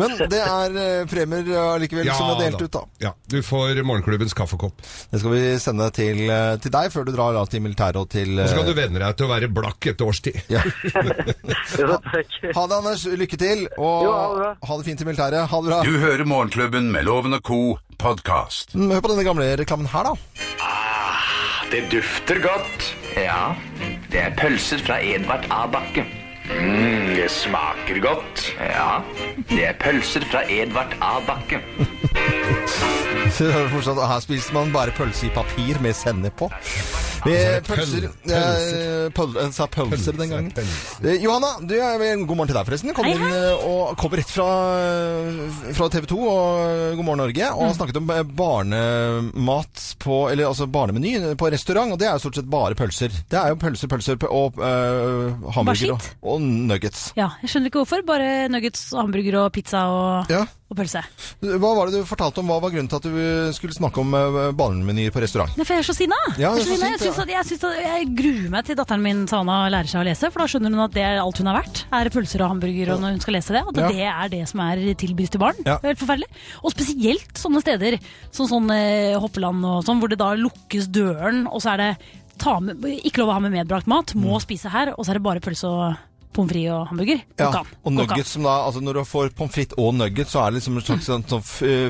Men 0.00 0.16
det 0.32 0.40
er 0.40 0.78
eh, 0.80 1.04
premier 1.10 1.50
allikevel 1.60 2.08
som 2.12 2.32
er 2.34 2.40
delt 2.46 2.58
da. 2.58 2.64
ut, 2.64 2.72
da. 2.78 2.82
Ja, 3.08 3.12
du 3.32 3.38
får 3.44 3.82
morgenklubbens 3.86 4.36
kaffekopp. 4.36 4.80
Det 5.12 5.20
skal 5.20 5.36
vi 5.36 5.44
sende 5.62 5.90
til, 5.96 6.24
eh, 6.32 6.56
til 6.64 6.74
deg 6.74 6.92
før 6.94 7.08
du 7.08 7.12
drar 7.16 7.36
da 7.36 7.44
til 7.52 7.64
militæret 7.64 8.00
og 8.00 8.08
til 8.12 8.32
Og 8.38 8.48
så 8.48 8.56
kan 8.58 8.64
eh, 8.64 8.72
du 8.72 8.80
venne 8.80 9.02
deg 9.04 9.20
til 9.20 9.28
å 9.28 9.32
være 9.34 9.52
blakk 9.60 9.90
et 9.92 10.06
års 10.08 10.22
tid. 10.24 10.40
Ja. 10.52 10.64
Ha 12.56 12.62
det, 12.68 12.76
Anders. 12.76 13.04
Lykke 13.18 13.36
til. 13.40 13.66
Og 13.76 14.04
Jo, 14.06 14.12
ha 14.12 14.26
det 14.40 14.68
ha 14.68 14.76
det 14.78 14.86
fint 14.86 15.02
i 15.02 15.06
militæret. 15.08 15.48
Ha 15.50 15.60
det 15.62 15.70
bra. 15.70 15.80
Du 15.84 15.98
hører 16.00 16.24
Morgenklubben 16.28 16.88
med 16.94 17.06
Loven 17.08 17.36
og 17.36 17.42
Co. 17.46 17.60
podkast. 17.98 18.65
Mm, 18.74 18.90
Hør 18.90 19.00
på 19.04 19.10
denne 19.12 19.24
gamle 19.26 19.46
reklamen 19.60 19.86
her, 19.92 20.08
da. 20.10 20.14
Ah, 20.62 21.66
Det 21.70 21.84
dufter 21.92 22.40
godt. 22.42 22.88
Ja, 23.16 23.54
det 24.12 24.20
er 24.20 24.34
pølser 24.38 24.78
fra 24.84 24.98
Edvard 25.02 25.46
A. 25.50 25.66
Bakke. 25.66 26.04
Mm, 26.50 27.16
det 27.16 27.30
smaker 27.30 28.00
godt. 28.00 28.44
Ja, 28.60 29.00
det 29.50 29.64
er 29.68 29.78
pølser 29.80 30.26
fra 30.30 30.44
Edvard 30.50 30.94
A. 31.00 31.18
Bakke. 31.26 31.60
Fortsatt, 33.36 33.98
her 33.98 34.20
spiser 34.22 34.54
man 34.54 34.70
bare 34.72 34.94
pølse 34.96 35.26
i 35.26 35.34
papir 35.34 35.80
med 35.82 35.96
sennep 35.98 36.38
på. 36.38 36.48
Med 37.26 37.64
pølser 37.66 38.06
Jeg 38.06 39.10
pøl, 39.16 39.32
jeg 39.34 39.52
sa 39.56 39.66
pølser 39.70 40.16
den 40.16 40.30
gangen. 40.30 40.52
Eh, 41.02 41.18
Johanna, 41.24 41.56
du 41.60 41.74
er 41.74 41.98
god 42.22 42.38
morgen 42.38 42.50
til 42.50 42.56
deg, 42.56 42.68
forresten. 42.68 42.92
Kom 42.96 43.08
inn 43.10 43.24
eh, 43.26 43.66
og 43.66 43.96
kom 43.98 44.14
rett 44.16 44.30
fra, 44.30 44.46
fra 45.76 45.88
TV 45.92 46.06
2 46.12 46.20
og 46.22 46.96
God 46.98 47.02
morgen 47.02 47.22
Norge 47.24 47.50
og 47.56 47.74
snakket 47.76 48.00
om 48.00 48.12
eh, 48.14 48.22
barnemat 48.36 49.84
på 50.02 50.20
Eller 50.30 50.46
altså 50.48 50.68
barnemeny 50.70 51.34
på 51.38 51.50
restaurant, 51.52 51.94
og 51.94 52.00
det 52.00 52.08
er 52.08 52.16
jo 52.16 52.24
stort 52.26 52.40
sett 52.40 52.50
bare 52.52 52.78
pølser. 52.78 53.14
Det 53.30 53.40
er 53.40 53.52
jo 53.54 53.60
pølser, 53.60 53.90
pølser 53.90 54.28
og 54.30 54.60
uh, 54.60 55.50
hamburger 55.56 55.96
og, 55.96 55.98
skitt. 55.98 56.12
Og 56.36 56.44
nuggets. 56.44 57.08
Ja, 57.18 57.30
jeg 57.42 57.50
skjønner 57.52 57.70
ikke 57.72 57.80
hvorfor. 57.82 58.04
Bare 58.06 58.46
nuggets, 58.52 58.86
hamburger 58.96 59.38
og 59.42 59.48
pizza 59.56 59.82
og, 59.90 60.30
og 60.70 60.76
pølse. 60.78 61.02
Hva 61.42 61.70
var 61.78 61.88
det 61.90 62.00
du 62.02 62.06
fortalte 62.08 62.42
om? 62.42 62.50
Hva 62.52 62.58
var 62.62 62.72
grunnen 62.74 62.90
til 62.92 62.98
at 63.00 63.08
du 63.08 63.52
skulle 63.56 63.74
snakke 63.76 64.02
om 64.02 64.14
uh, 64.16 64.38
barnemenyer 64.56 65.12
på 65.14 65.22
restaurant? 65.24 65.52
Nei, 65.58 65.66
for 65.66 65.74
jeg 65.76 65.84
er 65.84 65.88
så 65.88 65.96
sinna! 65.96 66.18
Ja, 66.36 66.52
jeg, 66.58 66.66
så 66.68 66.76
jeg, 66.76 67.00
synes 67.00 67.20
at, 67.24 67.32
jeg, 67.34 67.48
synes 67.50 67.64
at 67.70 67.80
jeg 67.86 68.08
gruer 68.18 68.50
meg 68.54 68.68
til 68.68 68.78
datteren 68.78 69.04
min 69.04 69.24
Sana 69.30 69.58
lærer 69.72 69.90
seg 69.90 70.02
å 70.02 70.06
lese, 70.10 70.30
for 70.34 70.44
da 70.44 70.48
skjønner 70.52 70.76
hun 70.76 70.84
at 70.86 70.94
det 70.96 71.04
er 71.06 71.22
alt 71.22 71.40
hun 71.42 71.50
har 71.52 71.58
vært. 71.62 71.82
Er 72.00 72.12
pølser 72.14 72.44
og 72.46 72.52
hamburger 72.54 72.92
og 72.96 73.02
når 73.04 73.16
hun 73.16 73.24
skal 73.24 73.38
lese 73.40 73.56
det. 73.56 73.64
At 73.72 73.80
Ja. 73.82 73.88
det 73.94 74.06
er 74.12 74.34
det 74.36 74.42
som 74.52 74.62
er 74.66 74.84
tilbys 75.02 75.32
til 75.34 75.42
barn. 75.42 75.58
Ja. 75.64 75.78
Det 75.80 75.90
er 75.90 75.94
helt 75.94 76.04
forferdelig. 76.04 76.30
Og 76.62 76.74
spesielt 76.76 77.40
sånne 77.40 77.64
steder 77.64 77.98
som 78.34 78.48
sånn 78.50 78.70
eh, 78.74 79.16
Hoppeland 79.22 79.64
og 79.66 79.82
sånn, 79.86 79.98
hvor 80.02 80.12
det 80.12 80.18
da 80.22 80.32
lukkes 80.38 80.86
døren, 80.92 81.44
og 81.50 81.62
så 81.64 81.74
er 81.76 81.82
det 81.84 81.90
ta 82.36 82.58
med, 82.60 82.82
ikke 83.00 83.22
lov 83.22 83.30
å 83.32 83.36
ha 83.38 83.40
med 83.46 83.54
medbrakt 83.54 83.86
mat, 83.88 84.10
Mm. 84.12 84.26
må 84.28 84.36
spise 84.44 84.68
her, 84.68 84.90
og 84.92 85.06
så 85.06 85.14
er 85.14 85.16
det 85.16 85.22
bare 85.24 85.40
pølse 85.40 85.64
og 85.70 85.94
pommes 86.36 86.52
frites 86.52 86.74
og 86.76 86.90
hamburger. 86.92 87.24
Ja, 87.40 87.64
og 87.82 87.96
nuggets 87.96 88.36
som 88.36 88.46
da, 88.46 88.58
altså 88.68 88.84
Når 88.84 89.00
du 89.00 89.02
får 89.08 89.32
pommes 89.38 89.56
frites 89.56 89.80
og 89.80 89.96
nuggets, 89.96 90.34
så 90.34 90.44
er 90.44 90.52
det 90.52 90.60
liksom 90.60 90.78
en 90.78 90.86
slags 90.86 91.10
sånn, 91.10 91.26
sånn 91.32 91.44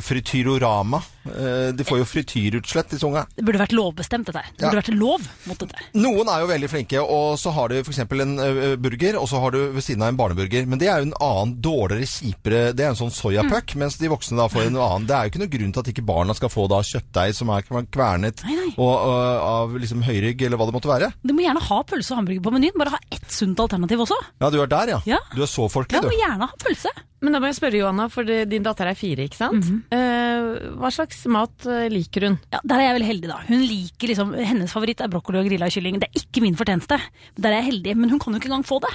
frityrorama. 0.07 1.03
Eh, 1.27 1.73
De 1.77 1.85
får 1.85 1.99
jo 1.99 2.05
frityrutslett, 2.05 2.91
disse 2.91 3.07
unga. 3.07 3.27
Det 3.37 3.45
burde 3.45 3.59
vært 3.61 3.75
lovbestemt, 3.77 4.27
dette 4.27 4.43
Det 4.57 4.65
burde 4.67 4.75
Ja. 4.77 4.81
vært 4.81 4.99
lov 4.99 5.21
mot 5.47 5.59
dette. 5.59 5.77
Noen 5.95 6.29
er 6.29 6.41
jo 6.41 6.47
veldig 6.47 6.71
flinke, 6.71 7.01
og 7.03 7.39
så 7.39 7.53
har 7.53 7.69
du 7.69 7.75
f.eks. 7.83 7.99
en 7.99 8.37
burger, 8.81 9.17
og 9.21 9.29
så 9.29 9.41
har 9.41 9.51
du 9.51 9.59
ved 9.73 9.83
siden 9.83 10.03
av 10.03 10.09
en 10.09 10.17
barneburger. 10.17 10.67
Men 10.67 10.79
det 10.79 10.89
er 10.89 10.99
jo 11.03 11.11
en 11.11 11.15
annen, 11.21 11.61
dårligere, 11.61 12.07
kjipere 12.07 12.75
Det 12.77 12.85
er 12.85 12.91
en 12.91 12.99
sånn 12.99 13.11
soyapuck, 13.13 13.75
mens 13.77 13.97
de 13.99 14.09
voksne 14.09 14.37
da 14.37 14.49
får 14.49 14.67
en 14.69 14.77
annen. 14.77 15.07
Det 15.07 15.15
er 15.17 15.25
jo 15.25 15.31
ikke 15.31 15.43
noen 15.45 15.55
grunn 15.59 15.73
til 15.73 15.81
at 15.81 15.91
ikke 15.95 16.07
barna 16.07 16.35
skal 16.35 16.49
få 16.53 16.69
da 16.69 16.81
kjøttdeig 16.83 17.35
som 17.35 17.49
er 17.51 17.63
kvernet 17.63 18.43
Og, 18.77 18.95
ø, 19.07 19.39
av 19.41 19.77
liksom 19.79 20.03
høyrygg, 20.07 20.43
eller 20.47 20.57
hva 20.61 20.67
det 20.71 20.75
måtte 20.77 20.91
være. 20.91 21.13
Du 21.25 21.33
må 21.35 21.43
gjerne 21.45 21.63
ha 21.63 21.83
pølse 21.83 22.13
og 22.13 22.19
hamburger 22.21 22.43
på 22.43 22.53
menyen, 22.53 22.77
bare 22.77 22.91
ha 22.95 22.99
ett 23.11 23.31
sunt 23.33 23.59
alternativ 23.59 24.05
også. 24.07 24.19
Ja, 24.41 24.51
du 24.51 24.61
er 24.63 24.67
der, 24.71 24.87
ja. 24.97 25.01
Ja. 25.07 25.19
Du 25.35 25.43
er 25.43 25.47
så 25.51 25.69
folkelig, 25.71 26.01
Ja, 26.01 26.01
du. 26.01 26.09
må 26.09 26.19
gjerne 26.19 26.49
ha 26.51 26.57
pølse. 26.63 26.91
Men 27.23 27.33
da 27.33 27.41
må 27.41 27.49
jeg 27.49 27.57
spørre 27.57 27.79
Johanna, 27.81 28.09
for 28.13 28.25
din 28.29 28.63
datter 28.63 28.87
er 28.91 28.95
fire, 28.95 29.25
ikke 29.27 29.39
sant? 29.41 29.65
Eh, 29.91 29.97
hva 30.81 30.91
slags 30.95 31.25
mat 31.33 31.67
eh, 31.71 31.89
liker 31.93 32.29
hun? 32.29 32.39
Ja, 32.53 32.61
Der 32.65 32.79
er 32.81 32.89
jeg 32.89 32.97
veldig 32.99 33.11
heldig, 33.11 33.31
da. 33.33 33.41
Hun 33.49 33.65
liker 33.67 34.13
liksom, 34.13 34.33
Hennes 34.39 34.73
favoritt 34.75 35.03
er 35.05 35.11
brokkoli 35.13 35.41
og 35.43 35.51
grilla 35.51 35.69
kylling. 35.73 36.01
Det 36.03 36.09
er 36.11 36.23
ikke 36.23 36.45
min 36.45 36.57
fortjeneste. 36.59 36.99
Der 37.37 37.51
er 37.53 37.61
jeg 37.63 37.71
heldig, 37.73 37.97
men 38.01 38.13
hun 38.15 38.23
kan 38.23 38.35
jo 38.35 38.41
ikke 38.43 38.51
engang 38.53 38.67
få 38.67 38.81
det. 38.85 38.93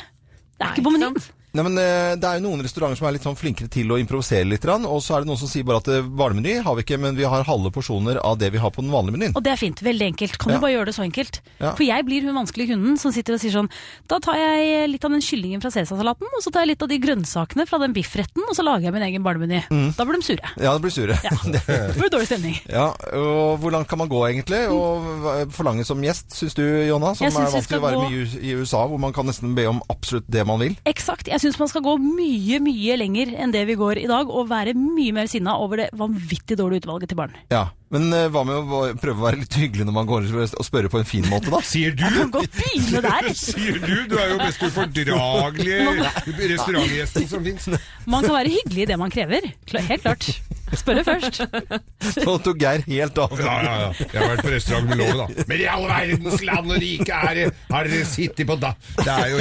Det 0.57 0.67
er 0.67 0.75
ikke 0.75 0.85
på 0.89 0.93
menyen. 0.97 1.17
Nei, 1.53 1.63
men 1.67 1.77
eh, 1.81 2.13
Det 2.15 2.23
er 2.29 2.37
jo 2.39 2.45
noen 2.45 2.61
restauranter 2.63 2.95
som 2.95 3.07
er 3.09 3.15
litt 3.17 3.25
sånn 3.27 3.35
flinkere 3.35 3.67
til 3.71 3.89
å 3.91 3.97
improvisere 3.99 4.45
litt. 4.47 4.63
Og 4.71 5.01
så 5.03 5.17
er 5.17 5.23
det 5.25 5.27
noen 5.31 5.39
som 5.41 5.49
sier 5.51 5.65
bare 5.67 5.81
at 5.81 5.89
eh, 5.91 6.01
barnemeny 6.05 6.61
har 6.63 6.77
vi 6.77 6.85
ikke, 6.85 6.99
men 7.01 7.17
vi 7.17 7.25
har 7.27 7.43
halve 7.47 7.71
porsjoner 7.75 8.19
av 8.23 8.37
det 8.39 8.51
vi 8.53 8.61
har 8.63 8.71
på 8.71 8.79
den 8.85 8.91
vanlige 8.93 9.17
menyen. 9.17 9.33
Og 9.35 9.43
det 9.43 9.51
er 9.51 9.59
fint. 9.59 9.81
Veldig 9.83 10.07
enkelt. 10.13 10.37
Kan 10.39 10.53
Ja. 10.53 10.57
du 10.59 10.63
bare 10.63 10.71
gjøre 10.77 10.85
det 10.91 10.95
så 10.95 11.03
enkelt? 11.03 11.41
Ja. 11.59 11.73
For 11.75 11.83
jeg 11.83 12.05
blir 12.07 12.23
hun 12.23 12.37
vanskelige 12.39 12.71
kunden 12.71 12.95
som 13.01 13.11
sitter 13.11 13.35
og 13.35 13.41
sier 13.43 13.51
sånn 13.51 13.69
Da 14.07 14.19
tar 14.23 14.39
jeg 14.39 14.87
litt 14.93 15.03
av 15.03 15.11
den 15.11 15.21
kyllingen 15.21 15.61
fra 15.61 15.71
Cæsarsalaten, 15.75 16.29
og 16.37 16.41
så 16.45 16.51
tar 16.55 16.63
jeg 16.63 16.71
litt 16.73 16.85
av 16.87 16.91
de 16.93 16.99
grønnsakene 17.03 17.67
fra 17.67 17.79
den 17.83 17.93
biffretten, 17.93 18.45
og 18.47 18.55
så 18.55 18.63
lager 18.63 18.87
jeg 18.87 18.93
min 18.95 19.03
egen 19.09 19.23
barnemeny. 19.27 19.59
Mm. 19.69 19.91
Da 19.97 20.05
blir 20.07 20.21
de 20.21 20.25
sure. 20.29 20.53
Ja, 20.61 20.71
det 20.77 20.81
blir 20.87 20.95
sure. 20.95 21.19
Det 21.51 21.97
blir 21.99 22.09
dårlig 22.13 22.29
stemning. 22.31 22.55
Ja, 22.71 22.87
og 23.17 23.59
Hvor 23.61 23.71
langt 23.75 23.89
kan 23.91 23.99
man 23.99 24.07
gå, 24.11 24.21
egentlig? 24.29 24.61
Og 24.71 25.03
hva- 25.25 25.35
forlange 25.51 25.83
som 25.85 25.99
gjest, 26.03 26.31
syns 26.37 26.55
du, 26.55 26.63
Jonna? 26.87 27.11
Som 27.17 27.27
er 27.27 27.51
vant 27.51 27.67
til 27.67 27.79
å 27.79 27.83
være 27.83 27.99
gå- 27.99 28.07
mye 28.07 28.39
i 28.39 28.55
USA, 28.55 28.85
hvor 28.87 28.99
man 29.01 29.11
kan 29.13 29.27
nesten 29.27 29.53
be 29.57 29.65
om 29.67 29.81
absolutt 29.91 30.29
det 30.31 30.45
man 30.47 30.59
vil. 30.63 30.77
Eksakt. 30.87 31.27
Jeg 31.27 31.40
syns 31.41 31.59
man 31.61 31.69
skal 31.71 31.85
gå 31.85 31.97
mye, 32.01 32.61
mye 32.63 32.97
lenger 33.01 33.35
enn 33.41 33.53
det 33.53 33.65
vi 33.69 33.77
går 33.79 34.01
i 34.01 34.09
dag, 34.09 34.29
og 34.29 34.49
være 34.51 34.75
mye 34.77 35.15
mer 35.15 35.29
sinna 35.31 35.57
over 35.61 35.83
det 35.83 35.91
vanvittig 35.97 36.57
dårlige 36.59 36.85
utvalget 36.85 37.11
til 37.11 37.19
barn. 37.19 37.37
Ja, 37.53 37.69
Men 37.91 38.07
eh, 38.15 38.29
hva 38.31 38.43
med 38.47 38.55
å 38.61 38.81
prøve 38.99 39.17
å 39.19 39.25
være 39.25 39.41
litt 39.41 39.57
hyggelig 39.59 39.87
når 39.87 39.95
man 39.97 40.07
går 40.07 40.29
og 40.31 40.63
spørre 40.63 40.91
på 40.91 41.01
en 41.01 41.07
fin 41.07 41.27
måte, 41.31 41.51
da? 41.51 41.59
Sier 41.71 41.95
du? 41.97 42.05
Godt 42.31 42.55
begynne 42.55 43.03
der. 43.03 43.29
Sier 43.41 43.81
du? 43.83 43.93
Du 44.11 44.15
er 44.19 44.31
jo 44.31 44.39
mest 44.39 44.63
ufordragelige 44.63 46.47
restaurantgjesten 46.55 47.27
som 47.31 47.43
fins. 47.45 47.67
Man 48.07 48.23
kan 48.27 48.37
være 48.39 48.55
hyggelig 48.55 48.87
i 48.87 48.89
det 48.93 48.99
man 49.01 49.13
krever. 49.13 49.51
Helt 49.75 50.07
klart. 50.07 50.31
Spørre 50.71 51.03
først. 51.03 51.41
Nå 52.25 52.35
tok 52.45 52.61
Geir 52.61 52.83
helt 52.87 53.17
av. 53.19 53.33
Ja, 53.39 53.55
ja, 53.65 53.73
ja. 53.81 53.89
Jeg 53.99 54.21
har 54.21 54.29
vært 54.31 54.45
på 54.45 54.53
restaurant 54.53 54.87
med 54.87 55.01
lov, 55.01 55.11
da. 55.19 55.45
Men 55.49 55.59
i 55.59 55.67
all 55.67 55.83
verdens 55.89 56.45
land 56.47 56.71
og 56.71 56.79
rike 56.81 57.17
er 57.17 57.39
det 57.41 57.45
Har 57.71 57.89
dere 57.89 58.07
sittet 58.07 58.47
på 58.47 58.55
da? 58.61 58.71
Det 59.01 59.11
er 59.11 59.33
jo 59.33 59.39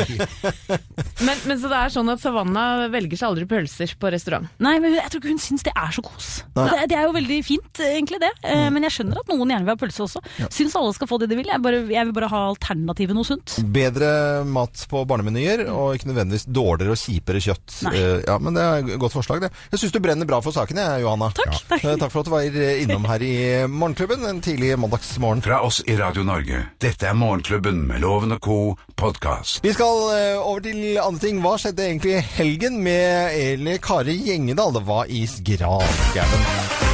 Men, 1.23 1.37
men 1.47 1.61
så 1.61 1.71
det 1.71 1.79
er 1.79 1.95
sånn 1.95 2.11
at 2.13 2.23
Savanna 2.23 2.65
velger 2.91 3.21
seg 3.21 3.31
aldri 3.31 3.47
pølser 3.51 3.95
på 4.01 4.11
restaurant? 4.11 4.51
Nei, 4.63 4.77
men 4.83 4.97
jeg 4.99 5.07
tror 5.13 5.23
ikke 5.23 5.35
hun 5.37 5.43
syns 5.43 5.67
det 5.67 5.75
er 5.77 5.95
så 5.95 6.05
kos. 6.05 6.31
Det, 6.57 6.67
det 6.91 6.99
er 6.99 7.07
jo 7.07 7.15
veldig 7.15 7.41
fint, 7.47 7.83
egentlig 7.87 8.21
det. 8.25 8.33
Eh, 8.43 8.69
Men 8.71 8.83
jeg 8.87 8.95
skjønner 8.97 9.21
at 9.21 9.29
noen 9.33 9.51
gjerne 9.53 9.67
vil 9.69 9.75
ha 9.75 9.81
pølse 9.81 10.05
også. 10.07 10.23
Syns 10.51 10.77
alle 10.79 10.95
skal 10.97 11.09
få 11.11 11.19
det 11.21 11.29
de 11.31 11.37
vil. 11.41 11.51
Jeg, 11.51 11.63
bare, 11.65 11.83
jeg 11.91 12.07
vil 12.09 12.15
bare 12.17 12.31
ha 12.33 12.43
alternativet 12.51 13.17
noe 13.17 13.27
sunt. 13.29 13.57
Bedre 13.75 14.45
mat 14.49 14.85
på 14.91 15.03
barnemenyer, 15.09 15.67
og 15.73 15.95
ikke 15.99 16.11
nødvendigvis 16.11 16.47
dårligere 16.49 16.95
og 16.97 17.01
kjipere 17.03 17.43
kjøtt. 17.45 17.79
Eh, 17.95 18.23
Ja, 18.31 18.39
men 18.39 18.55
Det 18.55 18.63
er 18.63 18.77
et 18.95 18.99
godt 19.01 19.13
forslag, 19.17 19.41
det. 19.41 19.51
Jeg 19.73 19.81
syns 19.81 19.93
du 19.93 20.01
brenner 20.01 20.27
bra 20.29 20.41
for 20.45 20.53
saken, 20.53 20.77
jeg, 20.77 21.03
Johanna. 21.03 21.31
Takk, 21.35 21.57
takk. 21.69 21.83
takk 22.01 22.11
for 22.13 22.21
at 22.21 22.27
du 22.27 22.31
var 22.31 22.43
innom 22.85 23.05
her 23.09 23.23
i 23.25 23.35
Morgenklubben 23.71 24.25
en 24.29 24.41
tidlig 24.45 24.75
mandagsmorgen. 24.79 25.43
Fra 25.43 25.61
oss 25.67 25.81
i 25.87 25.97
Radio 25.99 26.23
Norge. 26.27 26.63
Dette 26.83 27.09
er 27.11 27.15
Morgenklubben 27.19 27.87
med 27.89 28.01
Loven 28.05 28.33
og 28.37 28.41
co. 28.45 28.59
podkast. 28.97 29.63
Vi 29.65 29.73
skal 29.73 30.03
eh, 30.17 30.37
over 30.39 30.61
til 30.61 30.99
andre 31.01 31.21
ting. 31.23 31.41
Hva 31.41 31.57
skjedde 31.61 31.87
egentlig 31.87 32.17
i 32.19 32.25
helgen 32.37 32.83
med 32.85 33.35
Eli 33.41 33.79
Kari 33.83 34.19
Gjengedal? 34.27 34.75
Det 34.77 34.85
var 34.87 35.09
i 35.09 35.25
gravskauen. 35.27 36.90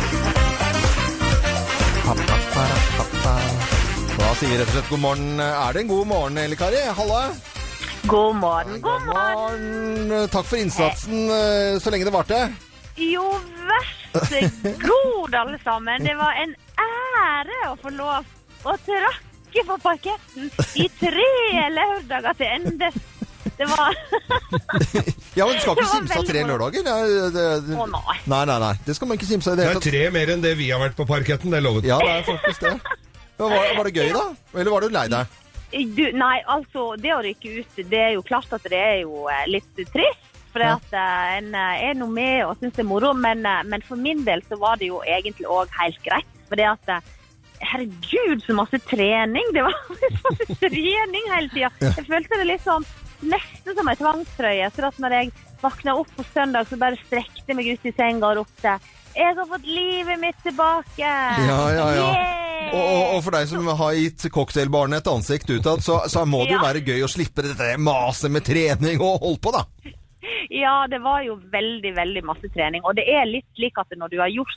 Sier 4.36 4.50
vi 4.52 4.56
rett 4.60 4.68
og 4.68 4.74
slett 4.76 4.90
god 4.92 5.00
morgen. 5.00 5.40
Er 5.40 5.72
det 5.72 5.82
en 5.84 5.88
god 5.90 6.08
morgen, 6.10 6.38
Eli 6.40 6.56
Kari? 6.60 6.80
Halla? 6.98 7.20
God 8.06 8.36
morgen, 8.36 8.80
god 8.84 9.06
morgen. 9.08 10.28
Takk 10.32 10.46
for 10.46 10.60
innsatsen 10.60 11.30
eh, 11.32 11.78
så 11.82 11.92
lenge 11.92 12.06
det 12.08 12.12
varte. 12.14 12.40
Jo, 13.00 13.24
vær 13.68 13.88
så 14.28 14.42
god, 14.84 15.34
alle 15.40 15.58
sammen. 15.64 16.04
Det 16.04 16.16
var 16.18 16.36
en 16.42 16.52
ære 16.84 17.62
å 17.70 17.74
få 17.80 17.92
lov 17.96 18.28
å 18.66 18.76
trakke 18.86 19.64
på 19.70 19.78
parketten 19.82 20.50
i 20.84 20.86
tre 21.00 21.28
lørdager 21.72 22.36
til 22.40 22.54
endes. 22.58 23.00
Det 23.56 23.64
var 23.70 23.94
Ja, 25.36 25.46
men 25.46 25.56
du 25.56 25.62
skal 25.62 25.76
ikke 25.76 25.88
simse 25.88 26.18
av 26.20 26.28
tre 26.28 26.44
lørdager. 26.44 26.84
Det, 26.84 26.94
det, 27.32 27.46
det, 27.70 27.76
Å, 27.76 27.88
nei. 27.88 28.18
Nei, 28.28 28.42
nei, 28.52 28.60
nei. 28.60 28.72
Det 28.84 28.96
skal 28.96 29.08
man 29.08 29.16
ikke 29.20 29.28
simse 29.28 29.52
av 29.52 29.56
i 29.56 29.62
Det 29.62 29.68
det 29.70 29.80
er 29.80 29.84
tre 29.88 30.04
mer 30.12 30.32
enn 30.34 30.44
det 30.44 30.54
vi 30.60 30.68
har 30.72 30.80
vært 30.82 30.96
på 30.98 31.08
parketten, 31.08 31.52
det 31.52 31.62
er 31.62 31.64
lovet. 31.64 31.88
Ja, 31.88 31.98
det 32.04 32.18
er 32.20 32.26
faktisk 32.28 32.64
det. 32.68 32.76
Var, 33.38 33.76
var 33.76 33.84
det 33.90 33.94
gøy, 33.96 34.12
da? 34.16 34.22
Eller 34.54 34.70
var 34.72 34.80
du 34.86 34.88
lei 34.94 35.06
deg? 35.12 35.34
du, 35.96 36.04
Nei, 36.16 36.36
altså, 36.48 36.86
det 37.00 37.12
å 37.12 37.18
rykke 37.26 37.56
ut, 37.60 37.80
det 37.90 38.00
er 38.00 38.14
jo 38.14 38.22
klart 38.24 38.52
at 38.56 38.64
det 38.70 38.78
er 38.80 39.00
jo 39.02 39.26
eh, 39.28 39.44
litt 39.50 39.82
trist. 39.92 40.22
For 40.54 40.64
Ja. 40.64 40.76
at 40.78 40.94
eh, 40.96 41.34
en 41.36 41.50
eh, 41.52 41.82
er 41.90 41.98
nå 41.98 42.06
med 42.08 42.46
og 42.46 42.54
syns 42.62 42.78
det 42.78 42.80
er 42.80 42.88
moro, 42.88 43.10
men, 43.12 43.42
men 43.68 43.82
for 43.84 44.00
min 44.00 44.22
del 44.24 44.40
så 44.48 44.56
var 44.56 44.78
det 44.80 44.88
jo 44.88 45.02
egentlig 45.04 45.44
òg 45.52 45.68
helt 45.76 46.00
greit. 46.06 46.30
For 46.48 46.56
det 46.56 46.70
at 46.70 47.12
Herregud, 47.60 48.42
så 48.44 48.52
masse 48.56 48.78
trening! 48.88 49.46
Det 49.56 49.62
var 49.64 49.76
masse 50.28 50.46
trening 50.60 51.28
hele 51.32 51.48
tida. 51.52 51.70
Jeg 51.80 52.04
følte 52.08 52.40
det 52.40 52.48
liksom 52.50 52.84
nesten 53.32 53.76
som 53.78 53.88
ei 53.88 53.96
tvangstrøye. 53.96 54.66
Så 54.76 54.84
at 54.90 54.98
når 55.00 55.14
jeg 55.18 55.30
våkna 55.62 55.94
opp 55.96 56.10
på 56.18 56.24
søndag, 56.34 56.68
så 56.68 56.76
bare 56.80 56.98
strekte 57.06 57.46
jeg 57.48 57.56
meg 57.56 57.70
ut 57.72 57.86
i 57.88 57.92
senga 57.96 58.28
og 58.32 58.42
ropte 58.42 58.74
jeg 59.16 59.36
har 59.38 59.48
fått 59.48 59.66
livet 59.68 60.20
mitt 60.20 60.42
tilbake! 60.44 61.12
Ja, 61.48 61.60
ja, 61.72 61.86
ja. 61.96 62.08
Og, 62.66 62.82
og, 62.82 63.02
og 63.16 63.20
for 63.24 63.36
deg 63.36 63.48
som 63.50 63.68
har 63.78 63.98
gitt 63.98 64.26
cocktailbarnet 64.32 65.04
et 65.04 65.12
ansikt 65.12 65.52
utad, 65.54 65.84
så, 65.84 66.00
så 66.10 66.24
må 66.28 66.44
det 66.44 66.56
jo 66.56 66.62
være 66.64 66.82
gøy 66.84 67.04
å 67.06 67.10
slippe 67.10 67.44
dette 67.46 67.74
maset 67.80 68.32
med 68.32 68.46
trening 68.46 69.00
og 69.00 69.22
holde 69.22 69.42
på, 69.42 69.54
da. 69.54 69.64
Ja, 70.50 70.86
det 70.90 70.98
var 71.04 71.22
jo 71.26 71.36
veldig, 71.52 71.92
veldig 71.96 72.22
masse 72.26 72.50
trening. 72.54 72.84
Og 72.86 72.96
det 72.98 73.06
er 73.10 73.28
litt 73.28 73.46
slik 73.58 73.78
at 73.80 73.92
når 73.98 74.12
du 74.12 74.18
har 74.22 74.32
gjort 74.32 74.56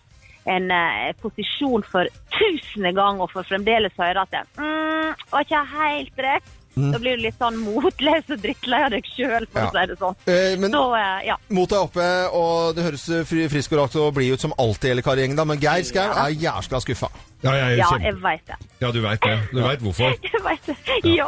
en 0.49 0.71
eh, 0.71 1.11
posisjon 1.21 1.83
for 1.85 2.09
tusende 2.33 2.93
gang 2.97 3.19
og 3.21 3.31
får 3.33 3.49
fremdeles 3.51 3.97
høre 3.99 4.23
at 4.23 4.33
det 4.33 4.43
mm, 4.57 5.25
var 5.31 5.45
ikke 5.45 5.63
helt 5.73 6.23
rett, 6.25 6.53
Mm. 6.79 6.91
da 6.93 6.99
blir 6.99 7.17
du 7.17 7.23
litt 7.23 7.39
sånn 7.39 7.57
motløs 7.59 8.29
og 8.31 8.41
drittlei 8.43 8.83
av 8.85 8.91
deg 8.91 9.03
sjøl, 9.15 9.47
for 9.51 9.59
Ja. 9.59 9.67
å 9.67 9.71
si 9.71 9.85
det 9.87 9.99
sånn. 9.99 10.15
Eh, 10.27 10.55
men- 10.57 10.71
Så, 10.71 10.83
eh, 10.95 11.25
ja. 11.27 11.35
Motet 11.49 11.77
er 11.77 11.83
oppe, 11.83 12.33
og 12.33 12.75
det 12.75 12.85
høres 12.85 13.07
frisk 13.51 13.71
og 13.73 13.79
rakt 13.79 13.95
og 13.95 14.13
blid 14.13 14.33
ut 14.33 14.39
som 14.41 14.53
alltid, 14.57 14.89
hele 14.95 15.01
karrieren. 15.01 15.47
Men 15.47 15.59
Geir 15.59 15.83
Skau 15.83 16.09
er 16.11 16.31
jævla 16.31 16.79
skuffa. 16.79 17.09
Ja, 17.41 17.53
jeg 17.55 17.77
Ja, 17.79 17.89
jeg 18.03 18.17
veit 18.19 18.41
det. 18.49 18.55
Ja, 18.81 18.89
du 18.91 18.97
veit 19.03 19.21
det. 19.23 19.35
Du 19.53 19.59
veit 19.63 19.79
hvorfor. 19.83 20.11
Jeg 20.23 20.41
vet 20.43 20.65
det. 20.67 20.75
Ja. 21.07 21.27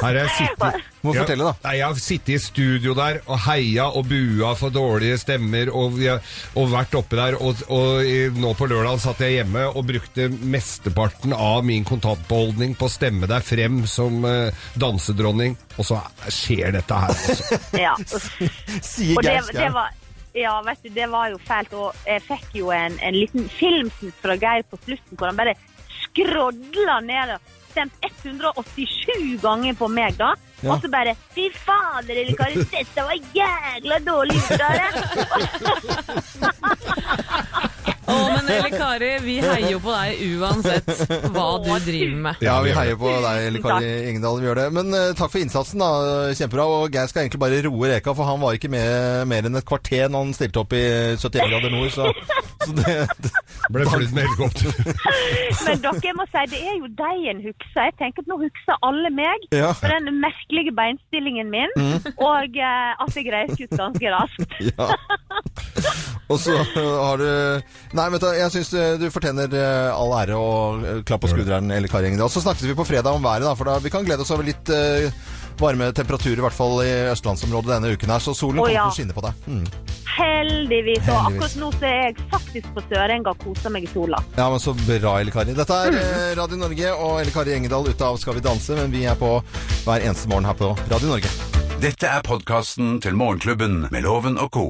Her 0.00 0.08
er 0.08 0.18
jeg 0.22 0.30
sittet 0.36 0.82
Må 1.04 1.12
Ja, 1.14 1.22
fortelle, 1.22 1.44
da. 1.50 1.52
Nei, 1.64 1.72
Jeg 1.78 1.86
har 1.86 1.98
sittet 2.00 2.30
i 2.34 2.38
studio 2.40 2.94
der 2.96 3.18
og 3.26 3.38
heia 3.46 3.86
og 3.96 4.06
bua 4.08 4.54
for 4.58 4.72
dårlige 4.72 5.18
stemmer 5.20 5.68
og, 5.72 5.96
og 6.56 6.70
vært 6.72 6.96
oppe 7.00 7.16
der. 7.20 7.36
Og, 7.40 7.60
og 7.72 8.02
i- 8.08 8.30
nå 8.32 8.54
på 8.56 8.68
lørdag 8.72 9.00
satt 9.04 9.20
jeg 9.24 9.36
hjemme 9.38 9.66
og 9.68 9.84
brukte 9.88 10.28
mesteparten 10.32 11.32
av 11.36 11.60
min 11.64 11.84
kontantbeholdning 11.88 12.76
på 12.80 12.88
å 12.88 12.92
stemme 12.92 13.28
deg 13.30 13.44
frem 13.44 13.82
som 13.88 14.24
uh, 14.24 14.48
dansedronning, 14.80 15.56
og 15.78 15.84
så 15.88 16.00
skjer 16.32 16.72
dette 16.78 17.00
her, 17.04 17.12
altså. 17.12 17.60
ja. 17.76 17.94
Sier 18.92 19.24
Geir 19.24 19.44
Skau. 19.48 19.82
Ja, 20.40 20.54
vet 20.66 20.82
du, 20.84 20.88
det 20.94 21.08
var 21.12 21.30
jo 21.32 21.38
fælt. 21.48 21.72
Og 21.78 21.94
jeg 22.06 22.24
fikk 22.26 22.48
jo 22.60 22.72
en, 22.74 22.98
en 23.02 23.16
liten 23.16 23.48
filmsnutt 23.58 24.18
fra 24.22 24.34
Geir 24.40 24.66
på 24.70 24.80
slutten 24.84 25.16
hvor 25.18 25.30
han 25.30 25.38
bare 25.38 25.54
skrodla 25.98 27.00
ned 27.04 27.34
og 27.36 27.54
stemte 27.68 28.10
187 28.24 29.38
ganger 29.42 29.74
på 29.78 29.88
meg, 29.92 30.16
da. 30.18 30.34
Ja. 30.62 30.72
Og 30.74 30.82
så 30.82 30.88
bare 30.90 31.14
Fy 31.34 31.44
fader, 31.54 32.14
lille 32.16 32.34
Kari, 32.38 32.54
dette 32.72 33.04
var 33.06 33.14
jævla 33.36 33.98
dårlig 34.06 34.36
gjort 34.40 34.62
av 34.66 34.72
deg. 34.82 34.92
Å, 38.08 38.14
men 38.32 38.48
Eli 38.54 38.70
Kari, 38.72 39.10
vi 39.24 39.34
heier 39.44 39.72
jo 39.74 39.80
på 39.84 39.92
deg 39.92 40.22
uansett 40.38 40.88
hva 41.34 41.46
du 41.60 41.68
driver 41.84 42.14
med. 42.28 42.40
Ja, 42.44 42.54
vi 42.64 42.72
heier 42.76 42.96
på 43.00 43.10
deg, 43.20 43.42
Eli 43.50 43.60
Kari 43.64 43.90
Engedal. 44.10 44.38
Vi 44.40 44.48
gjør 44.48 44.60
det. 44.62 44.66
Men 44.78 44.94
uh, 44.96 45.02
takk 45.18 45.32
for 45.34 45.42
innsatsen, 45.42 45.82
da. 45.82 45.90
Kjempebra. 46.38 46.64
Og 46.78 46.94
Geir 46.94 47.10
skal 47.10 47.26
egentlig 47.26 47.42
bare 47.42 47.60
roe 47.68 47.90
reka, 47.92 48.14
for 48.16 48.28
han 48.28 48.40
var 48.42 48.56
ikke 48.56 48.70
med 48.72 49.26
mer 49.28 49.48
enn 49.48 49.60
et 49.60 49.66
kvarter 49.68 50.08
når 50.08 50.24
han 50.26 50.34
stilte 50.38 50.62
opp 50.64 50.72
i 50.78 50.82
71 51.20 51.52
grader 51.52 51.74
nord, 51.74 51.90
så, 51.94 52.08
så 52.64 52.76
det, 52.78 52.96
det 53.26 53.32
Ble 53.74 53.84
flydd 53.90 54.14
med 54.16 54.24
helikopter. 54.24 54.72
Men 55.68 55.82
dere, 55.84 56.00
jeg 56.08 56.16
må 56.16 56.24
si, 56.32 56.44
det 56.54 56.62
er 56.64 56.76
jo 56.80 56.88
deg 57.02 57.26
en 57.34 57.42
husker. 57.44 57.74
Jeg 57.88 57.96
tenker 58.00 58.24
at 58.24 58.30
nå 58.32 58.38
husker 58.40 58.80
alle 58.88 59.10
meg 59.12 59.44
Ja. 59.52 59.74
for 59.76 59.92
den 59.92 60.20
merkelige 60.24 60.72
beinstillingen 60.78 61.52
min, 61.52 61.74
Mm. 61.78 62.00
og 62.24 62.56
uh, 62.58 63.04
at 63.04 63.14
jeg 63.18 63.28
reiste 63.32 63.66
ut 63.68 63.76
ganske 63.78 64.10
raskt. 64.14 64.56
Ja. 64.72 64.88
Og 66.28 66.36
så 66.42 66.56
har 66.74 67.20
du 67.20 67.28
Nei, 67.98 68.06
vet 68.14 68.22
du, 68.22 68.28
jeg 68.36 68.54
syns 68.54 68.68
du 69.00 69.08
fortjener 69.10 69.54
eh, 69.58 69.88
all 69.90 70.12
ære 70.20 70.38
og 70.38 70.84
eh, 70.86 71.00
klapp 71.08 71.24
på 71.24 71.32
skulderen, 71.32 71.72
eller 71.74 71.90
Kari 71.90 72.12
Engedal. 72.12 72.30
Så 72.30 72.44
snakket 72.44 72.68
vi 72.68 72.76
på 72.78 72.86
fredag 72.86 73.10
om 73.16 73.24
været, 73.24 73.42
da, 73.42 73.56
for 73.58 73.66
da 73.66 73.80
vi 73.82 73.90
kan 73.90 74.06
glede 74.06 74.22
oss 74.22 74.30
over 74.34 74.46
litt 74.46 74.70
uh, 74.70 75.08
varme 75.58 75.90
temperaturer, 75.96 76.38
i 76.38 76.44
hvert 76.46 76.54
fall 76.54 76.78
i 76.84 76.92
østlandsområdet 77.10 77.74
denne 77.74 77.90
uken 77.96 78.14
her. 78.14 78.22
Så 78.22 78.36
solen 78.38 78.62
kommer 78.62 78.70
kommer 78.70 78.76
ja. 78.76 78.86
til 78.86 78.94
å 78.94 78.98
skinne 79.00 79.16
på 79.16 79.24
deg. 79.26 79.42
Mm. 79.50 79.98
Heldigvis. 80.18 81.10
Og 81.10 81.18
akkurat 81.32 81.58
nå 81.58 81.72
så 81.74 81.90
er 81.90 82.00
jeg 82.04 82.30
faktisk 82.30 82.70
på 82.76 82.86
Sørenga 82.86 83.34
og 83.34 83.42
koser 83.42 83.74
meg 83.74 83.86
i 83.88 83.92
sola. 83.92 84.22
Ja, 84.38 84.46
men 84.46 84.62
så 84.62 84.74
bra, 84.78 85.18
Elle 85.18 85.34
Kari. 85.34 85.58
Dette 85.58 85.82
er 85.88 85.98
eh, 85.98 86.32
Radio 86.38 86.62
Norge 86.62 86.94
og 86.94 87.20
Elle 87.24 87.34
Kari 87.34 87.58
Engedal 87.58 87.90
ute 87.90 88.14
av 88.14 88.22
Skal 88.22 88.38
vi 88.38 88.46
danse, 88.46 88.78
men 88.78 88.94
vi 88.94 89.06
er 89.10 89.18
på 89.18 89.38
hver 89.86 90.06
eneste 90.06 90.30
morgen 90.30 90.46
her 90.46 90.58
på 90.58 90.74
Radio 90.86 91.16
Norge. 91.16 91.47
Dette 91.78 92.08
er 92.10 92.24
podkasten 92.26 92.96
til 92.98 93.14
Morgenklubben 93.14 93.84
med 93.92 94.02
Loven 94.02 94.34
og 94.42 94.48
co. 94.50 94.64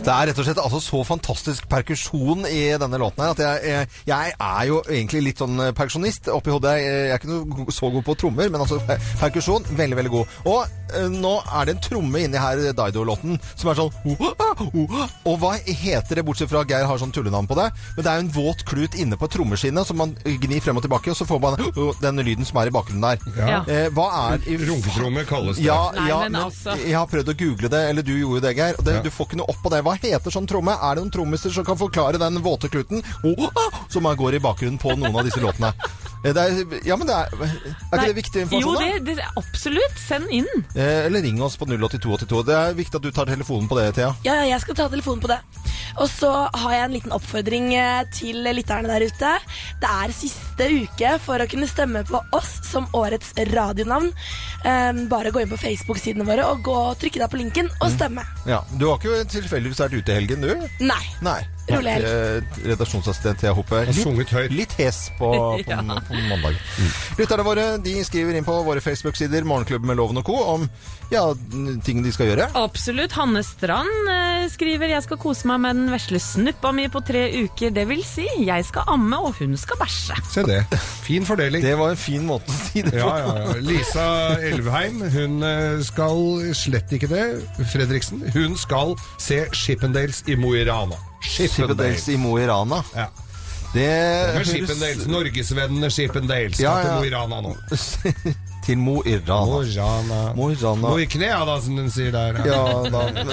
Det 0.00 0.08
er 0.08 0.30
rett 0.30 0.38
og 0.40 0.46
slett 0.46 0.60
altså 0.62 0.78
så 0.80 1.02
fantastisk 1.04 1.66
perkusjon 1.68 2.46
i 2.48 2.62
denne 2.80 3.00
låten 3.02 3.20
her 3.20 3.34
at 3.34 3.42
jeg, 3.42 3.58
jeg, 3.68 3.90
jeg 4.08 4.32
er 4.32 4.62
jo 4.70 4.78
egentlig 4.86 5.20
litt 5.26 5.42
sånn 5.44 5.60
eh, 5.60 5.74
perkusjonist 5.76 6.30
oppi 6.32 6.54
hodet. 6.54 6.78
Jeg, 6.80 6.94
jeg 6.94 7.12
er 7.12 7.20
ikke 7.20 7.32
noe 7.34 7.74
så 7.76 7.90
god 7.92 8.06
på 8.06 8.16
trommer, 8.22 8.48
men 8.48 8.64
altså 8.64 8.80
perkusjon, 9.20 9.68
veldig, 9.76 9.98
veldig 10.00 10.14
god. 10.16 10.38
Og 10.54 10.62
eh, 10.64 10.72
nå 11.10 11.32
er 11.60 11.64
det 11.68 11.74
en 11.76 11.80
tromme 11.84 12.20
inni 12.24 12.38
her, 12.40 12.60
Daido-låten, 12.76 13.38
som 13.56 13.70
er 13.70 13.78
sånn 13.78 13.90
Og 15.24 15.38
hva 15.40 15.52
heter 15.58 16.14
det, 16.20 16.24
bortsett 16.26 16.50
fra 16.50 16.60
at 16.64 16.70
Geir 16.70 16.86
har 16.86 16.98
sånn 17.00 17.12
tullenavn 17.14 17.48
på 17.50 17.56
det? 17.58 17.66
Men 17.96 18.04
det 18.04 18.10
er 18.12 18.18
jo 18.20 18.24
en 18.24 18.32
våt 18.36 18.64
klut 18.68 18.94
inne 19.00 19.16
på 19.20 19.28
trommeskinnet 19.32 19.86
som 19.88 19.98
man 20.00 20.14
gnir 20.24 20.60
frem 20.64 20.76
og 20.78 20.84
tilbake, 20.86 21.10
og 21.12 21.18
så 21.18 21.26
får 21.28 21.40
man 21.42 21.58
den 22.02 22.22
lyden 22.26 22.46
som 22.48 22.60
er 22.62 22.70
i 22.70 22.74
bakgrunnen 22.74 23.04
der. 23.04 23.18
Ja. 23.38 23.60
Eh, 23.66 23.88
hva 23.94 24.06
er 24.34 24.46
i- 24.48 24.58
Runketromme 24.64 25.24
kalles 25.28 25.56
det. 25.58 25.64
Ja, 25.66 25.90
Nei, 25.94 26.08
ja, 26.08 26.20
men 26.28 26.38
altså. 26.44 26.76
jeg 26.80 26.94
har 26.96 27.06
prøvd 27.10 27.32
å 27.34 27.36
google 27.38 27.68
det, 27.68 27.82
eller 27.90 28.02
du 28.06 28.12
gjorde 28.16 28.40
det, 28.46 28.54
Geir. 28.56 28.74
og 28.78 28.84
Det, 28.84 28.94
Ja. 28.94 29.02
Du 29.02 29.10
får 29.10 29.26
ikke 29.28 29.36
noe 29.42 29.48
opp 29.50 29.60
på 29.62 29.70
det. 29.70 29.82
Hva 29.84 29.96
heter 29.98 30.30
sånn 30.30 30.46
tromme? 30.46 30.72
Er 30.80 30.94
det 30.94 31.02
noen 31.04 31.10
trommiser 31.12 31.52
som 31.52 31.64
kan 31.64 31.76
forklare 31.76 32.18
den 32.18 32.40
våte 32.42 32.68
kluten 32.70 33.02
som 33.90 34.02
går 34.04 34.34
i 34.34 34.38
bakgrunnen 34.38 34.78
på 34.80 34.96
noen 34.96 35.14
av 35.16 35.24
disse 35.24 35.40
låtene? 35.42 35.72
Eh, 36.24 36.32
Det 36.34 36.40
er, 36.40 36.78
ja, 36.88 36.96
men 36.96 37.06
det 37.08 37.14
er, 37.14 37.34
er 37.36 37.52
ikke 37.52 37.98
Nei, 37.98 38.06
det 38.08 38.16
viktig 38.16 38.40
Jo, 38.40 38.44
informasjon? 38.46 38.86
Jo, 38.88 38.98
det, 39.04 39.16
det, 39.20 39.26
absolutt. 39.36 39.98
Send 40.04 40.30
inn. 40.32 40.48
Eh, 40.74 41.04
Eller 41.06 41.22
ring 41.24 41.40
oss 41.44 41.56
på 41.60 41.68
08282. 41.68 42.42
Det 42.48 42.56
er 42.56 42.78
viktig 42.78 43.00
at 43.00 43.04
du 43.04 43.10
tar 43.14 43.28
telefonen 43.30 43.68
på 43.70 43.78
det, 43.78 43.90
Thea. 43.98 44.14
Ja, 44.26 44.38
ja, 44.40 44.48
jeg 44.54 44.64
skal 44.64 44.78
ta 44.80 44.88
telefonen 44.92 45.22
på 45.24 45.30
det. 45.32 45.38
Og 46.00 46.08
så 46.10 46.30
har 46.50 46.72
jeg 46.74 46.84
en 46.88 46.94
liten 46.96 47.12
oppfordring 47.14 47.68
eh, 47.78 48.02
til 48.14 48.40
lytterne 48.56 48.90
der 48.90 49.04
ute. 49.06 49.34
Det 49.84 49.90
er 49.90 50.14
siste 50.16 50.66
uke 50.80 51.12
for 51.22 51.38
å 51.44 51.48
kunne 51.50 51.68
stemme 51.70 52.02
på 52.08 52.18
oss 52.34 52.56
som 52.66 52.88
årets 52.96 53.30
radionavn. 53.52 54.10
Um, 54.64 55.02
bare 55.12 55.30
gå 55.30 55.42
inn 55.44 55.50
på 55.52 55.58
Facebook-sidene 55.60 56.24
våre 56.26 56.46
og 56.48 56.62
gå 56.64 56.74
og 56.88 56.96
trykke 57.02 57.20
deg 57.20 57.30
på 57.30 57.36
linken 57.42 57.68
og 57.84 57.92
stemme. 57.92 58.24
Ja, 58.48 58.62
Du 58.80 58.88
har 58.88 58.96
ikke 58.96 59.26
tilfeldigvis 59.28 59.82
vært 59.84 59.98
ute 60.00 60.14
i 60.14 60.18
helgen, 60.22 60.40
du? 60.40 60.68
Nei. 60.80 61.02
Nei. 61.22 61.42
Rolig 61.70 61.94
helg. 61.94 62.04
Eh, 62.04 62.58
Redaksjonsassistent 62.68 63.40
Thea 63.40 63.52
Hoppe. 63.56 63.84
Litt. 63.88 64.32
Litt 64.52 64.74
hes 64.78 64.98
på, 65.18 65.30
på, 65.32 65.62
Ja. 65.70 65.78
på 65.80 66.18
mandag. 66.28 66.58
Lytterne 67.18 67.46
våre 67.46 67.64
de 67.80 67.94
skriver 68.04 68.36
inn 68.36 68.44
på 68.44 68.56
våre 68.66 68.82
Facebook-sider 68.84 69.46
Morgenklubben 69.48 69.88
med 69.88 69.96
Loven 70.00 70.20
og 70.20 70.26
Co. 70.28 70.36
om 70.56 70.68
ja, 71.12 71.22
ting 71.84 72.02
de 72.04 72.10
skal 72.12 72.30
gjøre. 72.32 72.48
Absolutt. 72.58 73.12
Hanne 73.16 73.42
Strand 73.46 74.10
eh, 74.10 74.44
skriver 74.52 74.92
jeg 74.92 75.04
skal 75.06 75.20
kose 75.22 75.46
meg 75.48 75.60
med 75.64 75.78
den 75.78 75.92
vesle 75.94 76.20
snuppa 76.20 76.72
mi 76.74 76.88
på 76.92 77.00
tre 77.06 77.24
uker. 77.44 77.72
Det 77.76 77.86
vil 77.88 78.02
si, 78.08 78.26
jeg 78.44 78.66
skal 78.68 78.88
amme, 78.96 79.20
og 79.24 79.36
hun 79.40 79.56
skal 79.60 79.78
bæsje. 79.80 80.18
Se 80.34 80.44
det. 80.48 80.60
Fin 81.04 81.24
fordeling. 81.28 81.64
Det 81.64 81.76
var 81.80 81.94
en 81.94 82.00
fin 82.00 82.24
måte 82.28 82.50
å 82.52 82.58
si 82.66 82.82
det 82.84 82.96
på. 82.96 83.00
Ja, 83.04 83.16
ja, 83.22 83.34
ja. 83.46 83.56
Lisa 83.64 84.06
Elvheim, 84.50 85.00
hun 85.14 85.40
eh, 85.48 85.80
skal 85.86 86.20
slett 86.56 86.92
ikke 86.96 87.08
det. 87.12 87.24
Fredriksen, 87.72 88.24
hun 88.34 88.56
skal 88.60 88.96
se 89.22 89.44
Shippendales 89.56 90.24
i 90.28 90.36
Mo 90.40 90.52
i 90.58 90.64
Rana. 90.68 90.98
Shippendales 91.24 92.08
i 92.08 92.16
Mo 92.20 92.36
i 92.38 92.46
Rana. 92.46 92.82
Ja. 92.94 93.08
Det 93.74 93.86
Men 93.88 94.36
høres 94.36 94.48
Shippendales, 94.52 95.06
Norgesvennene 95.10 95.88
Shippendales, 95.90 96.60
Ja, 96.62 96.76
skal 96.76 96.84
ja. 96.84 96.90
til 96.90 97.00
Mo 97.00 97.04
i 97.08 97.14
Rana 97.14 97.40
nå. 97.42 97.54
til 98.64 98.80
Mo 98.80 99.00
i 99.04 99.18
Rana. 99.18 99.44
Mo 100.36 100.50
i 100.50 100.56
Rana. 100.60 100.88
Mo 100.88 100.96
i 101.00 101.06
knea, 101.10 101.40
da, 101.48 101.58
som 101.62 101.76
den 101.78 101.90
sier 101.92 102.12
der. 102.14 102.40
Ja 102.48 102.62
da, 102.88 103.04
men 103.12 103.32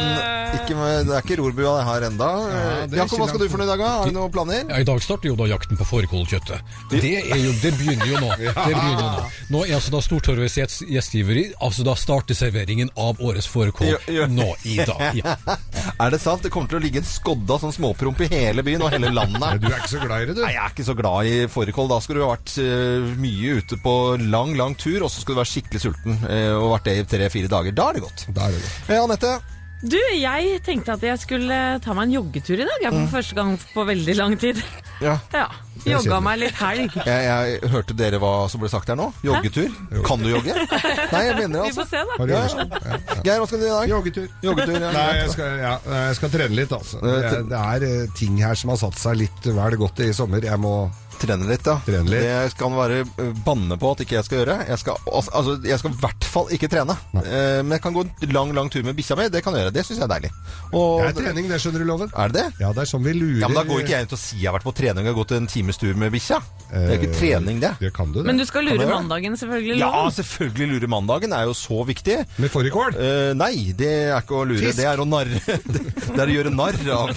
ikke 0.52 0.76
med, 0.76 1.08
det 1.08 1.16
er 1.16 1.26
ikke 1.26 1.38
rorbua 1.40 1.78
her 1.88 2.06
enda. 2.10 2.30
Ja, 2.52 2.64
Jakob, 3.02 3.22
hva 3.22 3.28
skal 3.30 3.44
du 3.44 3.48
for 3.52 3.62
noe 3.62 3.68
i 3.68 3.72
dag? 3.72 3.84
Har 3.86 4.12
du 4.12 4.16
noen 4.18 4.34
planer? 4.34 4.66
Ja, 4.68 4.82
I 4.84 4.88
dag 4.88 5.02
starter 5.04 5.32
jo 5.32 5.38
da 5.40 5.48
jakten 5.52 5.80
på 5.80 5.88
fårikålkjøttet. 5.88 6.74
Det, 6.92 7.14
jo, 7.40 7.54
det 7.64 7.74
begynner 7.80 8.12
jo 8.12 8.22
nå. 8.22 8.32
Det 8.42 8.76
begynner 8.76 9.06
jo 9.06 9.12
nå. 9.16 9.30
Nå 9.52 9.62
er 9.66 9.76
altså 9.78 9.94
da 9.94 10.02
Stortorvets 10.04 10.58
gjestgiveri 10.88 11.44
Altså 11.64 11.84
da 11.86 11.94
starter 12.00 12.38
serveringen 12.38 12.92
av 13.00 13.20
årets 13.24 13.48
fårikål 13.52 13.96
nå 14.32 14.48
i 14.68 14.78
dag. 14.84 15.22
Ja. 15.22 15.36
Er 16.02 16.14
det 16.14 16.22
sant? 16.24 16.42
Det 16.46 16.50
kommer 16.54 16.72
til 16.72 16.80
å 16.80 16.82
ligge 16.82 17.02
en 17.02 17.08
skodda 17.08 17.58
sånn 17.62 17.74
småpromp 17.76 18.22
i 18.26 18.30
hele 18.32 18.64
byen 18.66 18.82
og 18.86 18.94
hele 18.94 19.12
landet. 19.14 19.62
Du 19.62 19.68
er 19.70 19.78
ikke 19.78 19.92
så 19.92 20.02
glad 20.02 20.24
i 20.24 20.30
det, 20.30 20.36
du. 20.40 20.42
Nei, 20.46 20.54
jeg 20.56 20.64
er 20.64 20.74
ikke 20.74 20.86
så 20.88 20.96
glad 20.98 21.30
i 21.30 21.36
fårikål. 21.52 21.90
Da 21.92 22.00
skulle 22.02 22.22
du 22.22 22.26
ha 22.26 22.32
vært 22.34 22.56
eh, 22.64 23.12
mye 23.22 23.58
ute 23.62 23.78
på 23.84 23.96
lang, 24.24 24.56
lang 24.58 24.74
tur, 24.80 25.06
og 25.06 25.12
så 25.22 25.28
skal 25.28 25.38
du 25.38 25.41
være 25.43 25.51
skikkelig 25.53 25.82
sulten 25.86 26.17
eh, 26.28 26.51
og 26.57 26.72
vært 26.76 26.89
det 26.89 26.97
i 27.03 27.07
tre-fire 27.15 27.49
dager. 27.53 27.78
Da 27.78 27.89
er 27.91 27.99
det 28.01 28.05
godt. 28.09 28.28
Da 28.34 28.47
er 28.49 28.55
det 28.57 28.61
godt. 28.65 28.78
Eh, 28.89 29.01
Anette, 29.05 29.34
Du, 29.82 29.97
jeg 30.13 30.59
tenkte 30.61 30.93
at 30.93 31.01
jeg 31.01 31.17
skulle 31.17 31.55
ta 31.82 31.93
meg 31.97 32.09
en 32.09 32.11
joggetur 32.19 32.59
i 32.61 32.65
dag. 32.69 32.84
Jeg 32.84 32.91
for 32.93 33.05
for 33.07 33.15
første 33.15 33.38
gang 33.39 33.55
på 33.74 33.86
veldig 33.89 34.15
lang 34.19 34.36
tid. 34.41 34.59
ja. 35.01 35.15
Ja, 35.34 35.47
Jogga 35.82 36.19
meg 36.22 36.38
litt 36.38 36.57
helg. 36.61 36.93
jeg, 36.93 37.22
jeg 37.26 37.69
hørte 37.74 37.95
dere 37.97 38.19
hva 38.22 38.45
som 38.53 38.61
ble 38.61 38.69
sagt 38.69 38.91
her 38.93 38.99
nå. 38.99 39.07
Joggetur. 39.26 39.72
Kan 40.05 40.22
du 40.22 40.30
jogge? 40.30 40.53
Nei, 41.15 41.22
jeg 41.26 41.38
mener 41.39 41.63
Vi 41.63 41.72
altså. 41.72 41.82
får 41.82 41.89
se, 41.89 42.03
da. 42.05 42.28
Ja, 42.30 42.43
ja. 42.43 42.67
Ja, 42.69 42.99
ja. 43.09 43.17
Geir, 43.26 43.39
hva 43.41 43.47
skal 43.49 43.57
du 43.63 43.65
i 43.65 43.72
dag? 43.72 43.89
Joggetur. 43.89 44.28
Joggetur, 44.45 44.78
ja. 44.78 44.91
Nei, 44.93 45.07
jeg 45.24 45.32
skal, 45.34 45.55
ja, 45.63 45.72
jeg 45.95 46.19
skal 46.19 46.34
trene 46.38 46.59
litt, 46.61 46.76
altså. 46.78 47.01
Det 47.01 47.15
er, 47.32 47.39
det 47.49 47.61
er 47.63 47.88
eh, 47.89 48.03
ting 48.22 48.38
her 48.45 48.61
som 48.61 48.76
har 48.76 48.82
satt 48.84 49.01
seg 49.01 49.17
litt 49.24 49.49
vel 49.57 49.80
godt 49.82 50.03
i 50.05 50.11
sommer. 50.13 50.45
Jeg 50.45 50.61
må 50.61 50.76
Trene 51.22 51.45
litt, 51.49 51.63
da. 51.65 51.78
Trene 51.86 52.09
litt. 52.09 52.24
Det 52.26 52.53
skal 52.55 52.72
han 52.72 52.78
være 52.80 52.99
eh, 53.05 53.34
banne 53.45 53.78
på 53.78 53.91
at 53.93 54.01
ikke 54.05 54.17
jeg 54.17 54.28
skal 54.28 54.39
gjøre. 54.41 54.55
Jeg 54.72 54.82
skal, 54.82 54.97
altså, 55.11 55.55
jeg 55.67 55.82
skal 55.82 55.93
i 55.93 55.99
hvert 56.01 56.28
fall 56.32 56.49
ikke 56.55 56.69
trene. 56.72 56.95
Eh, 57.22 57.59
men 57.61 57.76
jeg 57.76 57.84
kan 57.84 57.95
gå 57.95 58.05
en 58.07 58.34
lang, 58.34 58.53
lang 58.57 58.72
tur 58.74 58.86
med 58.88 58.97
bikkja 58.97 59.17
mi. 59.19 59.28
Det 59.34 59.43
kan 59.45 59.55
jeg 59.55 59.67
gjøre. 59.67 59.76
Det 59.76 59.86
syns 59.86 59.99
jeg 60.01 60.07
er 60.07 60.13
deilig. 60.15 60.32
Og, 60.72 61.03
Det 61.03 61.09
er 61.11 61.17
trening, 61.19 61.49
det 61.51 61.59
skjønner 61.61 61.84
du, 61.84 61.88
Loven. 61.91 62.11
Er 62.17 62.34
det 62.34 62.39
det? 62.39 62.63
Ja, 62.63 62.72
det 62.74 62.86
er 62.86 62.89
sånn 62.89 63.05
vi 63.05 63.13
lurer 63.17 63.43
Ja, 63.43 63.51
men 63.51 63.59
Da 63.59 63.65
går 63.69 63.84
ikke 63.84 63.93
jeg 63.93 64.09
ut 64.09 64.15
og 64.17 64.22
sier 64.22 64.41
jeg 64.41 64.49
har 64.49 64.57
vært 64.57 64.65
på 64.65 64.74
trening 64.82 65.09
og 65.11 65.19
gått 65.22 65.36
en 65.38 65.49
times 65.51 65.78
tur 65.82 65.93
med 65.99 66.13
bikkja. 66.15 66.39
Det 66.72 66.82
er 66.82 66.97
ikke 66.97 67.11
Eh, 67.11 67.17
trening, 67.19 67.59
det. 67.61 67.72
Det 67.82 67.91
kan 67.93 68.09
du, 68.13 68.22
det. 68.22 68.28
Men 68.30 68.39
du 68.39 68.45
skal 68.47 68.65
lure 68.65 68.88
mandagen, 68.88 69.36
selvfølgelig. 69.38 69.78
Ja, 69.82 70.05
selvfølgelig 70.15 70.67
lure 70.74 70.89
mandagen 70.89 71.36
er 71.36 71.49
jo 71.49 71.55
så 71.57 71.82
viktig. 71.88 72.17
Med 72.41 72.53
fårikål? 72.53 72.97
Uh, 72.97 73.32
nei, 73.38 73.74
det 73.78 73.91
er 74.07 74.17
ikke 74.22 74.39
å 74.39 74.45
lure. 74.47 74.63
Fisk? 74.63 74.80
Det 74.80 74.88
er 74.89 75.01
å 75.01 75.07
narre. 75.07 75.41
Det 76.11 76.19
er 76.19 76.28
å 76.28 76.34
gjøre 76.34 76.51
narr 76.51 76.80
av. 76.91 77.11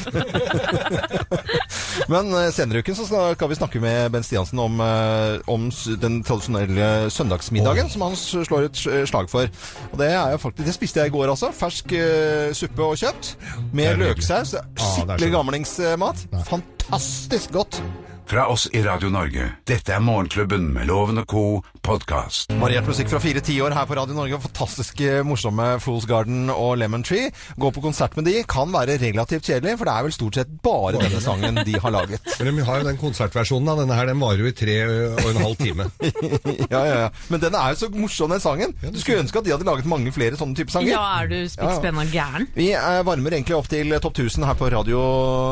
Men 2.12 2.30
senere 2.54 2.78
i 2.78 2.84
uken 2.84 2.96
så 2.98 3.06
skal 3.08 3.50
vi 3.50 3.56
snakke 3.58 3.80
med 3.82 3.93
Bent 4.12 4.26
Stiansen 4.26 4.60
om, 4.62 4.80
eh, 4.80 5.38
om 5.50 5.68
den 6.02 6.20
tradisjonelle 6.26 7.10
søndagsmiddagen 7.14 7.90
som 7.92 8.06
han 8.06 8.16
slår 8.18 8.68
et 8.68 8.82
slag 9.10 9.30
for. 9.32 9.50
Og 9.92 9.98
det 10.00 10.10
er 10.12 10.34
jo 10.34 10.40
faktisk, 10.46 10.66
det 10.66 10.76
spiste 10.76 11.02
jeg 11.02 11.12
i 11.12 11.16
går 11.16 11.34
altså. 11.34 11.52
Fersk 11.54 11.94
uh, 11.96 12.54
suppe 12.56 12.86
og 12.86 12.98
kjøtt 13.00 13.34
med 13.76 14.00
løksaus. 14.00 14.54
Er 14.58 14.66
Skikkelig 14.78 15.30
ah, 15.30 15.36
gamlingsmat. 15.38 16.26
Fantastisk 16.50 17.54
godt. 17.54 17.82
Fra 18.26 18.46
oss 18.48 18.68
i 18.72 18.80
Radio 18.82 19.10
Norge. 19.12 19.50
Dette 19.68 19.92
er 19.92 20.00
Morgenklubben 20.00 20.70
med 20.72 20.88
Loven 20.88 21.20
og 21.20 21.26
co. 21.28 21.44
podkast. 21.84 22.48
Variert 22.56 22.86
musikk 22.88 23.10
fra 23.12 23.18
fire 23.20 23.42
tiår 23.44 23.74
her 23.76 23.84
på 23.84 23.96
Radio 23.98 24.14
Norge. 24.16 24.38
Fantastiske, 24.40 25.18
morsomme 25.28 25.66
Fools 25.84 26.06
Garden 26.08 26.48
og 26.48 26.78
Lemon 26.80 27.02
Tree. 27.04 27.28
Gå 27.60 27.68
på 27.76 27.82
konsert 27.84 28.16
med 28.16 28.24
de 28.24 28.38
kan 28.48 28.72
være 28.72 28.96
relativt 29.02 29.44
kjedelig, 29.50 29.74
for 29.76 29.84
det 29.90 29.92
er 29.92 30.06
vel 30.06 30.14
stort 30.16 30.38
sett 30.38 30.54
bare 30.64 31.02
denne 31.02 31.20
sangen 31.20 31.60
de 31.68 31.74
har 31.76 31.92
laget. 31.92 32.24
Men 32.40 32.56
de 32.56 32.64
har 32.64 32.80
jo 32.80 32.86
den 32.88 33.00
konsertversjonen 33.02 33.68
av 33.74 33.82
denne 33.82 33.98
her, 33.98 34.08
den 34.08 34.22
varer 34.22 34.40
jo 34.40 34.48
i 34.48 34.54
tre 34.56 34.78
og 34.88 35.28
en 35.28 35.42
halv 35.42 35.60
time. 35.60 35.88
ja, 36.72 36.80
ja, 36.80 36.96
ja. 37.04 37.10
Men 37.28 37.44
den 37.44 37.58
er 37.60 37.74
jo 37.74 37.80
så 37.82 37.90
morsom, 37.92 38.32
den 38.32 38.40
sangen. 38.40 38.72
Du 38.80 38.96
skulle 39.02 39.20
ønske 39.26 39.42
at 39.42 39.44
de 39.44 39.52
hadde 39.52 39.68
laget 39.68 39.90
mange 39.92 40.14
flere 40.16 40.40
sånne 40.40 40.56
type 40.56 40.72
sanger. 40.72 40.94
Ja, 40.94 41.04
er 41.20 41.28
du 41.28 41.36
Ja, 41.44 41.76
ja. 41.76 42.06
gæren? 42.14 42.48
Vi 42.56 42.70
eh, 42.72 43.02
varmer 43.04 43.36
egentlig 43.36 43.58
opp 43.58 43.68
til 43.68 43.92
topp 44.00 44.16
1000 44.24 44.48
her 44.48 44.56
på 44.56 44.72
Radio 44.72 45.04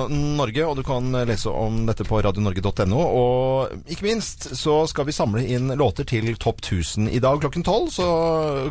Norge, 0.09 0.65
og 0.65 0.81
du 0.81 0.85
kan 0.89 1.13
lese 1.29 1.53
om 1.53 1.85
dette 1.85 2.09
på 2.09 2.25
radionorge.no. 2.63 3.01
Og 3.03 3.91
ikke 3.91 4.07
minst 4.07 4.49
så 4.59 4.83
skal 4.91 5.07
vi 5.09 5.17
samle 5.17 5.45
inn 5.47 5.73
låter 5.79 6.05
til 6.09 6.35
topp 6.37 6.63
1000 6.63 7.11
i 7.11 7.21
dag 7.23 7.41
klokken 7.41 7.65
12. 7.65 7.91
Så 7.91 8.07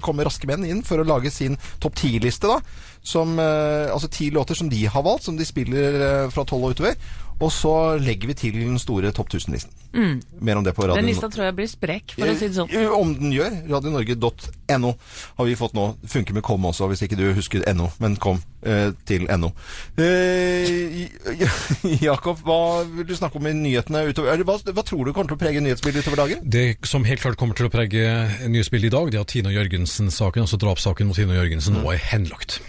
kommer 0.02 0.26
Raske 0.26 0.48
Menn 0.48 0.66
inn 0.66 0.84
for 0.84 1.02
å 1.02 1.08
lage 1.08 1.32
sin 1.32 1.58
topp 1.80 1.96
10-liste, 1.96 2.48
da. 2.48 2.62
Som, 3.04 3.40
eh, 3.40 3.92
altså 3.92 4.08
ti 4.08 4.30
låter 4.30 4.56
som 4.56 4.70
de 4.70 4.86
har 4.86 5.04
valgt, 5.04 5.26
som 5.26 5.38
de 5.38 5.46
spiller 5.46 6.02
eh, 6.02 6.30
fra 6.30 6.46
12 6.46 6.64
og 6.64 6.76
utover. 6.76 6.96
Og 7.42 7.50
så 7.54 7.74
legger 8.02 8.30
vi 8.30 8.36
til 8.38 8.58
den 8.60 8.78
store 8.82 9.12
topp 9.16 9.32
1000-listen. 9.34 9.74
Mm. 9.92 10.22
Mer 10.40 10.60
om 10.60 10.64
det 10.64 10.72
på 10.78 10.86
Radio 10.86 10.96
Den 10.96 11.10
lista 11.10 11.28
tror 11.32 11.50
jeg 11.50 11.56
blir 11.58 11.68
sprek, 11.68 12.14
for 12.16 12.30
å 12.30 12.36
si 12.38 12.48
det 12.48 12.56
sånn. 12.56 12.70
Eh, 12.72 12.94
Om 12.96 13.16
den 13.18 13.34
gjør. 13.36 13.58
Radionorge.no 13.72 14.92
har 15.40 15.50
vi 15.50 15.58
fått 15.60 15.76
nå. 15.76 15.88
Funker 16.12 16.38
med 16.38 16.46
kom 16.46 16.70
også, 16.70 16.88
hvis 16.92 17.04
ikke 17.08 17.18
du 17.20 17.26
husker 17.36 17.66
no, 17.76 17.90
men 18.04 18.16
kom 18.22 18.40
eh, 18.62 18.94
til 19.10 19.26
no. 19.42 19.52
Eh, 19.98 21.10
Jakob, 22.08 22.40
hva 22.46 22.86
vil 22.88 23.10
du 23.10 23.16
snakke 23.18 23.42
om 23.42 23.50
i 23.50 23.56
nyhetene 23.58 24.06
utover? 24.12 24.32
Eller 24.36 24.48
hva, 24.48 24.60
hva 24.62 24.86
tror 24.86 25.04
du 25.04 25.12
kommer 25.12 25.34
til 25.34 25.40
å 25.40 25.44
prege 25.44 25.66
nyhetsbildet 25.66 26.06
utover 26.06 26.24
dagen? 26.24 26.46
Det 26.46 26.66
som 26.88 27.06
helt 27.08 27.26
klart 27.26 27.40
kommer 27.42 27.58
til 27.58 27.68
å 27.68 27.74
prege 27.74 28.08
nyhetsbildet 28.48 28.92
i 28.92 28.96
dag, 28.96 29.12
det 29.12 29.20
er 29.20 29.28
at 29.28 29.34
Tina 29.34 29.54
Jørgensen-saken, 29.54 30.46
altså 30.46 30.62
drapssaken 30.62 31.10
mot 31.10 31.18
Tina 31.18 31.36
Jørgensen, 31.42 31.82
nå 31.82 31.96
er 31.96 32.04
henlagt. 32.14 32.62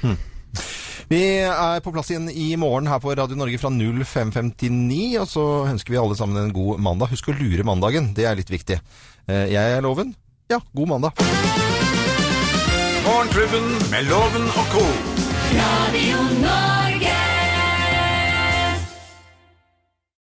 Vi 1.13 1.21
er 1.45 1.81
på 1.85 1.93
plass 1.93 2.09
igjen 2.13 2.29
i 2.31 2.53
morgen 2.61 2.87
her 2.89 3.01
på 3.03 3.13
Radio 3.19 3.37
Norge 3.37 3.59
fra 3.61 3.69
0559, 3.73 5.19
og 5.21 5.29
så 5.29 5.45
ønsker 5.69 5.93
vi 5.95 6.01
alle 6.01 6.17
sammen 6.17 6.39
en 6.41 6.53
god 6.57 6.81
mandag. 6.81 7.11
Husk 7.13 7.29
å 7.33 7.37
lure 7.37 7.67
mandagen, 7.69 8.13
det 8.17 8.25
er 8.31 8.39
litt 8.39 8.53
viktig. 8.53 8.79
Eh, 9.29 9.47
Jeg 9.53 9.77
er 9.77 9.85
Loven. 9.85 10.15
Ja, 10.53 10.61
god 10.77 10.89
mandag. 10.95 11.13
Morgenklubben 13.03 13.69
med 13.91 14.09
Loven 14.09 14.47
og 14.57 14.67
co. 14.77 14.85
Radio 15.53 16.23
Norge. 16.41 16.92